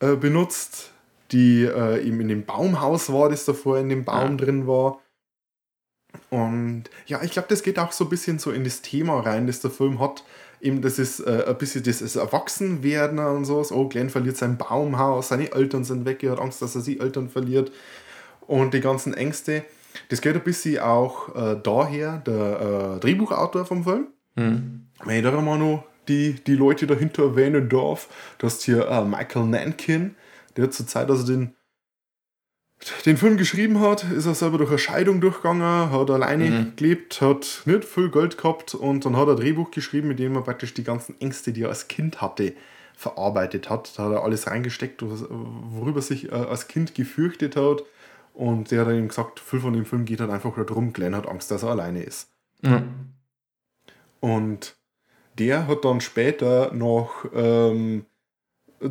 äh, 0.00 0.14
benutzt, 0.14 0.90
die 1.32 1.64
äh, 1.64 2.02
eben 2.06 2.20
in 2.20 2.28
dem 2.28 2.44
Baumhaus 2.44 3.12
war, 3.12 3.28
das 3.30 3.44
davor 3.46 3.78
in 3.78 3.88
dem 3.88 4.04
Baum 4.04 4.32
Ja. 4.38 4.44
drin 4.44 4.66
war. 4.68 5.00
Und 6.30 6.84
ja, 7.06 7.22
ich 7.22 7.30
glaube, 7.32 7.48
das 7.48 7.62
geht 7.62 7.78
auch 7.78 7.92
so 7.92 8.04
ein 8.04 8.10
bisschen 8.10 8.38
so 8.38 8.50
in 8.50 8.64
das 8.64 8.82
Thema 8.82 9.20
rein, 9.20 9.46
das 9.46 9.60
der 9.60 9.70
Film 9.70 9.98
hat. 9.98 10.24
Eben, 10.62 10.80
das 10.80 11.00
ist 11.00 11.18
äh, 11.20 11.44
ein 11.48 11.58
bisschen 11.58 11.82
das 11.82 12.00
ist 12.00 12.14
Erwachsenwerden 12.14 13.18
und 13.18 13.44
so. 13.44 13.64
Oh, 13.72 13.88
Glenn 13.88 14.10
verliert 14.10 14.36
sein 14.36 14.56
Baumhaus, 14.56 15.28
seine 15.28 15.52
Eltern 15.52 15.82
sind 15.82 16.04
weg, 16.04 16.22
er 16.22 16.32
hat 16.32 16.40
Angst, 16.40 16.62
dass 16.62 16.76
er 16.76 16.80
sie 16.80 17.00
Eltern 17.00 17.28
verliert. 17.28 17.72
Und 18.46 18.72
die 18.72 18.80
ganzen 18.80 19.12
Ängste. 19.12 19.64
Das 20.08 20.20
geht 20.20 20.34
ein 20.36 20.42
bisschen 20.42 20.78
auch 20.80 21.34
äh, 21.34 21.56
daher, 21.60 22.22
der 22.24 22.94
äh, 22.96 23.00
Drehbuchautor 23.00 23.66
vom 23.66 23.82
Film. 23.82 24.06
Hm. 24.36 24.86
Wenn 25.04 25.16
ich 25.16 25.22
da 25.22 25.40
mal 25.40 25.58
noch 25.58 25.84
die, 26.08 26.34
die 26.34 26.54
Leute 26.54 26.86
dahinter 26.86 27.24
erwähnen 27.24 27.68
darf, 27.68 28.08
du 28.38 28.46
hast 28.46 28.62
hier 28.62 28.88
äh, 28.88 29.04
Michael 29.04 29.46
Nankin, 29.46 30.14
der 30.56 30.70
zur 30.70 30.86
Zeit, 30.86 31.10
als 31.10 31.20
er 31.20 31.26
den, 31.26 31.54
den 33.06 33.16
Film 33.16 33.36
geschrieben 33.36 33.80
hat, 33.80 34.04
ist 34.10 34.26
er 34.26 34.34
selber 34.34 34.58
durch 34.58 34.70
eine 34.70 34.78
Scheidung 34.78 35.20
durchgegangen, 35.20 35.90
hat 35.90 36.10
alleine 36.10 36.44
Mhm. 36.50 36.72
gelebt, 36.76 37.20
hat 37.20 37.62
nicht 37.64 37.84
viel 37.84 38.10
Geld 38.10 38.36
gehabt 38.38 38.74
und 38.74 39.04
dann 39.04 39.16
hat 39.16 39.28
er 39.28 39.34
ein 39.34 39.36
Drehbuch 39.40 39.70
geschrieben, 39.70 40.08
mit 40.08 40.18
dem 40.18 40.34
er 40.34 40.42
praktisch 40.42 40.74
die 40.74 40.84
ganzen 40.84 41.20
Ängste, 41.20 41.52
die 41.52 41.62
er 41.62 41.68
als 41.68 41.88
Kind 41.88 42.20
hatte, 42.20 42.54
verarbeitet 42.96 43.68
hat. 43.70 43.96
Da 43.98 44.04
hat 44.04 44.12
er 44.12 44.22
alles 44.24 44.46
reingesteckt, 44.46 45.02
worüber 45.02 45.98
er 45.98 46.02
sich 46.02 46.30
äh, 46.30 46.34
als 46.34 46.68
Kind 46.68 46.94
gefürchtet 46.94 47.56
hat. 47.56 47.82
Und 48.34 48.70
der 48.70 48.80
hat 48.80 48.88
dann 48.88 48.96
eben 48.96 49.08
gesagt, 49.08 49.40
viel 49.40 49.60
von 49.60 49.72
dem 49.74 49.84
Film 49.84 50.04
geht 50.04 50.20
halt 50.20 50.30
einfach 50.30 50.54
darum, 50.54 50.92
Glenn 50.92 51.14
hat 51.14 51.28
Angst, 51.28 51.50
dass 51.50 51.62
er 51.62 51.70
alleine 51.70 52.02
ist. 52.02 52.30
Ja. 52.62 52.82
Und 54.20 54.74
der 55.38 55.66
hat 55.66 55.84
dann 55.84 56.00
später 56.00 56.72
noch 56.72 57.26
ähm, 57.34 58.06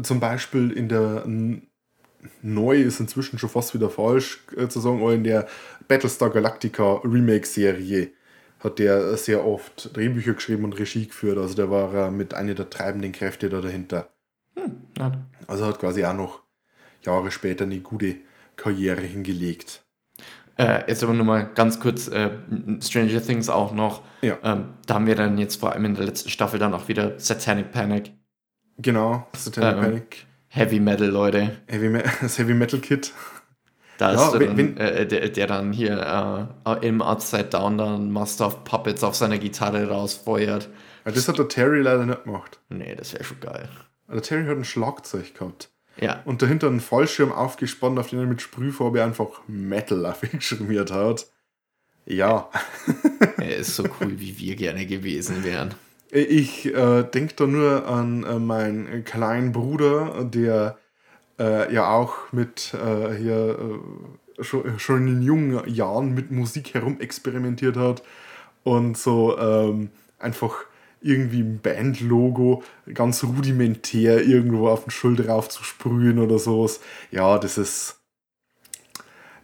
zum 0.04 0.20
Beispiel 0.20 0.72
in 0.72 0.90
der 0.90 1.24
neu 2.42 2.82
ist 2.82 3.00
inzwischen 3.00 3.40
schon 3.40 3.50
fast 3.50 3.74
wieder 3.74 3.90
falsch 3.90 4.44
äh, 4.56 4.68
zu 4.68 4.80
sagen, 4.80 5.02
aber 5.02 5.14
in 5.14 5.24
der 5.24 5.48
Battlestar 5.88 6.30
Galactica 6.30 7.02
Remake-Serie 7.04 8.12
hat 8.60 8.80
der 8.80 9.18
sehr 9.18 9.46
oft 9.46 9.96
Drehbücher 9.96 10.34
geschrieben 10.34 10.64
und 10.64 10.78
Regie 10.78 11.08
geführt. 11.08 11.38
Also 11.38 11.56
der 11.56 11.72
war 11.72 11.94
äh, 11.94 12.12
mit 12.12 12.34
einer 12.34 12.54
der 12.54 12.70
treibenden 12.70 13.12
Kräfte 13.12 13.50
da 13.50 13.62
dahinter. 13.62 14.10
Ja. 14.98 15.12
Also 15.48 15.66
hat 15.66 15.80
quasi 15.80 16.06
auch 16.06 16.14
noch 16.14 16.42
Jahre 17.04 17.32
später 17.32 17.64
eine 17.64 17.80
gute 17.80 18.18
Karriere 18.56 19.02
hingelegt. 19.02 19.84
Äh, 20.58 20.84
jetzt 20.88 21.04
aber 21.04 21.14
nur 21.14 21.26
mal 21.26 21.50
ganz 21.56 21.80
kurz 21.80 22.08
äh, 22.08 22.30
Stranger 22.82 23.22
Things 23.22 23.50
auch 23.50 23.74
noch. 23.74 24.04
Ja. 24.22 24.38
Ähm, 24.44 24.74
da 24.86 24.96
haben 24.96 25.08
wir 25.08 25.16
dann 25.16 25.38
jetzt 25.38 25.56
vor 25.56 25.72
allem 25.72 25.86
in 25.86 25.96
der 25.96 26.06
letzten 26.06 26.30
Staffel 26.30 26.60
dann 26.60 26.74
auch 26.74 26.88
wieder 26.88 27.20
Satanic 27.20 27.72
Panic, 27.72 28.12
Genau, 28.78 29.28
Satanic 29.36 29.76
Ähm, 29.76 29.82
Panic, 29.82 30.26
Heavy 30.54 30.80
Metal, 30.80 31.08
Leute. 31.08 31.58
Heavy 31.68 31.90
Me 31.90 32.04
das 32.22 32.38
Heavy 32.38 32.54
Metal 32.54 32.80
Kit. 32.80 33.14
Da 33.98 34.14
Ja, 34.14 34.28
ist 34.28 34.34
wenn- 34.40 34.48
dann, 34.48 34.58
wenn- 34.58 34.78
äh, 34.78 35.08
der, 35.08 35.30
der 35.30 35.48
dann 35.48 35.72
hier 35.72 36.50
äh, 36.66 36.88
im 36.88 37.02
Upside 37.02 37.46
Down 37.46 37.78
dann 37.78 38.12
Master 38.12 38.48
of 38.48 38.64
Puppets 38.64 39.04
auf 39.04 39.16
seiner 39.16 39.38
Gitarre 39.38 39.88
rausfeuert. 39.90 40.70
Ja, 41.06 41.12
Das 41.12 41.28
hat 41.28 41.38
der 41.38 41.48
Terry 41.48 41.82
leider 41.82 42.06
nicht 42.06 42.24
gemacht. 42.26 42.60
Nee, 42.70 42.96
das 42.96 43.14
wäre 43.14 43.24
schon 43.24 43.40
geil. 43.40 43.70
Der 44.12 44.22
Terry 44.22 44.46
hat 44.46 44.58
ein 44.58 44.66
Schlagzeug 44.66 45.34
gehabt. 45.36 45.70
Ja, 46.00 46.22
Und 46.26 46.42
dahinter 46.42 46.68
einen 46.68 46.80
Fallschirm 46.80 47.32
aufgespannt, 47.32 48.00
auf 48.00 48.10
den 48.10 48.20
er 48.20 48.26
mit 48.26 48.42
Sprühfarbe 48.42 49.04
einfach 49.04 49.42
Metal 49.48 50.06
aufgeschmiert 50.06 50.92
hat. 50.92 51.28
Ja, 52.06 52.50
er 53.38 53.58
ist 53.58 53.76
so 53.76 53.84
cool, 54.02 54.20
wie 54.20 54.38
wir 54.40 54.56
gerne 54.56 54.86
gewesen 54.88 55.44
wären. 55.44 55.76
Ich 56.12 56.66
äh, 56.66 57.04
denke 57.04 57.34
da 57.38 57.48
nur 57.48 57.88
an 57.88 58.24
äh, 58.24 58.38
meinen 58.38 59.06
kleinen 59.06 59.54
Bruder, 59.54 60.26
der 60.26 60.78
äh, 61.40 61.74
ja 61.74 61.90
auch 61.90 62.32
mit 62.34 62.74
äh, 62.74 63.16
hier 63.16 63.58
äh, 64.38 64.44
schon, 64.44 64.78
schon 64.78 65.08
in 65.08 65.22
jungen 65.22 65.68
Jahren 65.70 66.14
mit 66.14 66.30
Musik 66.30 66.74
herumexperimentiert 66.74 67.78
hat 67.78 68.04
und 68.64 68.98
so 68.98 69.38
ähm, 69.38 69.90
einfach 70.20 70.66
irgendwie 71.02 71.42
ein 71.42 71.60
Bandlogo 71.62 72.64
ganz 72.94 73.24
rudimentär 73.24 74.22
irgendwo 74.22 74.68
auf 74.68 74.84
den 74.84 74.92
Schild 74.92 75.26
drauf 75.26 75.50
zu 75.50 75.64
sprühen 75.64 76.20
oder 76.20 76.38
sowas. 76.38 76.82
Ja, 77.10 77.40
das 77.40 77.58
ist. 77.58 77.98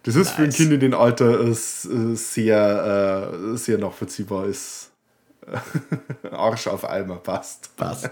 Das 0.04 0.16
ist 0.16 0.32
für 0.32 0.44
ein 0.44 0.50
Nice. 0.50 0.58
Kind 0.58 0.72
in 0.72 0.80
dem 0.80 0.94
Alter 0.94 1.40
ist, 1.40 1.86
äh, 1.86 2.16
sehr, 2.16 3.34
sehr 3.56 3.78
nachvollziehbar 3.78 4.46
ist. 4.46 4.87
Arsch 6.32 6.68
auf 6.68 6.88
Eimer 6.90 7.18
passt. 7.18 7.72
Was? 7.78 8.10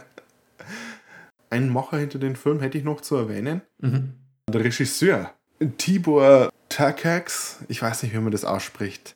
Ein 1.50 1.70
Macher 1.70 1.98
hinter 1.98 2.20
dem 2.20 2.36
Film 2.36 2.60
hätte 2.60 2.78
ich 2.78 2.84
noch 2.84 3.02
zu 3.02 3.16
erwähnen. 3.16 3.62
Mhm. 3.80 4.14
Der 4.50 4.64
Regisseur 4.64 5.32
Tibor 5.78 6.50
Takacs, 6.70 7.60
ich 7.68 7.82
weiß 7.82 8.04
nicht, 8.04 8.14
wie 8.14 8.20
man 8.20 8.32
das 8.32 8.44
ausspricht. 8.44 9.16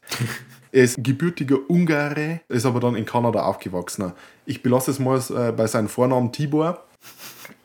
Er 0.71 0.83
ist 0.85 1.03
gebürtiger 1.03 1.57
Ungare, 1.67 2.41
ist 2.47 2.65
aber 2.65 2.79
dann 2.79 2.95
in 2.95 3.05
Kanada 3.05 3.43
aufgewachsen. 3.43 4.13
Ich 4.45 4.63
belasse 4.63 4.91
es 4.91 4.99
mal 4.99 5.19
äh, 5.31 5.51
bei 5.51 5.67
seinem 5.67 5.89
Vornamen 5.89 6.31
Tibor. 6.31 6.85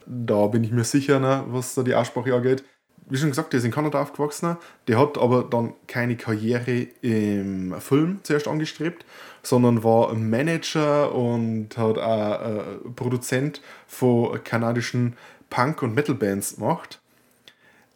Da 0.07 0.46
bin 0.48 0.64
ich 0.64 0.72
mir 0.72 0.84
sicher, 0.84 1.20
ne, 1.20 1.44
was 1.48 1.74
da 1.74 1.82
die 1.82 1.94
Aussprache 1.94 2.34
angeht. 2.34 2.64
Wie 3.09 3.16
schon 3.18 3.28
gesagt, 3.28 3.52
der 3.52 3.59
ist 3.59 3.64
in 3.64 3.70
Kanada 3.70 4.00
aufgewachsen. 4.00 4.57
Der 4.88 4.98
hat 4.98 5.18
aber 5.18 5.44
dann 5.44 5.74
keine 5.86 6.16
Karriere 6.16 6.88
im 7.02 7.78
Film 7.80 8.20
zuerst 8.22 8.48
angestrebt, 8.48 9.05
sondern 9.47 9.84
war 9.84 10.14
Manager 10.14 11.14
und 11.14 11.76
hat 11.76 11.99
auch 11.99 12.42
äh, 12.42 12.62
Produzent 12.97 13.61
von 13.86 14.42
kanadischen 14.45 15.16
Punk- 15.51 15.82
und 15.82 15.95
Metal-Bands 15.95 16.57
gemacht 16.57 17.01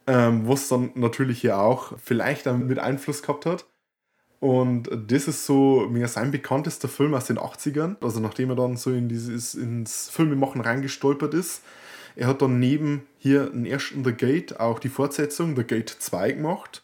ähm, 0.09 0.49
was 0.49 0.69
dann 0.69 0.91
natürlich 0.95 1.43
hier 1.43 1.59
auch 1.59 1.93
vielleicht 2.03 2.47
mit 2.47 2.79
Einfluss 2.79 3.23
gehabt 3.23 3.45
hat. 3.47 3.67
Und 4.41 4.89
das 4.91 5.29
ist 5.29 5.45
so 5.45 5.87
mir 5.91 6.09
sein 6.09 6.31
bekanntester 6.31 6.89
Film 6.89 7.15
aus 7.15 7.27
den 7.27 7.39
80ern. 7.39 7.97
Also 8.01 8.21
nachdem 8.21 8.51
er 8.51 8.57
dann 8.57 8.77
so 8.77 8.91
in 8.91 9.09
dieses, 9.09 9.55
ins 9.55 10.09
Filmemachen 10.09 10.61
reingestolpert 10.61 11.35
ist. 11.35 11.63
Er 12.19 12.27
hat 12.27 12.43
dann 12.43 12.59
neben 12.59 13.07
hier 13.17 13.49
den 13.49 13.65
ersten 13.65 14.05
The 14.05 14.13
Gate 14.13 14.59
auch 14.59 14.81
die 14.81 14.89
Fortsetzung 14.89 15.55
The 15.55 15.63
Gate 15.63 15.89
2 15.89 16.33
gemacht, 16.33 16.83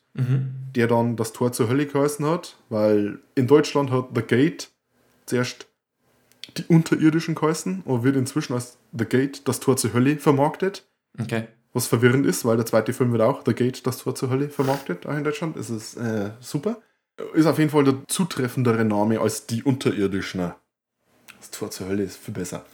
der 0.76 0.86
dann 0.86 1.16
das 1.16 1.32
Tor 1.32 1.50
zur 1.50 1.68
Hölle 1.68 1.86
geheißen 1.86 2.24
hat, 2.24 2.56
weil 2.68 3.18
in 3.34 3.48
Deutschland 3.48 3.90
hat 3.90 4.10
The 4.14 4.22
Gate 4.22 4.70
zuerst 5.26 5.66
die 6.56 6.62
Unterirdischen 6.68 7.34
geheißen 7.34 7.82
und 7.84 8.04
wird 8.04 8.14
inzwischen 8.14 8.54
als 8.54 8.78
The 8.96 9.06
Gate 9.06 9.48
das 9.48 9.58
Tor 9.58 9.76
zur 9.76 9.92
Hölle 9.92 10.18
vermarktet. 10.18 10.86
Okay. 11.20 11.48
Was 11.72 11.88
verwirrend 11.88 12.26
ist, 12.26 12.44
weil 12.44 12.56
der 12.56 12.66
zweite 12.66 12.92
Film 12.92 13.10
wird 13.10 13.22
auch 13.22 13.42
The 13.44 13.54
Gate, 13.54 13.84
das 13.84 13.98
Tor 13.98 14.14
zur 14.14 14.30
Hölle, 14.30 14.48
vermarktet, 14.48 15.04
auch 15.04 15.16
in 15.16 15.24
Deutschland. 15.24 15.56
Es 15.56 15.68
ist 15.68 15.96
äh, 15.96 16.30
super. 16.38 16.80
Ist 17.32 17.46
auf 17.46 17.58
jeden 17.58 17.70
Fall 17.70 17.82
der 17.82 17.96
zutreffendere 18.06 18.84
Name 18.84 19.18
als 19.18 19.46
die 19.46 19.64
Unterirdischen. 19.64 20.52
Das 21.40 21.50
Tor 21.50 21.72
zur 21.72 21.88
Hölle 21.88 22.04
ist 22.04 22.18
viel 22.18 22.34
besser. 22.34 22.64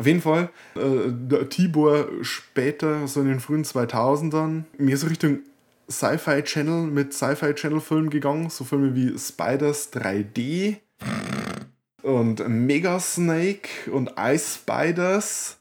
Auf 0.00 0.06
jeden 0.06 0.22
Fall, 0.22 0.48
äh, 0.76 1.44
Tibor 1.44 2.08
später, 2.22 3.06
so 3.06 3.20
in 3.20 3.28
den 3.28 3.38
frühen 3.38 3.64
2000ern, 3.64 4.64
mehr 4.78 4.96
so 4.96 5.08
Richtung 5.08 5.40
Sci-Fi 5.90 6.42
Channel 6.42 6.86
mit 6.86 7.12
Sci-Fi 7.12 7.52
Channel 7.52 7.80
Filmen 7.80 8.08
gegangen, 8.08 8.48
so 8.48 8.64
Filme 8.64 8.94
wie 8.94 9.18
Spiders 9.18 9.92
3D 9.92 10.76
und 12.02 12.48
Mega 12.48 12.98
Snake 12.98 13.90
und 13.92 14.14
Ice 14.18 14.54
Spiders, 14.54 15.58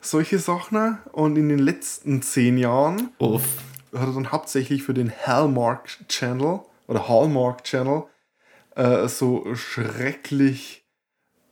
solche 0.00 0.38
Sachen. 0.38 0.98
Und 1.10 1.36
in 1.36 1.48
den 1.48 1.58
letzten 1.58 2.22
zehn 2.22 2.58
Jahren 2.58 3.10
Uff. 3.18 3.42
hat 3.92 4.06
er 4.06 4.14
dann 4.14 4.30
hauptsächlich 4.30 4.84
für 4.84 4.94
den 4.94 5.10
Hallmark 5.10 5.98
Channel 6.08 6.60
oder 6.86 7.08
Hallmark 7.08 7.64
Channel 7.64 8.04
äh, 8.76 9.08
so 9.08 9.52
schrecklich 9.56 10.83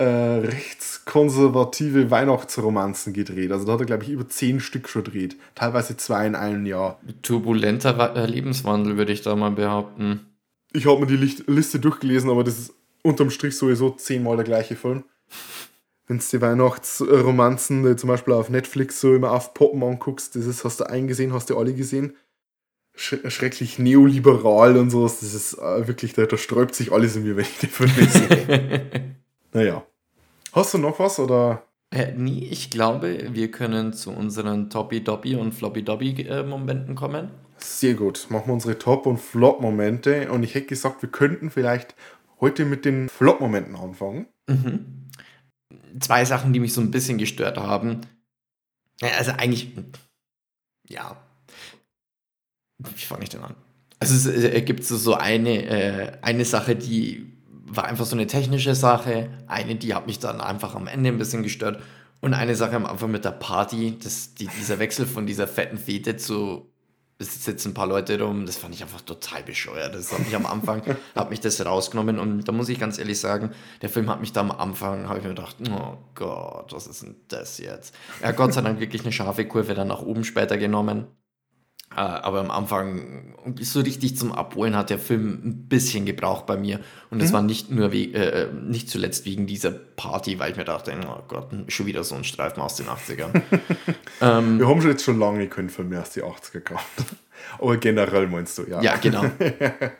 äh, 0.02 0.38
rechtskonservative 0.46 2.10
Weihnachtsromanzen 2.10 3.12
gedreht. 3.12 3.52
Also 3.52 3.66
da 3.66 3.74
hat 3.74 3.80
er, 3.80 3.86
glaube 3.86 4.02
ich, 4.02 4.10
über 4.10 4.28
zehn 4.28 4.58
Stück 4.58 4.88
schon 4.88 5.04
gedreht. 5.04 5.36
Teilweise 5.54 5.96
zwei 5.96 6.26
in 6.26 6.34
einem 6.34 6.66
Jahr. 6.66 6.98
Turbulenter 7.22 8.16
äh, 8.16 8.26
Lebenswandel, 8.26 8.96
würde 8.96 9.12
ich 9.12 9.22
da 9.22 9.36
mal 9.36 9.52
behaupten. 9.52 10.26
Ich 10.72 10.86
habe 10.86 11.00
mir 11.00 11.06
die 11.06 11.16
Licht 11.16 11.46
Liste 11.46 11.78
durchgelesen, 11.78 12.30
aber 12.30 12.42
das 12.42 12.58
ist 12.58 12.74
unterm 13.02 13.30
Strich 13.30 13.56
sowieso 13.56 13.90
zehnmal 13.90 14.36
der 14.36 14.44
gleiche 14.44 14.74
Film. 14.74 15.04
Wenn 16.08 16.18
du 16.18 16.24
die 16.32 16.40
Weihnachtsromanzen 16.40 17.84
die 17.84 17.94
zum 17.94 18.08
Beispiel 18.08 18.34
auf 18.34 18.50
Netflix 18.50 19.00
so 19.00 19.14
immer 19.14 19.30
aufpoppen 19.30 19.84
anguckst, 19.84 20.34
das 20.34 20.46
ist, 20.46 20.64
hast 20.64 20.80
du 20.80 20.90
einen 20.90 21.06
gesehen, 21.06 21.32
hast 21.32 21.48
du 21.48 21.56
alle 21.56 21.74
gesehen. 21.74 22.16
Sch 22.94 23.18
schrecklich 23.28 23.78
neoliberal 23.78 24.76
und 24.76 24.90
sowas, 24.90 25.20
das 25.20 25.32
ist 25.32 25.54
äh, 25.54 25.86
wirklich, 25.86 26.12
da, 26.12 26.26
da 26.26 26.36
sträubt 26.36 26.74
sich 26.74 26.92
alles 26.92 27.14
in 27.14 27.22
mir, 27.22 27.36
wenn 27.36 27.44
ich 27.44 27.58
die 27.58 27.66
Filme 27.68 28.08
sehe. 28.08 29.14
naja. 29.52 29.86
Hast 30.52 30.74
du 30.74 30.78
noch 30.78 30.98
was 30.98 31.18
oder? 31.18 31.66
Äh, 31.90 32.12
nie, 32.12 32.44
ich 32.44 32.70
glaube, 32.70 33.34
wir 33.34 33.50
können 33.50 33.94
zu 33.94 34.10
unseren 34.10 34.68
Toppy-Doppy 34.68 35.36
und 35.36 35.52
Floppy-Dobby-Momenten 35.52 36.94
kommen. 36.94 37.30
Sehr 37.56 37.94
gut. 37.94 38.26
Machen 38.28 38.48
wir 38.48 38.54
unsere 38.54 38.78
Top- 38.78 39.06
und 39.06 39.18
Flop-Momente. 39.18 40.30
Und 40.30 40.42
ich 40.42 40.54
hätte 40.54 40.66
gesagt, 40.66 41.02
wir 41.02 41.10
könnten 41.10 41.50
vielleicht 41.50 41.94
heute 42.40 42.66
mit 42.66 42.84
den 42.84 43.08
Flop-Momenten 43.08 43.76
anfangen. 43.76 44.26
Zwei 46.00 46.24
Sachen, 46.24 46.52
die 46.52 46.60
mich 46.60 46.74
so 46.74 46.80
ein 46.80 46.90
bisschen 46.90 47.18
gestört 47.18 47.56
haben. 47.56 48.02
Also 49.00 49.32
eigentlich, 49.32 49.74
ja. 50.88 51.16
Wie 52.78 53.04
fange 53.04 53.22
ich 53.22 53.30
denn 53.30 53.42
an? 53.42 53.54
Also 54.00 54.30
es 54.30 54.44
äh, 54.44 54.60
gibt 54.62 54.84
so, 54.84 54.96
so 54.96 55.14
eine, 55.14 55.64
äh, 55.66 56.18
eine 56.22 56.44
Sache, 56.44 56.74
die 56.74 57.32
war 57.74 57.84
einfach 57.84 58.06
so 58.06 58.16
eine 58.16 58.26
technische 58.26 58.74
Sache. 58.74 59.30
Eine, 59.46 59.76
die 59.76 59.94
hat 59.94 60.06
mich 60.06 60.18
dann 60.18 60.40
einfach 60.40 60.74
am 60.74 60.86
Ende 60.86 61.10
ein 61.10 61.18
bisschen 61.18 61.42
gestört. 61.42 61.82
Und 62.20 62.34
eine 62.34 62.54
Sache 62.54 62.76
am 62.76 62.86
Anfang 62.86 63.10
mit 63.10 63.24
der 63.24 63.32
Party, 63.32 63.98
das, 64.02 64.34
die, 64.34 64.46
dieser 64.46 64.78
Wechsel 64.78 65.06
von 65.06 65.26
dieser 65.26 65.48
fetten 65.48 65.78
Fete 65.78 66.16
zu 66.16 66.72
es 67.22 67.44
sitzen 67.44 67.70
ein 67.70 67.74
paar 67.74 67.86
Leute 67.86 68.20
rum, 68.20 68.46
das 68.46 68.56
fand 68.56 68.74
ich 68.74 68.82
einfach 68.82 69.00
total 69.00 69.42
bescheuert. 69.42 69.94
Das 69.94 70.12
hat 70.12 70.20
mich 70.20 70.34
am 70.34 70.46
Anfang, 70.46 70.82
hat 71.14 71.30
mich 71.30 71.40
das 71.40 71.64
rausgenommen 71.64 72.18
und 72.18 72.46
da 72.46 72.52
muss 72.52 72.68
ich 72.68 72.78
ganz 72.78 72.98
ehrlich 72.98 73.20
sagen, 73.20 73.50
der 73.80 73.88
Film 73.88 74.10
hat 74.10 74.20
mich 74.20 74.32
da 74.32 74.40
am 74.40 74.50
Anfang, 74.50 75.08
habe 75.08 75.18
ich 75.18 75.24
mir 75.24 75.30
gedacht, 75.30 75.56
oh 75.70 75.98
Gott, 76.14 76.72
was 76.72 76.86
ist 76.86 77.02
denn 77.02 77.16
das 77.28 77.58
jetzt? 77.58 77.94
Er 78.20 78.30
hat 78.30 78.36
Gott 78.36 78.52
sei 78.52 78.60
Dank 78.60 78.80
wirklich 78.80 79.02
eine 79.02 79.12
scharfe 79.12 79.46
Kurve 79.46 79.74
dann 79.74 79.88
nach 79.88 80.02
oben 80.02 80.24
später 80.24 80.58
genommen. 80.58 81.06
Äh, 81.96 82.00
aber 82.00 82.40
am 82.40 82.50
Anfang, 82.50 83.34
so 83.60 83.80
richtig 83.80 84.16
zum 84.16 84.32
Abholen 84.32 84.76
hat 84.76 84.90
der 84.90 84.98
Film 84.98 85.40
ein 85.44 85.68
bisschen 85.68 86.04
gebraucht 86.06 86.46
bei 86.46 86.56
mir. 86.56 86.80
Und 87.10 87.20
das 87.20 87.32
war 87.32 87.42
nicht 87.42 87.70
nur, 87.70 87.92
we 87.92 88.12
äh, 88.12 88.52
nicht 88.52 88.88
zuletzt 88.88 89.24
wegen 89.24 89.46
dieser 89.46 89.70
Party, 89.70 90.38
weil 90.38 90.52
ich 90.52 90.56
mir 90.56 90.64
dachte, 90.64 90.94
oh 91.06 91.22
Gott, 91.28 91.50
schon 91.68 91.86
wieder 91.86 92.04
so 92.04 92.14
ein 92.14 92.24
Streifen 92.24 92.62
aus 92.62 92.76
den 92.76 92.86
80ern. 92.86 93.42
Wir 94.20 94.68
haben 94.68 94.80
schon 94.80 94.90
jetzt 94.90 95.04
schon 95.04 95.18
lange 95.18 95.48
keinen 95.48 95.68
Film 95.68 95.88
mehr 95.88 96.02
aus 96.02 96.10
die 96.10 96.22
80er 96.22 96.60
gehabt. 96.60 96.84
Aber 97.58 97.76
generell 97.76 98.26
meinst 98.26 98.58
du, 98.58 98.64
ja. 98.64 98.80
Ja, 98.80 98.96
genau. 98.96 99.24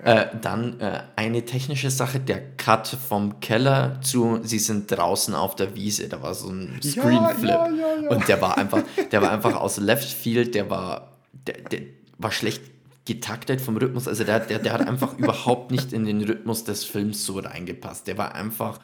äh, 0.05 0.27
dann 0.41 0.81
äh, 0.81 1.01
eine 1.17 1.45
technische 1.45 1.91
Sache, 1.91 2.21
der 2.21 2.41
Cut 2.57 2.87
vom 2.87 3.41
Keller 3.41 4.01
zu, 4.01 4.41
sie 4.43 4.59
sind 4.59 4.91
draußen 4.91 5.35
auf 5.35 5.57
der 5.57 5.75
Wiese. 5.75 6.09
Da 6.09 6.23
war 6.23 6.35
so 6.35 6.49
ein 6.51 6.81
Screenflip. 6.83 7.51
ja, 7.51 7.69
ja, 7.69 8.03
ja. 8.03 8.11
Und 8.11 8.29
der 8.29 8.41
war 8.41 8.59
einfach, 8.59 8.83
der 9.11 9.23
war 9.23 9.31
einfach 9.31 9.57
aus 9.57 9.79
Left 9.79 10.09
Field, 10.09 10.55
der 10.55 10.71
war, 10.71 11.12
der, 11.47 11.55
der 11.71 11.81
war 12.19 12.31
schlecht 12.33 12.63
getaktet 13.05 13.61
vom 13.61 13.77
Rhythmus. 13.77 14.07
Also 14.09 14.25
der, 14.25 14.41
der, 14.41 14.59
der 14.59 14.73
hat 14.73 14.87
einfach 14.87 15.19
überhaupt 15.19 15.71
nicht 15.71 15.93
in 15.93 16.05
den 16.05 16.23
Rhythmus 16.23 16.65
des 16.65 16.85
Films 16.85 17.25
so 17.25 17.39
reingepasst. 17.39 18.07
Der 18.07 18.17
war 18.19 18.35
einfach 18.35 18.81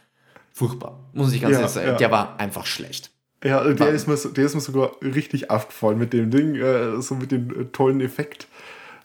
furchtbar, 0.53 1.09
muss 1.13 1.33
ich 1.33 1.41
ganz 1.41 1.53
Ja, 1.53 1.59
ehrlich 1.61 1.73
sagen. 1.73 1.87
ja. 1.89 1.97
Der 1.97 2.11
war 2.11 2.41
einfach 2.41 2.67
schlecht. 2.67 3.11
Ja, 3.45 3.63
der 3.63 3.79
War- 3.79 3.89
ist, 3.91 4.09
mir, 4.09 4.17
der 4.17 4.45
ist 4.45 4.55
mir 4.57 4.61
sogar 4.61 4.91
richtig 5.01 5.49
aufgefallen 5.51 5.99
mit 5.99 6.13
dem 6.13 6.31
Ding, 6.33 6.57
äh, 6.57 7.01
so 7.01 7.15
mit 7.15 7.31
dem 7.31 7.51
äh, 7.61 7.65
tollen 7.67 8.01
Effekt. 8.01 8.49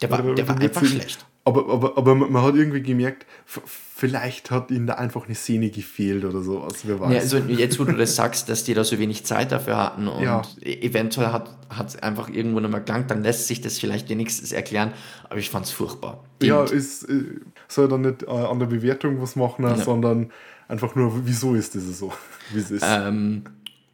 Der 0.01 0.09
war, 0.09 0.25
Oder 0.25 0.33
der 0.33 0.47
war 0.47 0.57
einfach 0.59 0.83
schlecht. 0.83 1.23
Aber, 1.45 1.67
aber, 1.69 1.97
aber 1.97 2.15
man 2.15 2.41
hat 2.41 2.55
irgendwie 2.55 2.81
gemerkt, 2.81 3.25
vielleicht 3.45 4.49
hat 4.49 4.71
ihnen 4.71 4.87
da 4.87 4.93
einfach 4.93 5.25
eine 5.25 5.35
Szene 5.35 5.69
gefehlt 5.71 6.23
oder 6.23 6.41
sowas. 6.41 6.75
Wer 6.83 7.01
weiß. 7.01 7.11
Ja, 7.13 7.19
also 7.19 7.37
jetzt, 7.37 7.79
wo 7.79 7.83
du 7.83 7.91
das 7.97 8.15
sagst, 8.15 8.47
dass 8.47 8.63
die 8.63 8.73
da 8.73 8.85
so 8.85 8.97
wenig 8.97 9.25
Zeit 9.25 9.51
dafür 9.51 9.75
hatten 9.77 10.07
und 10.07 10.23
Ja. 10.23 10.41
e- 10.61 10.79
eventuell 10.87 11.33
hat 11.33 11.49
es 11.85 11.97
einfach 12.01 12.29
irgendwo 12.29 12.61
mehr 12.61 12.79
gelangt, 12.79 13.11
dann 13.11 13.23
lässt 13.23 13.47
sich 13.47 13.59
das 13.59 13.77
vielleicht 13.77 14.07
wenigstens 14.07 14.53
erklären, 14.53 14.93
aber 15.25 15.37
ich 15.39 15.49
fand 15.49 15.65
es 15.65 15.71
furchtbar. 15.71 16.23
ja, 16.41 16.63
ist, 16.63 17.03
äh, 17.09 17.23
soll 17.67 17.89
dann 17.89 18.01
nicht 18.01 18.23
äh, 18.23 18.27
an 18.29 18.59
der 18.59 18.67
Bewertung 18.67 19.21
was 19.21 19.35
machen, 19.35 19.63
Ja. 19.65 19.75
sondern 19.75 20.31
einfach 20.69 20.95
nur, 20.95 21.25
wieso 21.25 21.55
ist 21.55 21.75
das 21.75 21.83
so, 21.99 22.13
wie 22.53 22.59
es 22.59 22.71
ist. 22.71 22.85
ähm, 22.87 23.43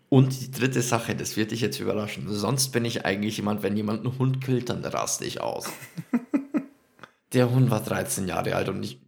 und 0.10 0.40
die 0.40 0.52
dritte 0.52 0.82
Sache, 0.84 1.16
das 1.16 1.36
wird 1.36 1.50
dich 1.52 1.62
jetzt 1.62 1.80
überraschen. 1.80 2.26
Sonst 2.30 2.70
bin 2.70 2.86
ich 2.86 3.06
eigentlich 3.06 3.38
jemand, 3.38 3.64
wenn 3.64 3.76
jemand 3.76 4.06
einen 4.06 4.18
Hund 4.20 4.40
killt, 4.44 4.70
dann 4.70 4.84
raste 4.86 5.26
ich 5.26 5.42
aus. 5.42 5.66
Der 7.34 7.52
Hund 7.52 7.70
war 7.70 7.82
13 7.82 8.28
Jahre 8.28 8.56
alt 8.56 8.70
und 8.70 8.84
ich 8.84 9.00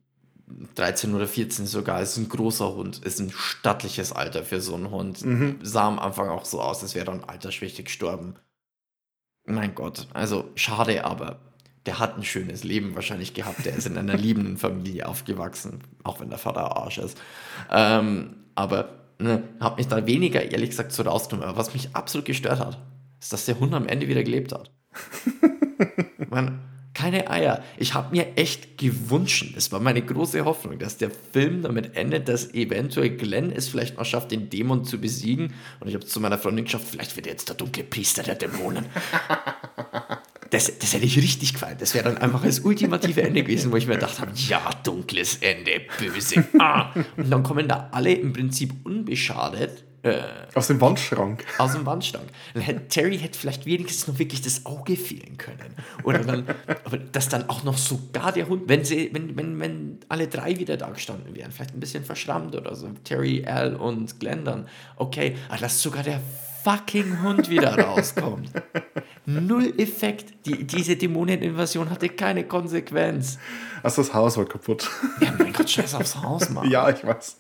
13 0.76 1.14
oder 1.16 1.28
14 1.28 1.66
sogar, 1.66 2.02
ist 2.02 2.18
ein 2.18 2.30
großer 2.30 2.76
Hund, 2.76 3.00
ist 3.00 3.20
ein 3.20 3.32
stattliches 3.32 4.12
Alter 4.12 4.44
für 4.44 4.62
so 4.62 4.76
einen 4.76 4.92
Hund. 4.92 5.24
Sah 5.64 5.88
am 5.88 6.00
Anfang 6.00 6.30
auch 6.30 6.46
so 6.46 6.62
aus, 6.62 6.82
als 6.84 6.94
wäre 6.96 7.08
er 7.08 7.14
an 7.14 7.24
Altersschwäche 7.24 7.84
gestorben. 7.84 8.36
Mein 9.46 9.74
Gott, 9.76 10.08
also 10.14 10.50
schade, 10.56 11.06
aber 11.06 11.40
der 11.86 12.00
hat 12.00 12.16
ein 12.16 12.24
schönes 12.24 12.64
Leben 12.64 12.96
wahrscheinlich 12.96 13.34
gehabt. 13.34 13.66
Der 13.66 13.76
ist 13.76 13.88
in 13.88 13.98
einer 13.98 14.18
liebenden 14.18 14.58
Familie 14.58 15.08
aufgewachsen, 15.08 15.80
auch 16.04 16.20
wenn 16.20 16.30
der 16.30 16.38
Vater 16.38 16.78
Arsch 16.78 17.00
ist. 17.00 17.20
Ähm, 17.72 18.36
aber 18.54 18.90
ne, 19.20 19.44
hat 19.60 19.78
mich 19.78 19.88
da 19.88 20.06
weniger, 20.06 20.44
ehrlich 20.44 20.70
gesagt, 20.70 20.92
so 20.92 21.04
rausgenommen. 21.04 21.50
Aber 21.50 21.58
was 21.58 21.74
mich 21.74 21.96
absolut 21.96 22.26
gestört 22.26 22.60
hat, 22.60 22.80
ist, 23.20 23.34
dass 23.34 23.46
der 23.46 23.60
Hund 23.60 23.74
am 23.74 23.88
Ende 23.88 24.08
wieder 24.08 24.24
gelebt 24.24 24.52
hat. 24.52 24.72
Man, 26.30 26.62
keine 26.94 27.30
Eier. 27.30 27.64
Ich 27.78 27.94
habe 27.94 28.16
mir 28.16 28.38
echt 28.38 28.78
gewünscht, 28.78 29.54
das 29.56 29.72
war 29.72 29.80
meine 29.80 30.02
große 30.02 30.44
Hoffnung, 30.44 30.78
dass 30.78 30.98
der 30.98 31.10
Film 31.10 31.62
damit 31.62 31.96
endet, 31.96 32.28
dass 32.28 32.54
eventuell 32.54 33.12
Glenn 33.12 33.52
es 33.52 33.70
vielleicht 33.70 33.98
noch 33.98 34.06
schafft, 34.06 34.32
den 34.32 34.50
Dämon 34.50 34.84
zu 34.84 35.00
besiegen. 35.00 35.54
Und 35.80 35.88
ich 35.88 35.94
habe 35.94 36.06
zu 36.06 36.20
meiner 36.20 36.38
Freundin 36.38 36.66
geschafft, 36.66 36.88
vielleicht 36.90 37.16
wird 37.16 37.28
er 37.28 37.34
jetzt 37.34 37.48
der 37.48 37.56
dunkle 37.56 37.84
Priester 37.84 38.24
der 38.24 38.36
Dämonen. 38.36 38.86
Das, 40.52 40.70
das 40.80 40.94
hätte 40.94 41.06
ich 41.06 41.16
richtig 41.16 41.54
gefallen. 41.54 41.78
Das 41.80 41.94
wäre 41.94 42.04
dann 42.04 42.18
einfach 42.18 42.44
das 42.44 42.60
ultimative 42.60 43.22
Ende 43.22 43.42
gewesen, 43.42 43.72
wo 43.72 43.78
ich 43.78 43.88
mir 43.88 43.94
gedacht 43.94 44.20
habe, 44.20 44.34
ja, 44.36 44.62
dunkles 44.84 45.38
Ende, 45.38 45.80
böse. 45.98 46.44
Ah. 46.60 46.92
Und 47.16 47.32
dann 47.32 47.42
kommen 47.42 47.70
da 47.70 47.88
alle 47.94 48.12
im 48.12 48.34
Prinzip 48.34 48.74
unbeschadet 48.84 49.86
äh, 50.04 50.20
Aus 50.56 50.68
dem 50.68 50.82
Wandschrank. 50.82 51.46
aus 51.58 51.74
dem 51.74 51.86
Wandschrank. 51.86 52.26
Dann 52.54 52.64
hätte, 52.64 52.88
Terry 52.88 53.18
hätte 53.20 53.38
vielleicht 53.38 53.66
wenigstens 53.66 54.08
noch 54.08 54.18
wirklich 54.20 54.42
das 54.42 54.66
Auge 54.66 54.96
fehlen 54.96 55.38
können. 55.38 55.76
Oder 56.04 56.20
dann, 56.20 56.46
aber 56.86 56.98
dass 56.98 57.30
dann 57.30 57.50
auch 57.50 57.64
noch 57.64 57.78
sogar 57.78 58.32
der 58.32 58.48
Hund, 58.48 58.64
wenn 58.68 58.84
sie, 58.84 59.10
wenn, 59.14 59.36
wenn, 59.38 59.60
wenn 59.60 60.00
alle 60.10 60.28
drei 60.28 60.58
wieder 60.58 60.78
da 60.78 60.90
gestanden 60.90 61.36
wären, 61.36 61.52
vielleicht 61.52 61.74
ein 61.76 61.80
bisschen 61.80 62.04
verschrammt 62.04 62.56
oder 62.56 62.76
so. 62.76 62.90
Terry, 63.04 63.46
Al 63.46 63.76
und 63.76 64.20
Glenn 64.20 64.44
dann. 64.44 64.68
Okay, 64.98 65.36
aber 65.50 65.60
dass 65.60 65.82
sogar 65.82 66.04
der 66.04 66.20
fucking 66.64 67.22
Hund 67.24 67.50
wieder 67.50 67.78
rauskommt. 67.78 68.52
Null 69.26 69.74
Effekt. 69.80 70.34
Die, 70.46 70.64
diese 70.66 70.96
Dämoneninvasion 70.96 71.90
hatte 71.90 72.10
keine 72.10 72.44
Konsequenz. 72.48 73.38
Also 73.84 74.02
das 74.04 74.14
Haus 74.14 74.38
war 74.38 74.46
kaputt. 74.46 74.90
Ja, 75.22 75.32
mein 75.38 75.54
Gott, 75.54 75.70
scheiß 75.70 75.94
aufs 75.96 76.16
Haus, 76.22 76.50
Mann. 76.50 76.70
ja, 76.70 76.90
ich 76.90 77.04
weiß. 77.06 77.38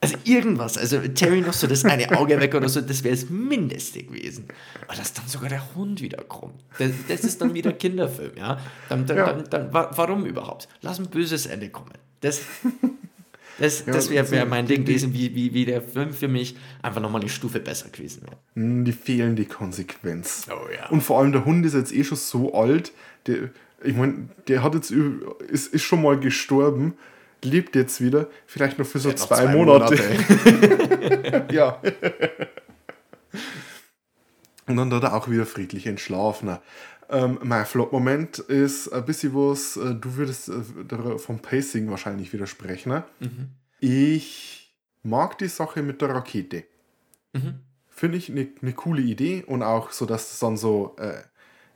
Also 0.00 0.16
irgendwas, 0.24 0.78
also 0.78 1.00
Terry 1.08 1.40
noch 1.40 1.52
so 1.52 1.66
das 1.66 1.84
eine 1.84 2.16
Auge 2.16 2.40
weg 2.40 2.54
oder 2.54 2.68
so, 2.68 2.80
das 2.80 3.02
wäre 3.02 3.16
das 3.16 3.28
Mindeste 3.30 4.04
gewesen. 4.04 4.46
Aber 4.86 4.96
dass 4.96 5.12
dann 5.12 5.26
sogar 5.26 5.48
der 5.48 5.74
Hund 5.74 6.00
wiederkommt, 6.00 6.54
das, 6.78 6.92
das 7.08 7.20
ist 7.24 7.40
dann 7.42 7.52
wieder 7.52 7.72
Kinderfilm, 7.72 8.32
ja. 8.36 8.60
Dann, 8.88 9.06
dann, 9.06 9.16
Ja. 9.16 9.32
Dann, 9.32 9.44
dann, 9.50 9.72
wa- 9.74 9.90
warum 9.96 10.24
überhaupt? 10.24 10.68
Lass 10.82 11.00
ein 11.00 11.06
böses 11.08 11.46
Ende 11.46 11.68
kommen. 11.70 11.90
Das, 12.20 12.42
das, 13.58 13.84
Ja, 13.86 13.92
das 13.92 14.08
wäre 14.10 14.30
wär 14.30 14.46
mein 14.46 14.66
die- 14.66 14.74
Ding 14.76 14.84
gewesen, 14.84 15.12
wie, 15.14 15.34
wie, 15.34 15.52
wie 15.52 15.64
der 15.64 15.82
Film 15.82 16.12
für 16.12 16.28
mich 16.28 16.54
einfach 16.80 17.00
nochmal 17.00 17.20
eine 17.20 17.30
Stufe 17.30 17.58
besser 17.58 17.88
gewesen 17.88 18.22
wäre. 18.22 18.36
Hm, 18.54 18.84
Die 18.84 18.92
fehlende 18.92 19.46
Konsequenz. 19.46 20.46
Oh 20.48 20.68
ja. 20.72 20.88
Und 20.90 21.00
vor 21.02 21.18
allem 21.18 21.32
der 21.32 21.44
Hund 21.44 21.66
ist 21.66 21.74
jetzt 21.74 21.92
eh 21.92 22.04
schon 22.04 22.18
so 22.18 22.54
alt, 22.54 22.92
der, 23.26 23.50
ich 23.82 23.96
meine, 23.96 24.28
der 24.46 24.62
hat 24.62 24.74
jetzt 24.74 24.92
ist, 24.92 25.74
ist 25.74 25.82
schon 25.82 26.02
mal 26.02 26.18
gestorben, 26.20 26.94
lebt 27.42 27.76
jetzt 27.76 28.00
wieder, 28.00 28.28
vielleicht 28.46 28.78
noch 28.78 28.86
für 28.86 28.98
so 28.98 29.10
Noch 29.10 29.16
zwei, 29.16 29.46
Monate. 29.48 29.96
ja. 31.52 31.80
Und 34.66 34.76
dann 34.76 34.90
da 34.90 35.12
auch 35.12 35.28
wieder 35.28 35.46
friedlich 35.46 35.86
entschlafen. 35.86 36.58
Ähm, 37.10 37.38
mein 37.42 37.64
Flop-Moment 37.64 38.38
ist 38.38 38.88
ein 38.88 39.04
bisschen 39.04 39.34
was, 39.34 39.76
äh, 39.78 39.94
du 39.94 40.16
würdest 40.16 40.50
äh, 40.50 41.18
vom 41.18 41.40
Pacing 41.40 41.90
wahrscheinlich 41.90 42.32
widersprechen. 42.32 42.90
Ne? 42.90 43.04
Mhm. 43.20 43.48
Ich 43.80 44.76
mag 45.02 45.38
die 45.38 45.48
Sache 45.48 45.82
mit 45.82 46.02
der 46.02 46.10
Rakete. 46.10 46.64
Mhm. 47.32 47.60
Finde 47.88 48.18
ich 48.18 48.30
eine 48.30 48.48
ne 48.60 48.72
coole 48.74 49.00
Idee 49.00 49.42
und 49.46 49.62
auch 49.62 49.90
so, 49.90 50.04
dass 50.04 50.32
es 50.32 50.38
dann 50.38 50.56
so, 50.56 50.96
äh, 50.98 51.22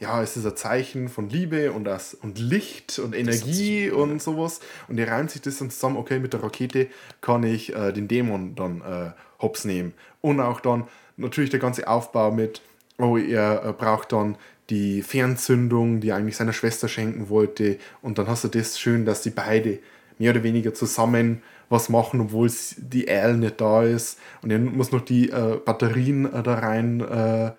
ja, 0.02 0.20
es 0.20 0.36
ist 0.36 0.44
ein 0.44 0.56
Zeichen 0.56 1.08
von 1.08 1.30
Liebe 1.30 1.70
und, 1.70 1.84
das, 1.84 2.12
und 2.14 2.38
Licht 2.40 2.98
und 2.98 3.14
Energie 3.14 3.84
sich- 3.84 3.92
und 3.92 4.20
sowas. 4.20 4.60
Und 4.88 4.96
der 4.96 5.08
reimt 5.08 5.30
sich 5.30 5.42
das 5.42 5.58
dann 5.58 5.70
zusammen, 5.70 5.96
okay, 5.96 6.18
mit 6.18 6.32
der 6.32 6.42
Rakete 6.42 6.88
kann 7.20 7.44
ich 7.44 7.74
äh, 7.74 7.92
den 7.92 8.08
Dämon 8.08 8.56
dann 8.56 8.80
äh, 8.80 9.12
hops 9.40 9.64
nehmen. 9.64 9.94
Und 10.20 10.40
auch 10.40 10.60
dann 10.60 10.88
natürlich 11.16 11.50
der 11.50 11.60
ganze 11.60 11.86
Aufbau 11.86 12.32
mit, 12.32 12.62
oh, 12.98 13.16
er 13.16 13.64
äh, 13.64 13.72
braucht 13.72 14.12
dann 14.12 14.36
die 14.70 15.02
Fernzündung, 15.02 16.00
die 16.00 16.08
er 16.08 16.16
eigentlich 16.16 16.36
seiner 16.36 16.52
Schwester 16.52 16.88
schenken 16.88 17.28
wollte. 17.28 17.78
Und 18.02 18.18
dann 18.18 18.26
hast 18.26 18.42
du 18.42 18.48
das 18.48 18.80
schön, 18.80 19.04
dass 19.04 19.22
die 19.22 19.30
beide 19.30 19.78
mehr 20.18 20.32
oder 20.32 20.42
weniger 20.42 20.74
zusammen 20.74 21.42
was 21.68 21.88
machen, 21.88 22.20
obwohl 22.20 22.50
die 22.76 23.08
Al 23.08 23.36
nicht 23.36 23.60
da 23.60 23.84
ist. 23.84 24.18
Und 24.42 24.50
er 24.50 24.58
muss 24.58 24.90
noch 24.90 25.00
die 25.00 25.30
äh, 25.30 25.60
Batterien 25.64 26.32
äh, 26.32 26.42
da 26.42 26.54
rein 26.54 27.00
äh, 27.00 27.52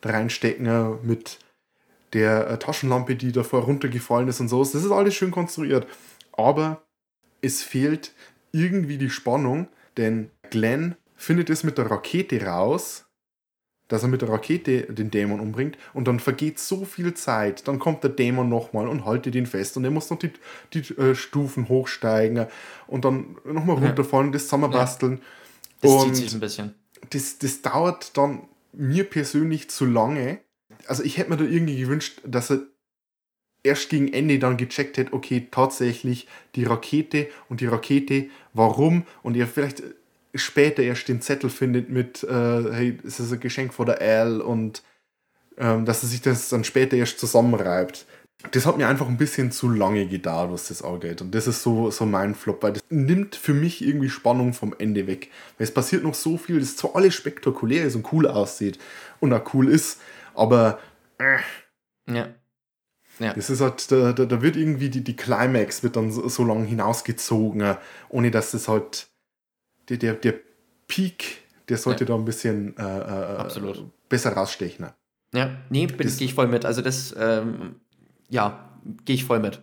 da 0.00 0.10
reinstecken 0.10 0.98
mit 1.02 1.38
der 2.12 2.48
äh, 2.48 2.58
Taschenlampe, 2.58 3.16
die 3.16 3.32
davor 3.32 3.62
runtergefallen 3.62 4.28
ist 4.28 4.40
und 4.40 4.48
so. 4.48 4.62
Das 4.62 4.74
ist 4.74 4.90
alles 4.90 5.14
schön 5.14 5.30
konstruiert. 5.30 5.86
Aber 6.32 6.82
es 7.42 7.62
fehlt 7.62 8.12
irgendwie 8.52 8.98
die 8.98 9.10
Spannung, 9.10 9.68
denn 9.96 10.30
Glenn 10.50 10.96
findet 11.16 11.50
es 11.50 11.64
mit 11.64 11.78
der 11.78 11.90
Rakete 11.90 12.44
raus, 12.44 13.06
dass 13.88 14.02
er 14.02 14.08
mit 14.08 14.22
der 14.22 14.28
Rakete 14.28 14.82
den 14.82 15.10
Dämon 15.10 15.40
umbringt 15.40 15.76
und 15.94 16.06
dann 16.06 16.20
vergeht 16.20 16.58
so 16.58 16.84
viel 16.84 17.14
Zeit. 17.14 17.66
Dann 17.66 17.78
kommt 17.78 18.02
der 18.04 18.10
Dämon 18.10 18.48
nochmal 18.48 18.86
und 18.86 19.04
haltet 19.04 19.34
ihn 19.34 19.46
fest 19.46 19.76
und 19.76 19.84
er 19.84 19.90
muss 19.90 20.10
noch 20.10 20.18
die, 20.18 20.30
die 20.74 20.80
äh, 20.98 21.14
Stufen 21.14 21.68
hochsteigen 21.68 22.46
und 22.86 23.04
dann 23.04 23.36
nochmal 23.44 23.76
runterfallen, 23.76 24.32
das 24.32 24.44
zusammenbasteln. 24.44 25.20
Das 25.80 25.90
und 25.90 26.14
zieht 26.14 26.16
sich 26.16 26.34
ein 26.34 26.40
bisschen. 26.40 26.74
das, 27.10 27.38
das 27.38 27.62
dauert 27.62 28.16
dann 28.16 28.42
mir 28.72 29.04
persönlich 29.04 29.70
zu 29.70 29.86
lange. 29.86 30.40
Also 30.86 31.02
ich 31.02 31.18
hätte 31.18 31.30
mir 31.30 31.36
da 31.36 31.44
irgendwie 31.44 31.78
gewünscht, 31.78 32.20
dass 32.24 32.50
er 32.50 32.60
erst 33.62 33.90
gegen 33.90 34.12
Ende 34.12 34.38
dann 34.38 34.56
gecheckt 34.56 34.96
hätte, 34.96 35.12
okay, 35.12 35.48
tatsächlich 35.50 36.26
die 36.54 36.64
Rakete 36.64 37.28
und 37.48 37.60
die 37.60 37.66
Rakete, 37.66 38.26
warum? 38.52 39.04
Und 39.22 39.36
er 39.36 39.46
vielleicht 39.46 39.82
später 40.34 40.82
erst 40.82 41.08
den 41.08 41.20
Zettel 41.20 41.50
findet 41.50 41.90
mit, 41.90 42.22
äh, 42.24 42.72
hey, 42.72 42.98
es 43.06 43.20
ist 43.20 43.32
ein 43.32 43.40
Geschenk 43.40 43.74
von 43.74 43.86
der 43.86 44.00
Al 44.00 44.40
und 44.40 44.82
ähm, 45.56 45.84
dass 45.84 46.02
er 46.02 46.08
sich 46.08 46.22
das 46.22 46.48
dann 46.48 46.64
später 46.64 46.96
erst 46.96 47.18
zusammenreibt. 47.18 48.06
Das 48.52 48.66
hat 48.66 48.76
mir 48.78 48.86
einfach 48.86 49.08
ein 49.08 49.16
bisschen 49.16 49.50
zu 49.50 49.68
lange 49.68 50.06
gedauert, 50.06 50.52
was 50.52 50.68
das 50.68 50.82
angeht. 50.82 51.20
Und 51.20 51.34
das 51.34 51.48
ist 51.48 51.60
so, 51.60 51.90
so 51.90 52.06
mein 52.06 52.36
Flop, 52.36 52.62
weil 52.62 52.74
das 52.74 52.84
nimmt 52.88 53.34
für 53.34 53.52
mich 53.52 53.84
irgendwie 53.84 54.08
Spannung 54.08 54.52
vom 54.52 54.76
Ende 54.78 55.08
weg. 55.08 55.30
Weil 55.56 55.64
es 55.64 55.74
passiert 55.74 56.04
noch 56.04 56.14
so 56.14 56.38
viel, 56.38 56.60
das 56.60 56.76
zwar 56.76 56.94
alles 56.94 57.14
spektakulär 57.14 57.84
ist 57.84 57.96
und 57.96 58.12
cool 58.12 58.28
aussieht 58.28 58.78
und 59.18 59.32
auch 59.32 59.54
cool 59.54 59.68
ist, 59.68 59.98
aber 60.38 60.78
Ja. 61.20 62.28
Ja. 63.18 63.32
das 63.34 63.50
ist 63.50 63.60
halt, 63.60 63.90
da, 63.90 64.12
da, 64.12 64.24
da 64.26 64.42
wird 64.42 64.56
irgendwie 64.56 64.90
die, 64.90 65.02
die 65.02 65.16
Climax 65.16 65.82
wird 65.82 65.96
dann 65.96 66.12
so, 66.12 66.28
so 66.28 66.44
lang 66.44 66.64
hinausgezogen, 66.64 67.60
äh, 67.60 67.76
ohne 68.08 68.30
dass 68.30 68.52
das 68.52 68.68
halt 68.68 69.08
der, 69.88 69.96
der, 69.96 70.14
der 70.14 70.34
Peak, 70.86 71.38
der 71.68 71.78
sollte 71.78 72.04
Ja. 72.04 72.08
da 72.08 72.14
ein 72.14 72.24
bisschen 72.24 72.76
äh, 72.78 72.82
äh, 73.42 73.82
besser 74.08 74.32
rausstechen. 74.32 74.86
Ja, 75.34 75.56
nee, 75.68 75.86
bin 75.86 76.06
gehe 76.06 76.26
ich 76.26 76.34
voll 76.34 76.46
mit. 76.46 76.64
Also 76.64 76.80
das, 76.80 77.14
ähm, 77.18 77.80
ja, 78.30 78.70
gehe 79.04 79.14
ich 79.16 79.24
voll 79.24 79.40
mit. 79.40 79.60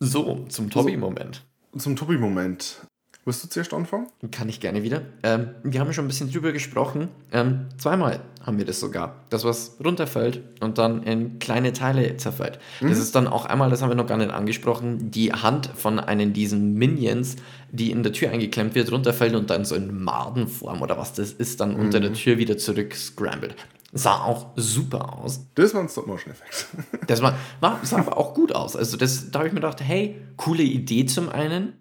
So, 0.00 0.44
zum 0.48 0.70
Tobi-Moment. 0.70 1.46
Zum 1.78 1.94
Tobi-Moment. 1.94 2.80
Willst 3.26 3.44
du 3.44 3.48
zuerst 3.48 3.74
anfangen? 3.74 4.06
Kann 4.30 4.48
ich 4.48 4.60
gerne 4.60 4.82
wieder. 4.82 5.02
Ähm, 5.22 5.50
wir 5.62 5.80
haben 5.80 5.88
ja 5.88 5.92
schon 5.92 6.06
ein 6.06 6.08
bisschen 6.08 6.32
drüber 6.32 6.52
gesprochen. 6.52 7.08
Ähm, 7.32 7.66
zweimal 7.76 8.20
haben 8.42 8.56
wir 8.56 8.64
das 8.64 8.80
sogar. 8.80 9.16
Das, 9.28 9.44
was 9.44 9.76
runterfällt 9.84 10.42
und 10.60 10.78
dann 10.78 11.02
in 11.02 11.38
kleine 11.38 11.74
Teile 11.74 12.16
zerfällt. 12.16 12.58
Das 12.80 12.98
ist 12.98 13.14
dann 13.14 13.26
auch 13.28 13.44
einmal, 13.44 13.68
das 13.68 13.82
haben 13.82 13.90
wir 13.90 13.94
noch 13.94 14.06
gar 14.06 14.16
nicht 14.16 14.30
angesprochen, 14.30 15.10
die 15.10 15.32
Hand 15.32 15.70
von 15.74 16.00
einem 16.00 16.32
diesen 16.32 16.74
Minions, 16.74 17.36
die 17.70 17.90
in 17.90 18.02
der 18.02 18.12
Tür 18.12 18.30
eingeklemmt 18.30 18.74
wird, 18.74 18.90
runterfällt 18.90 19.34
und 19.34 19.50
dann 19.50 19.66
so 19.66 19.74
in 19.74 20.02
Madenform 20.02 20.80
oder 20.80 20.96
was 20.96 21.12
das 21.12 21.32
ist, 21.32 21.60
dann 21.60 21.76
unter 21.76 22.00
der 22.00 22.14
Tür 22.14 22.38
wieder 22.38 22.56
zurück 22.56 22.94
scrambled. 22.94 23.54
Sah 23.92 24.22
auch 24.24 24.46
super 24.56 25.18
aus. 25.18 25.46
Das 25.56 25.74
war 25.74 25.82
ein 25.82 25.88
Stop-Motion-Effekt. 25.88 26.68
Das 27.06 27.22
war, 27.22 27.36
war, 27.58 27.80
sah 27.82 27.98
aber 27.98 28.16
auch 28.16 28.34
gut 28.34 28.54
aus. 28.54 28.76
Also 28.76 28.96
das, 28.96 29.32
da 29.32 29.40
habe 29.40 29.48
ich 29.48 29.52
mir 29.52 29.60
gedacht, 29.60 29.80
hey, 29.80 30.16
coole 30.36 30.62
Idee 30.62 31.06
zum 31.06 31.28
einen. 31.28 31.72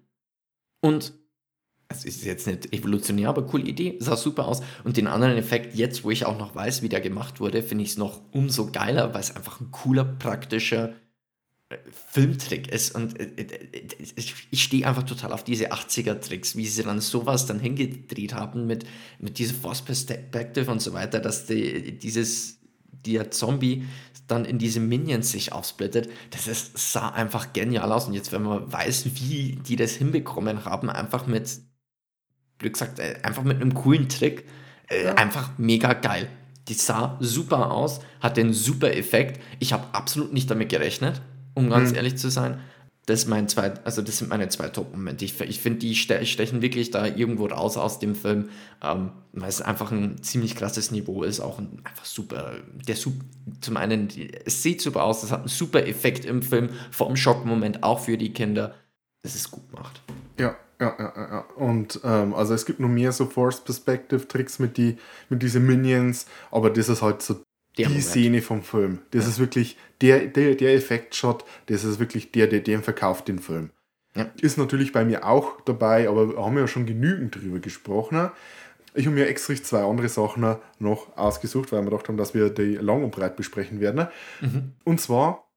Und 0.82 1.14
es 1.90 2.06
ist 2.06 2.24
jetzt 2.24 2.46
nicht 2.46 2.72
evolutionär, 2.72 3.30
aber 3.30 3.46
coole 3.46 3.66
Idee, 3.66 3.98
sah 4.00 4.16
super 4.16 4.48
aus. 4.48 4.62
Und 4.84 4.96
den 4.96 5.08
anderen 5.08 5.38
Effekt, 5.38 5.76
jetzt 5.76 6.04
wo 6.04 6.12
ich 6.12 6.26
auch 6.26 6.38
noch 6.38 6.54
weiß, 6.54 6.84
wie 6.84 6.90
der 6.90 7.02
gemacht 7.02 7.40
wurde, 7.40 7.64
finde 7.64 7.84
ich 7.84 7.92
es 7.92 7.98
noch 7.98 8.22
umso 8.32 8.72
geiler, 8.72 9.14
weil 9.14 9.22
es 9.22 9.36
einfach 9.36 9.60
ein 9.60 9.72
cooler, 9.72 10.06
praktischer 10.06 10.94
äh, 11.70 11.78
Filmtrick 11.92 12.68
ist. 12.72 12.94
Und 12.94 13.20
äh, 13.20 13.26
äh, 13.42 13.88
ich 14.16 14.36
ich 14.52 14.64
stehe 14.64 14.88
einfach 14.88 15.04
total 15.04 15.34
auf 15.34 15.44
diese 15.44 15.72
80er-Tricks, 15.72 16.56
wie 16.56 16.68
sie 16.68 16.84
dann 16.84 17.02
sowas 17.02 17.48
dann 17.48 17.60
hingedreht 17.60 18.36
haben 18.36 18.68
mit, 18.68 18.86
mit 19.18 19.40
dieser 19.40 19.56
Force 19.56 19.82
Perspective 19.82 20.70
und 20.70 20.84
so 20.84 20.94
weiter, 20.94 21.20
dass 21.20 21.48
die, 21.48 21.98
dieses, 21.98 22.60
der 22.92 23.32
Zombie 23.32 23.86
dann 24.28 24.46
in 24.46 24.60
diese 24.60 24.80
Minions 24.80 25.32
sich 25.32 25.54
aufsplittet. 25.54 26.08
Das 26.30 26.48
ist, 26.48 26.78
sah 26.78 27.10
einfach 27.10 27.52
genial 27.52 27.92
aus. 27.92 28.08
Und 28.08 28.14
jetzt, 28.14 28.32
wenn 28.32 28.44
man 28.44 28.72
weiß, 28.72 29.06
wie 29.16 29.56
die 29.56 29.76
das 29.76 29.94
hinbekommen 29.94 30.66
haben, 30.66 30.92
einfach 30.92 31.26
mit, 31.26 31.62
Glück 32.60 32.74
gesagt, 32.74 32.99
äh, 32.99 33.16
einfach 33.24 33.43
mit 33.43 33.62
einem 33.62 33.74
coolen 33.74 34.07
Trick, 34.10 34.45
äh, 34.89 35.07
einfach 35.07 35.51
mega 35.57 35.93
geil. 35.93 36.28
Die 36.68 36.74
sah 36.76 37.18
super 37.20 37.72
aus, 37.72 38.01
hatte 38.20 38.41
einen 38.41 38.53
super 38.53 38.95
Effekt. 38.95 39.41
Ich 39.57 39.74
habe 39.74 39.88
absolut 39.93 40.34
nicht 40.34 40.51
damit 40.51 40.70
gerechnet, 40.70 41.22
um 41.55 41.70
ganz 41.70 41.93
ehrlich 41.93 42.18
zu 42.18 42.30
sein. 42.30 42.60
Das, 43.07 43.22
ist 43.22 43.28
mein 43.28 43.47
zwei, 43.47 43.74
also 43.86 44.03
das 44.03 44.20
sind 44.20 44.30
meine 44.30 44.49
zwei 44.49 44.70
Top-Momente. 44.70 45.26
Ich, 45.26 45.41
ich 45.41 45.60
finde, 45.60 45.80
die 45.80 45.95
ste 45.95 46.24
stechen 46.28 46.62
wirklich 46.62 46.91
da 46.91 47.07
irgendwo 47.07 47.47
raus 47.47 47.76
aus 47.76 47.97
dem 47.97 48.14
Film, 48.14 48.49
ähm, 48.84 49.14
weil 49.34 49.49
es 49.49 49.64
einfach 49.64 49.91
ein 49.91 50.22
ziemlich 50.22 50.55
krasses 50.55 50.91
Niveau 50.91 51.24
ist. 51.24 51.39
Auch 51.39 51.57
ein, 51.57 51.82
einfach 51.86 52.05
super. 52.05 52.57
Der 52.88 52.95
zum 52.95 53.78
einen, 53.78 54.10
es 54.45 54.62
sieht 54.62 54.82
super 54.82 55.05
aus, 55.05 55.24
es 55.24 55.32
hat 55.32 55.39
einen 55.39 55.47
super 55.47 55.88
Effekt 55.88 56.24
im 56.24 56.43
Film, 56.43 56.70
vom 56.91 57.16
Schockmoment 57.16 57.82
auch 57.82 57.99
für 57.99 58.16
die 58.16 58.32
Kinder. 58.32 58.76
Das 59.24 59.34
ist 59.34 59.49
gut 59.49 59.68
gemacht. 59.72 60.03
Ja, 60.38 60.55
ja, 60.80 60.95
ja, 60.97 61.13
ja, 61.15 61.27
ja. 61.30 61.39
Und 61.55 61.99
ähm, 62.03 62.34
also 62.34 62.53
es 62.53 62.65
gibt 62.65 62.80
noch 62.80 62.89
mehr 62.89 63.11
so 63.11 63.25
Force 63.25 63.61
Perspective 63.63 64.27
Tricks 64.27 64.59
mit 64.59 64.77
die 64.77 64.97
mit 65.30 65.41
diesen 65.41 65.65
Minions, 65.65 66.25
aber 66.51 66.69
das 66.69 66.89
ist 66.89 67.01
halt 67.01 67.21
so 67.21 67.36
Der 67.36 67.41
die 67.75 67.84
Moment. 67.86 68.03
Szene 68.03 68.41
vom 68.41 68.63
Film. 68.63 68.99
Das 69.11 69.27
ist 69.27 69.39
wirklich 69.39 69.77
der 70.01 70.27
der 70.27 70.55
der 70.55 70.73
Effektshot, 70.73 71.43
das 71.67 71.84
ist 71.84 71.99
wirklich 71.99 72.32
der 72.32 72.47
der 72.47 72.61
den 72.61 72.82
verkauft 72.84 73.27
den 73.27 73.39
Film. 73.39 73.71
Ja. 74.15 74.27
Ist 74.41 74.57
natürlich 74.57 74.91
bei 74.91 75.05
mir 75.05 75.25
auch 75.25 75.61
dabei, 75.61 76.09
aber 76.09 76.30
wir 76.30 76.43
haben 76.43 76.57
ja 76.57 76.67
schon 76.67 76.86
genügend 76.86 77.36
drüber 77.36 77.59
gesprochen. 77.59 78.32
Ich 78.95 79.05
habe 79.05 79.15
mir 79.15 79.27
extra 79.27 79.53
zwei 79.55 79.84
andere 79.84 80.09
Sachen 80.09 80.55
noch 80.80 81.15
ausgesucht, 81.15 81.71
weil 81.71 81.82
wir 81.84 81.91
gedacht 81.91 82.07
haben, 82.07 82.17
dass 82.17 82.34
wir 82.34 82.49
die 82.49 82.75
lang 82.75 83.03
und 83.03 83.11
breit 83.11 83.36
besprechen 83.36 83.80
werden. 83.80 84.07
Und 84.84 84.99
zwar, 84.99 85.47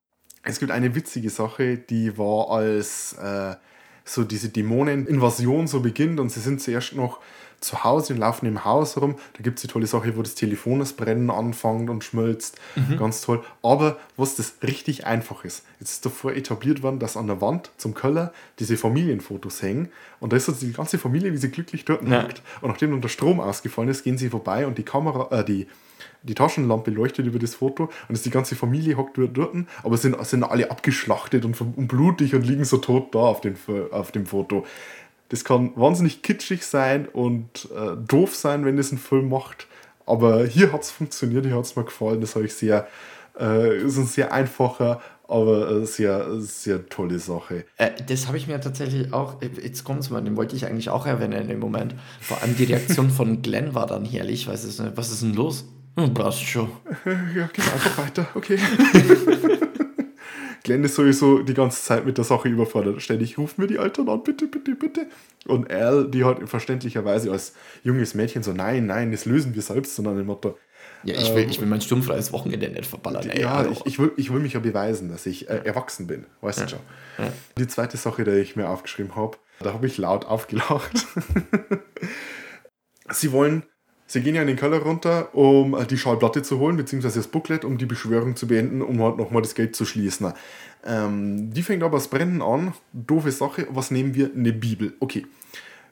es 0.43 0.59
gibt 0.59 0.71
eine 0.71 0.95
witzige 0.95 1.31
Sache, 1.31 1.79
die 1.79 2.19
war 2.19 2.51
als 2.51 3.15
äh, 3.15 3.55
so 4.05 4.25
diese 4.25 4.49
Dämoneninvasion 4.49 5.67
so 5.67 5.81
beginnt 5.81 6.21
und 6.21 6.31
sie 6.31 6.41
sind 6.41 6.61
zuerst 6.61 6.95
noch 6.95 7.21
zu 7.61 7.85
Hause 7.85 8.15
und 8.15 8.19
laufen 8.19 8.47
im 8.47 8.65
Haus 8.65 8.97
herum. 8.97 9.15
Da 9.35 9.43
gibt 9.43 9.59
es 9.59 9.63
die 9.63 9.69
tolle 9.69 9.87
Sache, 9.87 10.17
wo 10.17 10.23
das 10.23 10.35
Telefon 10.35 10.81
das 10.81 10.95
Brennen 10.95 11.31
anfängt 11.31 11.91
und 11.91 12.03
schmilzt. 12.03 12.59
Ganz 12.99 13.21
toll. 13.21 13.45
Aber 13.63 13.99
was 14.17 14.35
das 14.35 14.55
richtig 14.63 15.07
einfach 15.07 15.45
ist, 15.45 15.65
jetzt 15.79 15.93
ist 15.93 16.07
davor 16.07 16.33
etabliert 16.33 16.83
worden, 16.83 16.99
dass 16.99 17.17
an 17.17 17.29
der 17.29 17.41
Wand 17.41 17.71
zum 17.77 17.95
Keller 17.95 18.33
diese 18.59 18.77
Familienfotos 18.77 19.63
hängen 19.63 19.91
und 20.19 20.33
da 20.33 20.37
ist 20.37 20.49
jetzt 20.49 20.63
die 20.63 20.73
ganze 20.73 20.99
Familie, 20.99 21.33
wie 21.33 21.37
sie 21.37 21.51
glücklich 21.51 21.85
dort 21.85 22.03
Ja. 22.07 22.27
Und 22.61 22.71
nachdem 22.71 22.91
dann 22.91 23.01
der 23.01 23.09
Strom 23.09 23.41
ausgefallen 23.41 23.89
ist, 23.89 24.05
gehen 24.05 24.19
sie 24.19 24.29
vorbei 24.31 24.67
und 24.67 24.79
die 24.79 24.85
Kamera, 24.85 25.37
äh, 25.37 25.45
die, 25.45 25.67
die 26.23 26.35
Taschenlampe 26.35 26.91
leuchtet 26.91 27.27
über 27.27 27.39
das 27.39 27.55
Foto 27.55 27.91
und 28.09 28.15
ist 28.15 28.25
die 28.25 28.31
ganze 28.31 28.55
Familie 28.55 28.97
hockt 28.97 29.19
dort, 29.19 29.37
dort 29.37 29.55
aber 29.83 29.97
sind, 29.97 30.25
sind 30.25 30.45
alle 30.45 30.71
abgeschlachtet 30.71 31.45
und, 31.45 31.61
und 31.61 31.89
blutig 31.89 32.35
und 32.35 32.47
liegen 32.47 32.65
so 32.65 32.79
tot 32.79 33.15
da 33.15 33.19
auf, 33.19 33.41
Fo- 33.43 33.91
auf 33.91 34.13
dem 34.13 34.27
Foto. 34.27 34.65
Das 35.29 35.45
kann 35.45 35.73
wahnsinnig 35.77 36.23
kitschig 36.23 36.65
sein 36.65 37.09
und 37.09 37.69
äh, 37.75 37.97
doof 38.07 38.37
sein, 38.37 38.65
wenn 38.65 38.77
das 38.77 38.93
ein 38.93 38.99
Film 38.99 39.31
macht. 39.31 39.67
Aber 40.05 40.45
hier 40.45 40.73
hat 40.73 40.83
es 40.83 40.91
funktioniert, 40.91 41.47
hier 41.47 41.57
hat 41.57 41.65
es 41.65 41.75
mir 41.75 41.85
gefallen. 41.85 42.21
Das 42.21 42.35
habe 42.35 42.45
ich 42.45 42.55
sehr, 42.55 42.87
äh, 43.41 43.79
ist 43.79 43.97
ein 43.97 44.07
sehr 44.07 44.33
einfacher, 44.33 45.01
aber 45.27 45.71
äh, 45.71 45.87
sehr, 45.87 46.41
sehr 46.41 46.87
tolle 46.89 47.19
Sache. 47.19 47.65
Äh, 47.79 47.91
das 48.07 48.27
habe 48.27 48.37
ich 48.37 48.47
mir 48.47 48.61
tatsächlich 48.61 49.13
auch, 49.13 49.41
äh, 49.41 49.49
jetzt 49.63 49.85
kommt 49.85 50.01
es 50.01 50.11
mal, 50.11 50.21
den 50.21 50.37
wollte 50.37 50.55
ich 50.55 50.67
eigentlich 50.67 50.91
auch 50.91 51.07
erwähnen 51.07 51.41
in 51.41 51.49
dem 51.49 51.61
Moment. 51.61 51.95
Vor 52.21 52.43
allem 52.43 52.55
die 52.57 52.65
Reaktion 52.65 53.09
von 53.09 53.41
Glenn 53.41 53.75
war 53.75 53.87
dann 53.87 54.05
herrlich, 54.05 54.49
es 54.65 54.79
nicht, 54.79 54.97
was 54.97 55.11
ist 55.11 55.23
denn 55.23 55.35
los? 55.35 55.65
Hm, 55.97 56.15
Passt 56.15 56.43
schon. 56.43 56.71
Ja, 57.05 57.47
geht 57.47 57.73
einfach 57.73 57.99
weiter, 57.99 58.27
okay. 58.35 58.59
Glenn 60.65 60.85
ist 60.85 60.95
sowieso 60.95 61.41
die 61.43 61.55
ganze 61.55 61.83
Zeit 61.83 62.07
mit 62.07 62.19
der 62.19 62.25
Sache 62.25 62.49
überfordert. 62.49 63.03
Ständig 63.03 63.37
ruft 63.37 63.59
mir 63.59 63.67
die 63.67 63.77
Eltern 63.77 64.09
an, 64.09 64.23
bitte, 64.23 64.47
bitte, 64.47 64.77
bitte. 64.77 65.07
Und 65.47 65.73
Al, 65.73 66.09
die 66.09 66.25
hat 66.25 66.49
verständlicherweise 66.49 67.33
als 67.33 67.55
junges 67.83 68.15
Mädchen 68.15 68.45
so, 68.45 68.53
nein, 68.53 68.87
nein, 68.87 69.11
das 69.11 69.25
lösen 69.25 69.55
wir 69.55 69.63
selbst, 69.63 69.97
sondern 69.97 70.21
im 70.21 70.27
Motto, 70.27 70.57
Ja, 71.03 71.15
ich 71.15 71.35
will, 71.35 71.51
ich 71.51 71.61
will 71.61 71.67
mein 71.67 71.81
sturmfreies 71.81 72.33
Wochenende 72.33 72.69
nicht 72.69 72.87
verballern. 72.87 73.29
Ey, 73.29 73.41
ja, 73.43 73.67
ich, 73.67 73.85
ich, 73.87 73.99
will, 73.99 74.13
ich 74.17 74.33
will 74.33 74.39
mich 74.39 74.53
ja 74.53 74.61
beweisen, 74.61 75.09
dass 75.09 75.27
ich 75.27 75.51
äh, 75.51 75.63
erwachsen 75.65 76.07
bin, 76.07 76.27
weißt 76.43 76.61
du 76.61 76.69
schon. 76.69 76.81
Die 77.59 77.67
zweite 77.67 77.97
Sache, 77.97 78.23
die 78.23 78.31
ich 78.31 78.55
mir 78.55 78.69
aufgeschrieben 78.69 79.17
habe, 79.17 79.39
da 79.59 79.73
habe 79.73 79.87
ich 79.89 79.99
laut 79.99 80.27
aufgelacht. 80.27 81.07
sie 83.11 83.33
wollen, 83.33 83.65
sie 84.07 84.21
gehen 84.21 84.35
ja 84.35 84.43
in 84.43 84.49
den 84.49 84.57
Keller 84.57 84.79
runter, 84.81 85.35
um 85.35 85.75
äh, 85.75 85.87
die 85.87 85.99
Schallplatte 85.99 86.43
zu 86.43 86.59
holen, 86.59 86.77
beziehungsweise 86.77 87.19
das 87.19 87.29
Booklet, 87.29 87.65
um 87.65 87.79
die 87.79 87.87
Beschwörung 87.87 88.37
zu 88.37 88.47
beenden, 88.47 88.83
um 88.83 89.03
halt 89.03 89.17
nochmal 89.17 89.43
das 89.43 89.55
Geld 89.55 89.75
zu 89.77 89.85
schließen. 89.85 90.33
Ähm, 90.85 91.53
die 91.53 91.63
fängt 91.63 91.83
aber 91.83 91.97
das 91.99 92.09
Brennen 92.09 92.43
an. 92.43 92.75
Doofe 92.93 93.31
Sache, 93.33 93.67
was 93.71 93.91
nehmen 93.91 94.15
wir? 94.15 94.31
Eine 94.35 94.53
Bibel. 94.53 94.95
Okay, 95.01 95.27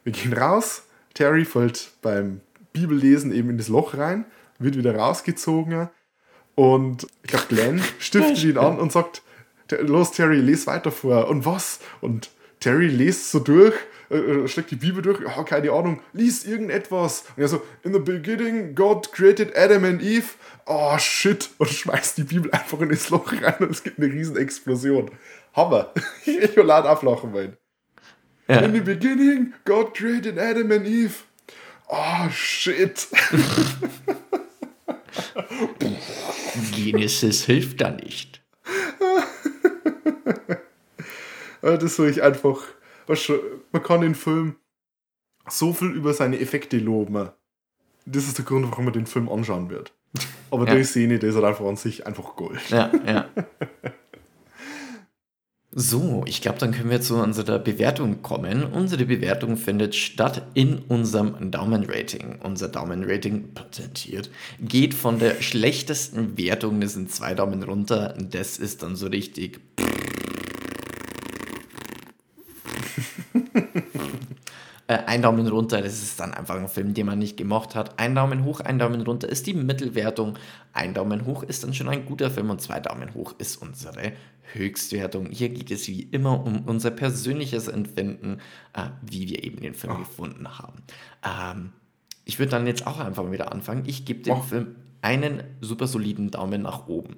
wir 0.04 0.12
gehen 0.12 0.32
raus. 0.32 0.82
Terry 1.14 1.44
fällt 1.44 1.90
beim 2.02 2.40
Bibellesen 2.72 3.32
eben 3.32 3.50
in 3.50 3.58
das 3.58 3.68
Loch 3.68 3.96
rein, 3.96 4.24
wird 4.58 4.76
wieder 4.76 4.94
rausgezogen 4.94 5.88
und 6.54 7.06
ich 7.22 7.30
glaube, 7.30 7.46
Glenn 7.48 7.82
stiftet 7.98 8.44
ihn 8.44 8.58
an 8.58 8.78
und 8.78 8.92
sagt, 8.92 9.22
"Ter- 9.68 9.82
los 9.82 10.12
Terry, 10.12 10.40
les 10.40 10.66
weiter 10.66 10.92
vor. 10.92 11.28
Und 11.28 11.46
was? 11.46 11.80
Und 12.00 12.30
Terry 12.61 12.86
liest 12.86 13.30
so 13.30 13.38
durch, 13.40 13.74
äh, 14.11 14.16
äh, 14.16 14.48
schlägt 14.48 14.72
die 14.72 14.76
Bibel 14.76 15.02
durch, 15.02 15.20
ja, 15.20 15.42
keine 15.44 15.70
Ahnung, 15.70 16.02
lies 16.12 16.44
irgendetwas. 16.44 17.24
Und 17.36 17.42
er 17.42 17.48
so, 17.48 17.62
in 17.84 17.92
the 17.92 18.00
beginning, 18.00 18.74
God 18.74 19.12
created 19.12 19.56
Adam 19.56 19.84
and 19.84 20.02
Eve. 20.02 20.30
Oh, 20.66 20.98
shit. 20.98 21.48
Und 21.58 21.70
schmeißt 21.70 22.18
die 22.18 22.24
Bibel 22.24 22.50
einfach 22.50 22.80
in 22.80 22.88
das 22.88 23.08
Loch 23.11 23.32
rein 23.32 23.54
und 23.61 23.70
es 23.70 23.84
gibt 23.84 23.98
eine 23.98 24.12
riesen 24.12 24.36
Explosion. 24.36 25.11
Hammer. 25.54 25.92
Ich 26.26 26.56
will 26.56 26.64
laut 26.64 26.86
auflachen, 26.86 27.32
mein. 27.32 27.56
Ja. 28.48 28.61
In 28.61 28.74
the 28.74 28.80
beginning, 28.80 29.52
God 29.64 29.94
created 29.94 30.38
Adam 30.38 30.72
and 30.72 30.86
Eve. 30.86 31.14
Oh, 31.88 32.28
shit. 32.30 33.06
Genesis 36.72 37.44
hilft 37.44 37.80
da 37.80 37.90
nicht. 37.90 38.42
Das 41.62 41.96
soll 41.96 42.08
ich 42.08 42.22
einfach. 42.22 42.62
Weißt 43.11 43.28
du, 43.28 43.40
man 43.72 43.82
kann 43.82 44.02
den 44.02 44.14
Film 44.14 44.54
so 45.48 45.72
viel 45.72 45.88
über 45.88 46.14
seine 46.14 46.38
Effekte 46.38 46.78
loben. 46.78 47.30
Das 48.06 48.28
ist 48.28 48.38
der 48.38 48.44
Grund, 48.44 48.70
warum 48.70 48.84
man 48.84 48.94
den 48.94 49.06
Film 49.06 49.28
anschauen 49.28 49.68
wird. 49.68 49.92
Aber 50.52 50.64
Ja. 50.68 50.76
die 50.76 50.84
Szene, 50.84 51.18
die 51.18 51.26
ist 51.26 51.34
halt 51.34 51.44
einfach 51.44 51.64
an 51.66 51.74
sich 51.74 52.06
einfach 52.06 52.36
Gold. 52.36 52.61
Ja, 52.70 52.92
ja. 53.04 53.28
So, 55.72 56.24
ich 56.26 56.42
glaube, 56.42 56.58
dann 56.58 56.72
können 56.72 56.90
wir 56.90 57.00
zu 57.00 57.14
unserer 57.14 57.61
Bewertung 57.61 58.22
kommen. 58.22 58.64
Unsere 58.64 59.04
Bewertung 59.04 59.56
findet 59.56 59.94
statt 59.94 60.42
in 60.54 60.78
unserem 60.88 61.52
Daumenrating. 61.52 62.40
Unser 62.42 62.66
Daumenrating 62.66 63.54
patentiert 63.54 64.30
geht 64.61 64.94
von 64.94 65.20
der 65.20 65.40
schlechtesten 65.40 66.36
Wertung, 66.36 66.80
das 66.80 66.94
sind 66.94 67.12
zwei 67.12 67.34
Daumen 67.34 67.62
runter, 67.62 68.14
das 68.18 68.58
ist 68.58 68.82
dann 68.82 68.96
so 68.96 69.06
richtig. 69.06 69.61
Äh, 74.90 75.04
ein 75.06 75.22
Daumen 75.22 75.46
runter, 75.46 75.80
das 75.82 76.02
ist 76.02 76.18
dann 76.18 76.34
einfach 76.34 76.56
ein 76.56 76.68
Film, 76.68 76.94
den 76.94 77.06
man 77.06 77.20
nicht 77.20 77.36
gemocht 77.36 77.76
hat. 77.76 78.00
Ein 78.00 78.16
Daumen 78.16 78.44
hoch, 78.44 78.58
ein 78.58 78.80
Daumen 78.80 79.02
runter 79.02 79.28
ist 79.28 79.46
die 79.46 79.54
Mittelwertung. 79.54 80.36
Ein 80.72 80.94
Daumen 80.94 81.26
hoch 81.26 81.44
ist 81.44 81.62
dann 81.62 81.72
schon 81.72 81.88
ein 81.88 82.04
guter 82.06 82.28
Film 82.28 82.50
und 82.50 82.60
zwei 82.60 82.80
Daumen 82.80 83.14
hoch 83.14 83.36
ist 83.38 83.54
unsere 83.62 84.14
Höchstwertung. 84.52 85.26
Hier 85.30 85.50
geht 85.50 85.70
es 85.70 85.86
wie 85.86 86.02
immer 86.02 86.44
um 86.44 86.62
unser 86.66 86.90
persönliches 86.90 87.68
Empfinden, 87.68 88.38
äh, 88.72 88.88
wie 89.02 89.28
wir 89.28 89.44
eben 89.44 89.60
den 89.60 89.74
Film 89.74 89.96
gefunden 89.96 90.58
haben. 90.58 90.82
Ähm, 91.22 91.72
ich 92.24 92.40
würde 92.40 92.50
dann 92.50 92.66
jetzt 92.66 92.84
auch 92.84 92.98
einfach 92.98 93.22
mal 93.22 93.30
wieder 93.30 93.52
anfangen. 93.52 93.84
Ich 93.86 94.04
gebe 94.04 94.22
dem 94.22 94.38
Mach. 94.38 94.44
Film 94.44 94.74
einen 95.02 95.44
super 95.60 95.86
soliden 95.86 96.32
Daumen 96.32 96.62
nach 96.62 96.88
oben. 96.88 97.16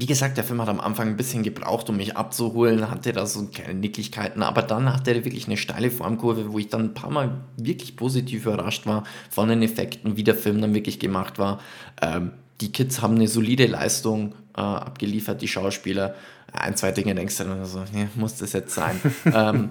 Wie 0.00 0.06
gesagt, 0.06 0.36
der 0.36 0.44
Film 0.44 0.60
hat 0.60 0.68
am 0.68 0.78
Anfang 0.78 1.08
ein 1.08 1.16
bisschen 1.16 1.42
gebraucht, 1.42 1.90
um 1.90 1.96
mich 1.96 2.16
abzuholen, 2.16 2.88
hatte 2.88 3.12
da 3.12 3.26
so 3.26 3.44
kleine 3.46 3.74
Nicklichkeiten, 3.74 4.44
aber 4.44 4.62
dann 4.62 4.92
hatte 4.92 5.10
er 5.12 5.24
wirklich 5.24 5.48
eine 5.48 5.56
steile 5.56 5.90
Formkurve, 5.90 6.52
wo 6.52 6.58
ich 6.60 6.68
dann 6.68 6.82
ein 6.82 6.94
paar 6.94 7.10
Mal 7.10 7.32
wirklich 7.56 7.96
positiv 7.96 8.46
überrascht 8.46 8.86
war 8.86 9.02
von 9.28 9.48
den 9.48 9.60
Effekten, 9.60 10.16
wie 10.16 10.22
der 10.22 10.36
Film 10.36 10.60
dann 10.60 10.72
wirklich 10.72 11.00
gemacht 11.00 11.40
war. 11.40 11.58
Ähm, 12.00 12.30
die 12.60 12.70
Kids 12.70 13.02
haben 13.02 13.16
eine 13.16 13.26
solide 13.26 13.66
Leistung 13.66 14.36
äh, 14.56 14.60
abgeliefert, 14.60 15.42
die 15.42 15.48
Schauspieler. 15.48 16.14
Ein, 16.52 16.76
zwei 16.76 16.92
Dinge 16.92 17.16
denkst 17.16 17.36
du 17.38 17.44
dann 17.44 17.64
so, 17.64 17.82
nee, 17.92 18.06
muss 18.14 18.36
das 18.36 18.52
jetzt 18.52 18.76
sein? 18.76 19.00
ähm, 19.24 19.70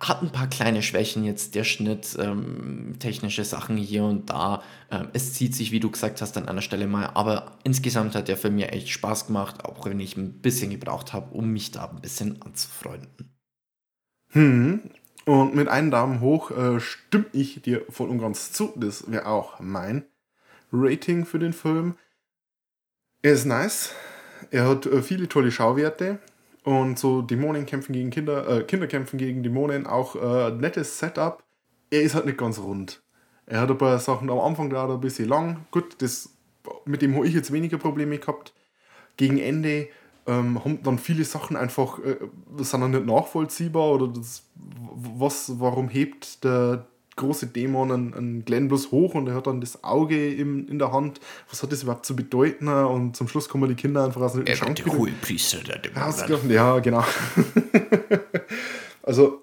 hat 0.00 0.22
ein 0.22 0.30
paar 0.30 0.48
kleine 0.48 0.82
Schwächen 0.82 1.24
jetzt, 1.24 1.54
der 1.54 1.64
Schnitt, 1.64 2.16
ähm, 2.18 2.96
technische 2.98 3.44
Sachen 3.44 3.76
hier 3.76 4.04
und 4.04 4.30
da. 4.30 4.62
Ähm, 4.90 5.08
es 5.12 5.34
zieht 5.34 5.54
sich, 5.54 5.72
wie 5.72 5.80
du 5.80 5.90
gesagt 5.90 6.20
hast, 6.20 6.36
an 6.36 6.48
einer 6.48 6.62
Stelle 6.62 6.86
mal, 6.86 7.10
aber 7.14 7.58
insgesamt 7.64 8.14
hat 8.14 8.28
der 8.28 8.36
Film 8.36 8.56
mir 8.56 8.72
echt 8.72 8.88
Spaß 8.88 9.26
gemacht, 9.26 9.64
auch 9.64 9.86
wenn 9.86 10.00
ich 10.00 10.16
ein 10.16 10.40
bisschen 10.40 10.70
gebraucht 10.70 11.12
habe, 11.12 11.34
um 11.34 11.52
mich 11.52 11.70
da 11.70 11.86
ein 11.88 12.00
bisschen 12.00 12.40
anzufreunden. 12.42 13.30
Hm. 14.30 14.90
Und 15.26 15.54
mit 15.54 15.68
einem 15.68 15.90
Daumen 15.90 16.20
hoch 16.20 16.50
äh, 16.50 16.80
stimme 16.80 17.26
ich 17.32 17.62
dir 17.62 17.82
voll 17.88 18.10
und 18.10 18.18
ganz 18.18 18.52
zu. 18.52 18.72
Das 18.76 19.10
wäre 19.10 19.26
auch 19.26 19.58
mein 19.60 20.04
Rating 20.72 21.24
für 21.24 21.38
den 21.38 21.52
Film. 21.52 21.96
Er 23.22 23.32
ist 23.32 23.46
nice. 23.46 23.94
Er 24.50 24.68
hat 24.68 24.86
äh, 24.86 25.02
viele 25.02 25.28
tolle 25.28 25.50
Schauwerte. 25.50 26.18
Und 26.64 26.98
so 26.98 27.20
Dämonen 27.22 27.66
kämpfen 27.66 27.92
gegen 27.92 28.10
Kinder, 28.10 28.48
äh, 28.48 28.62
Kinder 28.64 28.86
kämpfen 28.86 29.18
gegen 29.18 29.42
Dämonen, 29.42 29.86
auch 29.86 30.16
äh, 30.16 30.50
nettes 30.50 30.98
Setup. 30.98 31.44
Er 31.90 32.02
ist 32.02 32.14
halt 32.14 32.24
nicht 32.24 32.38
ganz 32.38 32.58
rund. 32.58 33.02
Er 33.46 33.60
hat 33.60 33.70
ein 33.70 33.78
paar 33.78 33.98
Sachen 33.98 34.30
am 34.30 34.40
Anfang 34.40 34.70
gerade 34.70 34.94
ein 34.94 35.00
bisschen 35.00 35.28
lang. 35.28 35.66
Gut, 35.70 35.96
das, 35.98 36.30
mit 36.86 37.02
dem 37.02 37.14
habe 37.14 37.28
ich 37.28 37.34
jetzt 37.34 37.52
weniger 37.52 37.76
Probleme 37.76 38.18
gehabt. 38.18 38.54
Gegen 39.18 39.38
Ende 39.38 39.88
ähm, 40.26 40.64
haben 40.64 40.82
dann 40.82 40.98
viele 40.98 41.24
Sachen 41.24 41.56
einfach, 41.56 41.98
äh, 41.98 42.16
sind 42.56 42.80
dann 42.80 42.92
nicht 42.92 43.04
nachvollziehbar 43.04 43.92
oder 43.92 44.08
das, 44.08 44.44
was, 44.56 45.60
warum 45.60 45.90
hebt 45.90 46.44
der 46.44 46.86
große 47.16 47.46
Dämon 47.46 47.92
einen, 47.92 48.14
einen 48.14 48.44
Glenn 48.44 48.68
bloß 48.68 48.90
hoch 48.90 49.14
und 49.14 49.28
er 49.28 49.34
hat 49.34 49.46
dann 49.46 49.60
das 49.60 49.84
Auge 49.84 50.34
im, 50.34 50.68
in 50.68 50.78
der 50.78 50.92
Hand. 50.92 51.20
Was 51.48 51.62
hat 51.62 51.72
das 51.72 51.82
überhaupt 51.82 52.06
zu 52.06 52.16
bedeuten? 52.16 52.68
Und 52.68 53.16
zum 53.16 53.28
Schluss 53.28 53.48
kommen 53.48 53.68
die 53.68 53.74
Kinder 53.74 54.04
einfach 54.04 54.20
aus 54.20 54.32
dem 54.34 54.46
Schrank 54.46 54.84
wieder. 54.84 54.96
Hohepriester 54.96 55.58
der 55.58 55.96
Rausgelaufen. 55.96 56.50
Ja, 56.50 56.78
genau. 56.80 57.04
also 59.02 59.42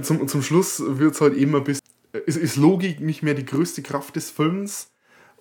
zum, 0.00 0.26
zum 0.26 0.42
Schluss 0.42 0.82
wird 0.84 1.14
es 1.14 1.20
halt 1.20 1.36
immer 1.36 1.58
ein 1.58 1.64
bisschen. 1.64 1.82
Es 2.26 2.36
ist 2.36 2.56
Logik 2.56 3.00
nicht 3.00 3.22
mehr 3.22 3.34
die 3.34 3.44
größte 3.44 3.82
Kraft 3.82 4.16
des 4.16 4.30
Films, 4.30 4.88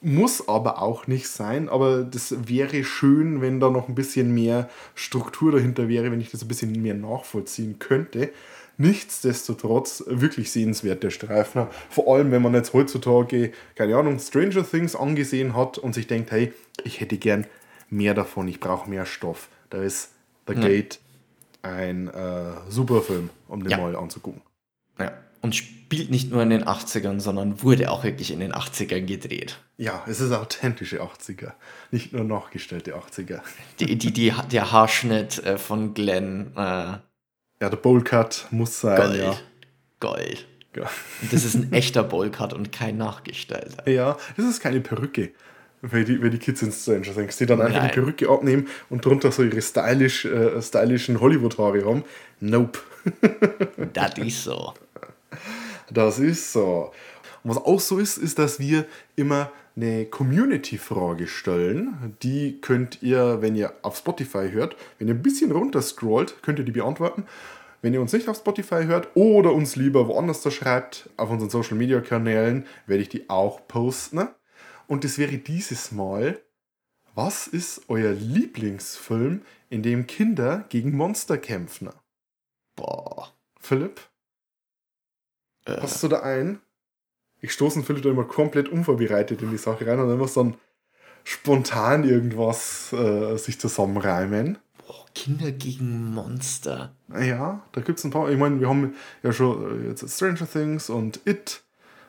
muss 0.02 0.48
aber 0.48 0.82
auch 0.82 1.08
nicht 1.08 1.28
sein. 1.28 1.70
Aber 1.70 2.04
das 2.04 2.36
wäre 2.48 2.84
schön, 2.84 3.42
wenn 3.42 3.60
da 3.60 3.70
noch 3.70 3.88
ein 3.88 3.96
bisschen 3.96 4.34
mehr 4.34 4.70
Struktur 4.96 5.52
dahinter 5.52 5.88
wäre, 5.88 6.12
wenn 6.12 6.22
ich 6.22 6.32
das 6.32 6.42
ein 6.42 6.48
bisschen 6.48 6.82
mehr 6.82 6.96
nachvollziehen 6.96 7.80
könnte. 7.80 8.32
Nichtsdestotrotz 8.78 10.04
wirklich 10.08 10.52
sehenswert, 10.52 11.04
der 11.04 11.10
Streifen. 11.10 11.68
Vor 11.90 12.14
allem, 12.16 12.32
wenn 12.32 12.42
man 12.42 12.54
jetzt 12.54 12.74
heutzutage, 12.74 13.52
keine 13.76 13.96
Ahnung, 13.96 14.20
Stranger 14.20 14.68
Things 14.70 14.96
angesehen 14.96 15.56
hat 15.56 15.78
und 15.78 15.94
sich 15.94 16.08
denkt, 16.08 16.32
hey, 16.32 16.54
ich 16.84 17.00
hätte 17.00 17.18
gern 17.18 17.46
mehr 17.90 18.14
davon, 18.14 18.48
ich 18.48 18.60
brauche 18.60 18.90
mehr 18.90 19.06
Stoff. 19.06 19.50
Da 19.70 19.82
ist 19.82 20.12
The 20.48 20.56
Gate 20.56 21.00
ein 21.62 22.08
äh, 22.08 22.54
super 22.70 23.02
Film, 23.02 23.30
um 23.48 23.62
den 23.64 23.72
Ja. 23.72 23.78
mal 23.78 23.96
anzugucken. 23.96 24.42
Ja. 25.00 25.14
Und 25.42 25.56
spielt 25.56 26.12
nicht 26.12 26.32
nur 26.32 26.42
in 26.44 26.50
den 26.52 26.64
80ern, 26.64 27.20
sondern 27.20 27.64
wurde 27.64 27.90
auch 27.92 28.04
wirklich 28.04 28.32
in 28.32 28.40
den 28.40 28.54
80ern 28.54 29.02
gedreht. 29.06 29.60
Ja, 29.78 30.04
es 30.08 30.20
ist 30.22 30.32
authentische 30.32 31.02
80er, 31.02 31.54
nicht 31.92 32.14
nur 32.14 32.24
nachgestellte 32.24 32.96
80er. 32.96 33.42
Die, 33.80 33.98
die, 33.98 34.12
die, 34.14 34.34
der 34.52 34.72
Haarschnitt 34.72 35.44
äh, 35.44 35.58
von 35.58 35.94
Glenn, 35.94 36.54
äh, 36.56 36.94
Ja, 37.62 37.70
der 37.70 37.78
Bowlcut 37.78 38.48
muss 38.50 38.82
sein, 38.82 38.98
Gold. 38.98 39.20
ja. 39.22 39.38
Gold. 40.00 40.48
Ja. 40.76 40.90
Das 41.32 41.46
ist 41.46 41.54
ein 41.54 41.72
echter 41.74 42.04
Bowlcut 42.04 42.54
und 42.54 42.72
kein 42.72 42.98
nachgestellter. 42.98 43.88
Ja, 43.90 44.18
das 44.36 44.46
ist 44.48 44.62
keine 44.62 44.82
Perücke. 44.82 45.32
Wenn 45.84 46.06
die, 46.06 46.22
wenn 46.22 46.32
die 46.32 46.38
Kids 46.40 46.62
in 46.64 46.72
Stranger 46.72 47.14
Things, 47.14 47.38
die 47.38 47.46
dann 47.46 47.62
einfach 47.62 47.80
Nein. 47.82 47.90
die 47.90 47.94
Perücke 48.00 48.30
abnehmen 48.30 48.68
und 48.90 49.06
drunter 49.06 49.32
so 49.32 49.44
ihre 49.44 49.62
stylisch, 49.62 50.26
äh, 50.26 50.62
stylischen 50.62 51.20
Hollywood-Haare 51.20 51.86
haben. 51.86 52.04
Nope. 52.40 52.80
Das 53.94 54.18
ist 54.18 54.44
so. 54.44 54.74
Das 55.90 56.20
ist 56.20 56.54
so. 56.54 56.92
Und 57.44 57.50
was 57.50 57.58
auch 57.58 57.80
so 57.80 57.98
ist, 57.98 58.18
ist, 58.18 58.38
dass 58.38 58.60
wir 58.60 58.86
immer 59.16 59.52
eine 59.76 60.06
Community-Frage 60.06 61.28
stellen. 61.28 62.16
Die 62.22 62.60
könnt 62.62 63.02
ihr, 63.02 63.42
wenn 63.42 63.56
ihr 63.56 63.74
auf 63.82 63.98
Spotify 63.98 64.50
hört, 64.52 64.76
wenn 65.00 65.08
ihr 65.08 65.14
ein 65.14 65.22
bisschen 65.24 65.52
runter 65.52 65.82
scrollt, 65.82 66.42
könnt 66.42 66.60
ihr 66.60 66.66
die 66.66 66.72
beantworten. 66.72 67.26
Wenn 67.82 67.94
ihr 67.94 68.02
uns 68.02 68.14
nicht 68.14 68.30
auf 68.30 68.38
Spotify 68.38 68.84
hört 68.86 69.10
oder 69.16 69.54
uns 69.54 69.76
lieber 69.76 70.08
woanders 70.08 70.42
da 70.42 70.52
schreibt, 70.52 71.10
auf 71.18 71.30
unseren 71.30 71.50
Social 71.50 71.78
Media 71.78 72.00
Kanälen, 72.02 72.66
werde 72.86 73.02
ich 73.02 73.10
die 73.10 73.30
auch 73.30 73.68
posten. 73.68 74.28
Und 74.88 75.04
das 75.04 75.18
wäre 75.18 75.38
dieses 75.38 75.92
Mal, 75.92 76.40
was 77.16 77.48
ist 77.48 77.90
euer 77.90 78.12
Lieblingsfilm, 78.12 79.42
in 79.70 79.84
dem 79.84 80.06
Kinder 80.06 80.66
gegen 80.70 80.96
Monster 80.96 81.38
kämpfen? 81.38 81.90
Boah. 82.76 83.34
Philipp, 83.60 84.02
Äh, 85.66 85.78
hast 85.82 86.02
du 86.04 86.08
da 86.08 86.22
einen? 86.22 86.60
Ich 87.42 87.54
stoße 87.54 87.82
Philipp 87.82 88.04
da 88.04 88.10
immer 88.10 88.24
komplett 88.24 88.70
unvorbereitet 88.70 89.42
in 89.42 89.50
die 89.50 89.58
Sache 89.58 89.88
rein 89.88 90.00
und 90.00 90.08
dann 90.08 90.18
muss 90.20 90.36
dann 90.36 90.56
spontan 91.24 92.04
irgendwas 92.04 92.94
äh, 92.94 93.36
sich 93.38 93.60
zusammenreimen. 93.60 94.60
boah, 94.88 95.06
Kinder 95.16 95.52
gegen 95.52 96.14
Monster. 96.14 96.94
Ja, 97.10 97.62
da 97.72 97.82
gibt 97.82 98.00
es 98.00 98.06
ein 98.06 98.12
paar. 98.12 98.30
Ich 98.30 98.38
meine, 98.38 98.60
wir 98.60 98.70
haben 98.70 98.96
ja 99.24 99.34
schon 99.34 99.86
äh, 99.86 99.90
jetzt 99.90 100.08
Stranger 100.10 100.50
Things 100.50 100.90
und 100.90 101.20
It, 101.26 101.64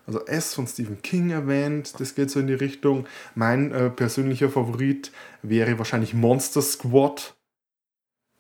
also 0.07 0.25
S 0.27 0.55
von 0.55 0.67
Stephen 0.67 1.01
King 1.03 1.31
erwähnt. 1.31 1.99
Das 1.99 2.15
geht 2.15 2.31
so 2.31 2.41
in 2.41 2.47
die 2.47 2.55
Richtung. 2.55 3.07
Mein 3.35 3.73
äh, 3.73 3.91
persönlicher 3.91 4.51
Favorit 4.51 5.13
wäre 5.43 5.79
wahrscheinlich 5.79 6.13
Monster 6.13 6.61
Squad. 6.61 7.35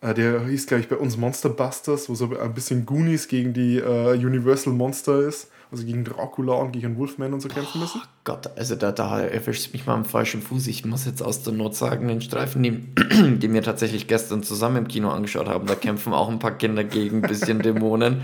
Äh, 0.02 0.14
der 0.14 0.44
hieß, 0.44 0.66
glaube 0.66 0.82
ich, 0.82 0.88
bei 0.88 0.96
uns 0.96 1.16
Monster 1.16 1.48
Busters, 1.48 2.08
wo 2.08 2.14
so 2.14 2.36
ein 2.36 2.54
bisschen 2.54 2.84
Goonies 2.84 3.28
gegen 3.28 3.54
die 3.54 3.78
äh, 3.78 4.12
Universal 4.14 4.74
Monster 4.74 5.20
ist. 5.20 5.48
Also 5.72 5.86
gegen 5.86 6.04
Dracula 6.04 6.52
und 6.56 6.72
gegen 6.72 6.98
Wolfman 6.98 7.32
und 7.32 7.40
so 7.40 7.48
kämpfen 7.48 7.80
müssen. 7.80 8.02
Gott, 8.24 8.46
also 8.58 8.76
da, 8.76 8.92
da 8.92 9.20
erwischt 9.20 9.72
mich 9.72 9.86
mal 9.86 9.94
am 9.94 10.04
falschen 10.04 10.42
Fuß. 10.42 10.66
Ich 10.66 10.84
muss 10.84 11.06
jetzt 11.06 11.22
aus 11.22 11.44
der 11.44 11.54
Not 11.54 11.74
sagen, 11.74 12.08
den 12.08 12.20
Streifen, 12.20 12.62
den, 12.62 12.94
den 13.40 13.54
wir 13.54 13.62
tatsächlich 13.62 14.06
gestern 14.06 14.42
zusammen 14.42 14.76
im 14.76 14.88
Kino 14.88 15.08
angeschaut 15.08 15.48
haben, 15.48 15.66
da 15.66 15.74
kämpfen 15.74 16.12
auch 16.12 16.28
ein 16.28 16.38
paar 16.38 16.58
Kinder 16.58 16.84
gegen 16.84 17.24
ein 17.24 17.28
bisschen 17.28 17.58
Dämonen. 17.62 18.20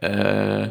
Äh, 0.00 0.70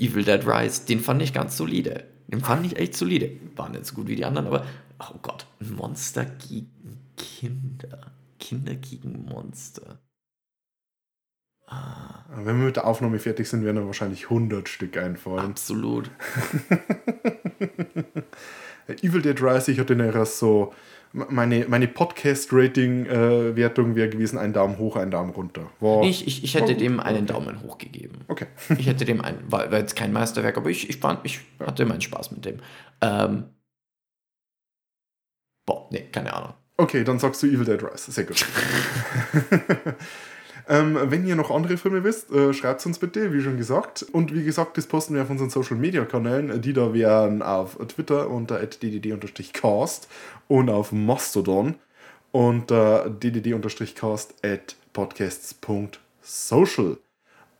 Evil 0.00 0.24
Dead 0.24 0.44
Rise, 0.44 0.84
den 0.86 0.98
fand 0.98 1.22
ich 1.22 1.32
ganz 1.32 1.56
solide. 1.56 2.04
Den 2.26 2.40
fand 2.40 2.66
ich 2.66 2.76
echt 2.76 2.96
solide. 2.96 3.30
War 3.54 3.68
nicht 3.68 3.86
so 3.86 3.94
gut 3.94 4.08
wie 4.08 4.16
die 4.16 4.24
anderen, 4.24 4.48
aber 4.48 4.64
oh 4.98 5.18
Gott, 5.22 5.46
ein 5.60 5.74
Monster 5.74 6.24
gegen 6.24 6.98
Kinder. 7.16 8.12
Kinder 8.40 8.74
gegen 8.74 9.26
Monster. 9.26 10.00
Wenn 12.36 12.58
wir 12.58 12.66
mit 12.66 12.76
der 12.76 12.86
Aufnahme 12.86 13.18
fertig 13.18 13.48
sind, 13.48 13.64
werden 13.64 13.76
dann 13.76 13.86
wahrscheinlich 13.86 14.24
100 14.24 14.68
Stück 14.68 14.96
einfallen. 14.96 15.50
Absolut. 15.50 16.08
Evil 19.02 19.22
Dead 19.22 19.40
Rise, 19.40 19.70
ich 19.72 19.78
hatte 19.78 19.94
nachher 19.96 20.26
so, 20.26 20.74
meine, 21.12 21.66
meine 21.68 21.86
Podcast-Rating-Wertung 21.88 23.94
wäre 23.94 24.08
gewesen, 24.08 24.36
ein 24.38 24.52
Daumen 24.52 24.78
hoch, 24.78 24.96
ein 24.96 25.10
Daumen 25.12 25.30
runter. 25.30 25.70
War, 25.80 26.02
Ich, 26.02 26.26
ich, 26.26 26.42
ich 26.44 26.54
hätte 26.54 26.74
dem 26.74 26.98
einen 27.00 27.26
Daumen 27.26 27.62
hoch 27.62 27.78
gegeben. 27.78 28.20
okay. 28.28 28.46
Ich 28.76 28.86
hätte 28.88 29.04
dem 29.04 29.20
einen, 29.20 29.38
war, 29.50 29.70
war 29.70 29.78
jetzt 29.78 29.94
kein 29.96 30.12
Meisterwerk, 30.12 30.56
aber 30.56 30.70
ich, 30.70 30.90
ich 30.90 30.96
fand, 30.98 31.20
ich 31.24 31.38
hatte 31.64 31.86
meinen 31.86 32.00
Spaß 32.00 32.32
mit 32.32 32.44
dem. 32.44 32.58
Ähm, 33.00 33.44
boah, 35.64 35.88
nee, 35.92 36.08
keine 36.10 36.34
Ahnung. 36.34 36.54
Okay, 36.76 37.04
dann 37.04 37.20
sagst 37.20 37.40
du 37.42 37.46
Evil 37.46 37.64
Dead 37.64 37.80
Rise. 37.82 38.10
Sehr 38.10 38.24
gut. 38.24 38.44
ähm, 40.68 40.98
wenn 41.02 41.26
ihr 41.26 41.36
noch 41.36 41.50
andere 41.50 41.76
Filme 41.76 42.04
wisst, 42.04 42.30
äh, 42.30 42.54
schreibt 42.54 42.84
uns 42.86 42.98
bitte, 42.98 43.32
wie 43.32 43.42
schon 43.42 43.56
gesagt. 43.56 44.04
Und 44.12 44.34
wie 44.34 44.44
gesagt, 44.44 44.78
das 44.78 44.86
posten 44.86 45.14
wir 45.14 45.22
auf 45.22 45.30
unseren 45.30 45.50
Social 45.50 45.76
Media 45.76 46.04
Kanälen. 46.04 46.62
Die 46.62 46.72
da 46.72 46.94
wären 46.94 47.42
auf 47.42 47.76
Twitter 47.88 48.30
unter 48.30 48.58
ddd-cast 48.58 50.08
und 50.48 50.70
auf 50.70 50.92
Mastodon 50.92 51.74
unter 52.32 53.10
ddd-cast 53.10 54.34
at 54.42 54.76
podcasts.social. 54.92 56.98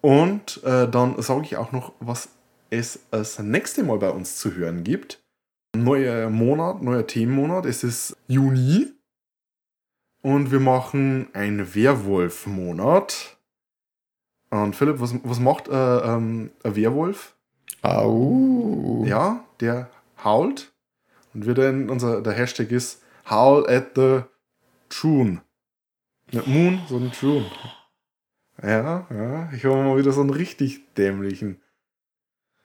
Und 0.01 0.63
äh, 0.65 0.89
dann 0.89 1.21
sage 1.21 1.43
ich 1.43 1.57
auch 1.57 1.73
noch, 1.73 1.93
was 2.01 2.29
es 2.71 3.01
das 3.11 3.39
nächste 3.39 3.83
Mal 3.83 3.99
bei 3.99 4.11
uns 4.11 4.37
zu 4.37 4.55
hören 4.55 4.85
gibt. 4.85 5.21
Neuer 5.77 6.31
Monat, 6.31 6.83
neuer 6.83 7.07
Themenmonat. 7.07 7.67
Es 7.67 7.85
ist 7.85 8.17
Juni. 8.29 8.95
Und 10.25 10.51
wir 10.51 10.61
machen 10.61 11.29
einen 11.35 11.75
Werwolf-Monat. 11.75 13.37
Und 14.49 14.75
Philipp, 14.75 14.99
was, 14.99 15.15
was 15.23 15.39
macht 15.39 15.69
äh, 15.69 15.73
ähm, 15.75 16.51
ein 16.63 16.77
Werwolf? 16.77 17.37
Au. 17.83 19.05
Ja, 19.05 19.45
der 19.61 19.91
hault. 20.25 20.73
Und 21.35 21.45
wir 21.45 21.53
denn, 21.53 21.91
unser, 21.91 22.23
der 22.23 22.33
Hashtag 22.33 22.71
ist 22.71 23.03
Howl 23.29 23.69
at 23.69 23.97
the 23.97 24.23
Trune. 24.89 25.43
Nicht 26.33 26.47
Moon, 26.47 26.81
sondern 26.89 27.13
Trune. 27.13 27.51
Ja, 28.63 29.07
ja, 29.11 29.53
ich 29.53 29.63
habe 29.67 29.83
mal 29.83 29.99
wieder 29.99 30.13
so 30.13 30.23
einen 30.23 30.31
richtig 30.31 30.95
dämlichen 30.95 31.61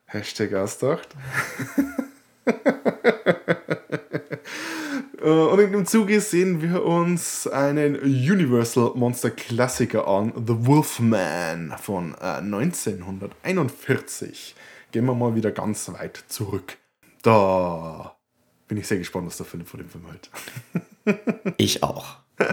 Hashtag 0.06 0.54
ausgedacht. 0.54 1.10
Äh, 5.22 5.30
Und 5.30 5.60
in 5.60 5.72
dem 5.72 5.86
Zuge 5.86 6.20
sehen 6.22 6.62
wir 6.62 6.84
uns 6.86 7.48
einen 7.48 7.98
Universal 8.00 8.92
Monster 8.96 9.32
Klassiker 9.32 10.08
an, 10.08 10.32
The 10.36 10.66
Wolfman 10.66 11.76
von 11.82 12.16
äh, 12.22 12.38
1941. 12.38 14.56
Gehen 14.92 15.06
wir 15.06 15.14
mal 15.14 15.36
wieder 15.36 15.52
ganz 15.52 15.92
weit 15.92 16.24
zurück. 16.28 16.78
Da 17.22 18.16
bin 18.68 18.78
ich 18.78 18.88
sehr 18.88 18.98
gespannt, 18.98 19.28
was 19.28 19.38
der 19.38 19.46
Philipp 19.46 19.68
von 19.68 19.80
dem 19.80 19.90
Film 19.90 20.06
hält. 20.08 20.30
Ich 21.58 21.84
auch. 21.84 22.18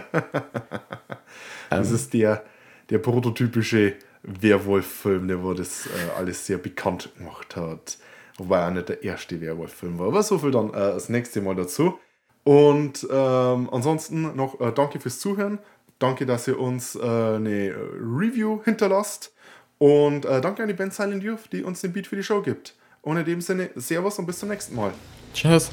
Das 1.69 1.91
ist 1.91 2.15
der, 2.15 2.45
der 2.91 2.99
prototypische 2.99 3.95
Werwolf-Film, 4.23 5.27
der 5.27 5.43
wo 5.43 5.53
das 5.53 5.87
äh, 5.87 5.91
alles 6.17 6.47
sehr 6.47 6.59
bekannt 6.59 7.11
gemacht 7.19 7.57
hat. 7.57 7.99
Wobei 8.39 8.61
er 8.61 8.71
nicht 8.71 8.89
der 8.89 9.03
erste 9.03 9.41
Werwolf-Film 9.41 9.99
war. 9.99 10.07
Aber 10.07 10.23
so 10.23 10.39
viel 10.39 10.53
dann 10.53 10.69
äh, 10.71 10.75
das 10.75 11.09
nächste 11.09 11.41
Mal 11.41 11.57
dazu. 11.57 11.99
Und 12.47 13.05
ähm, 13.11 13.69
ansonsten 13.73 14.37
noch 14.37 14.61
äh, 14.61 14.71
danke 14.71 15.01
fürs 15.01 15.19
Zuhören. 15.19 15.59
Danke, 15.99 16.27
dass 16.27 16.47
ihr 16.47 16.61
uns 16.61 16.95
äh, 16.95 17.01
eine 17.01 17.75
Review 18.01 18.61
hinterlasst. 18.63 19.33
Und 19.79 20.25
äh, 20.25 20.41
danke 20.41 20.63
an 20.63 20.69
die 20.69 20.75
Band 20.75 20.95
Silent 20.95 21.25
Youth, 21.25 21.53
die 21.53 21.65
uns 21.65 21.81
den 21.81 21.93
Beat 21.93 22.07
für 22.07 22.15
die 22.15 22.23
Show 22.23 22.43
gibt. 22.43 22.77
Und 23.03 23.17
in 23.17 23.25
dem 23.25 23.41
Sinne, 23.41 23.71
Servus 23.75 24.21
und 24.21 24.27
bis 24.27 24.39
zum 24.39 24.51
nächsten 24.51 24.77
Mal. 24.77 24.93
Tschüss. 25.35 25.73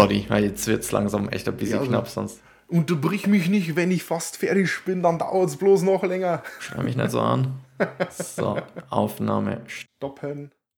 Sorry, 0.00 0.26
jetzt 0.42 0.66
wird 0.66 0.82
es 0.82 0.92
langsam 0.92 1.28
echt 1.28 1.48
ein 1.48 1.56
bisschen 1.56 1.74
Ja, 1.76 1.78
also- 1.80 1.90
knapp, 1.90 2.08
sonst 2.08 2.40
Unterbrich 2.70 3.26
mich 3.26 3.48
nicht, 3.48 3.76
wenn 3.76 3.90
ich 3.90 4.02
fast 4.02 4.36
fertig 4.36 4.70
bin, 4.84 5.02
dann 5.02 5.18
dauert 5.18 5.48
es 5.48 5.56
bloß 5.56 5.82
noch 5.82 6.02
länger. 6.04 6.42
schau 6.60 6.82
mich 6.82 6.96
nicht 6.96 7.10
so 7.10 7.20
an. 7.20 7.60
So, 8.10 8.58
Aufnahme 8.90 9.62
Stoppen. 9.66 10.50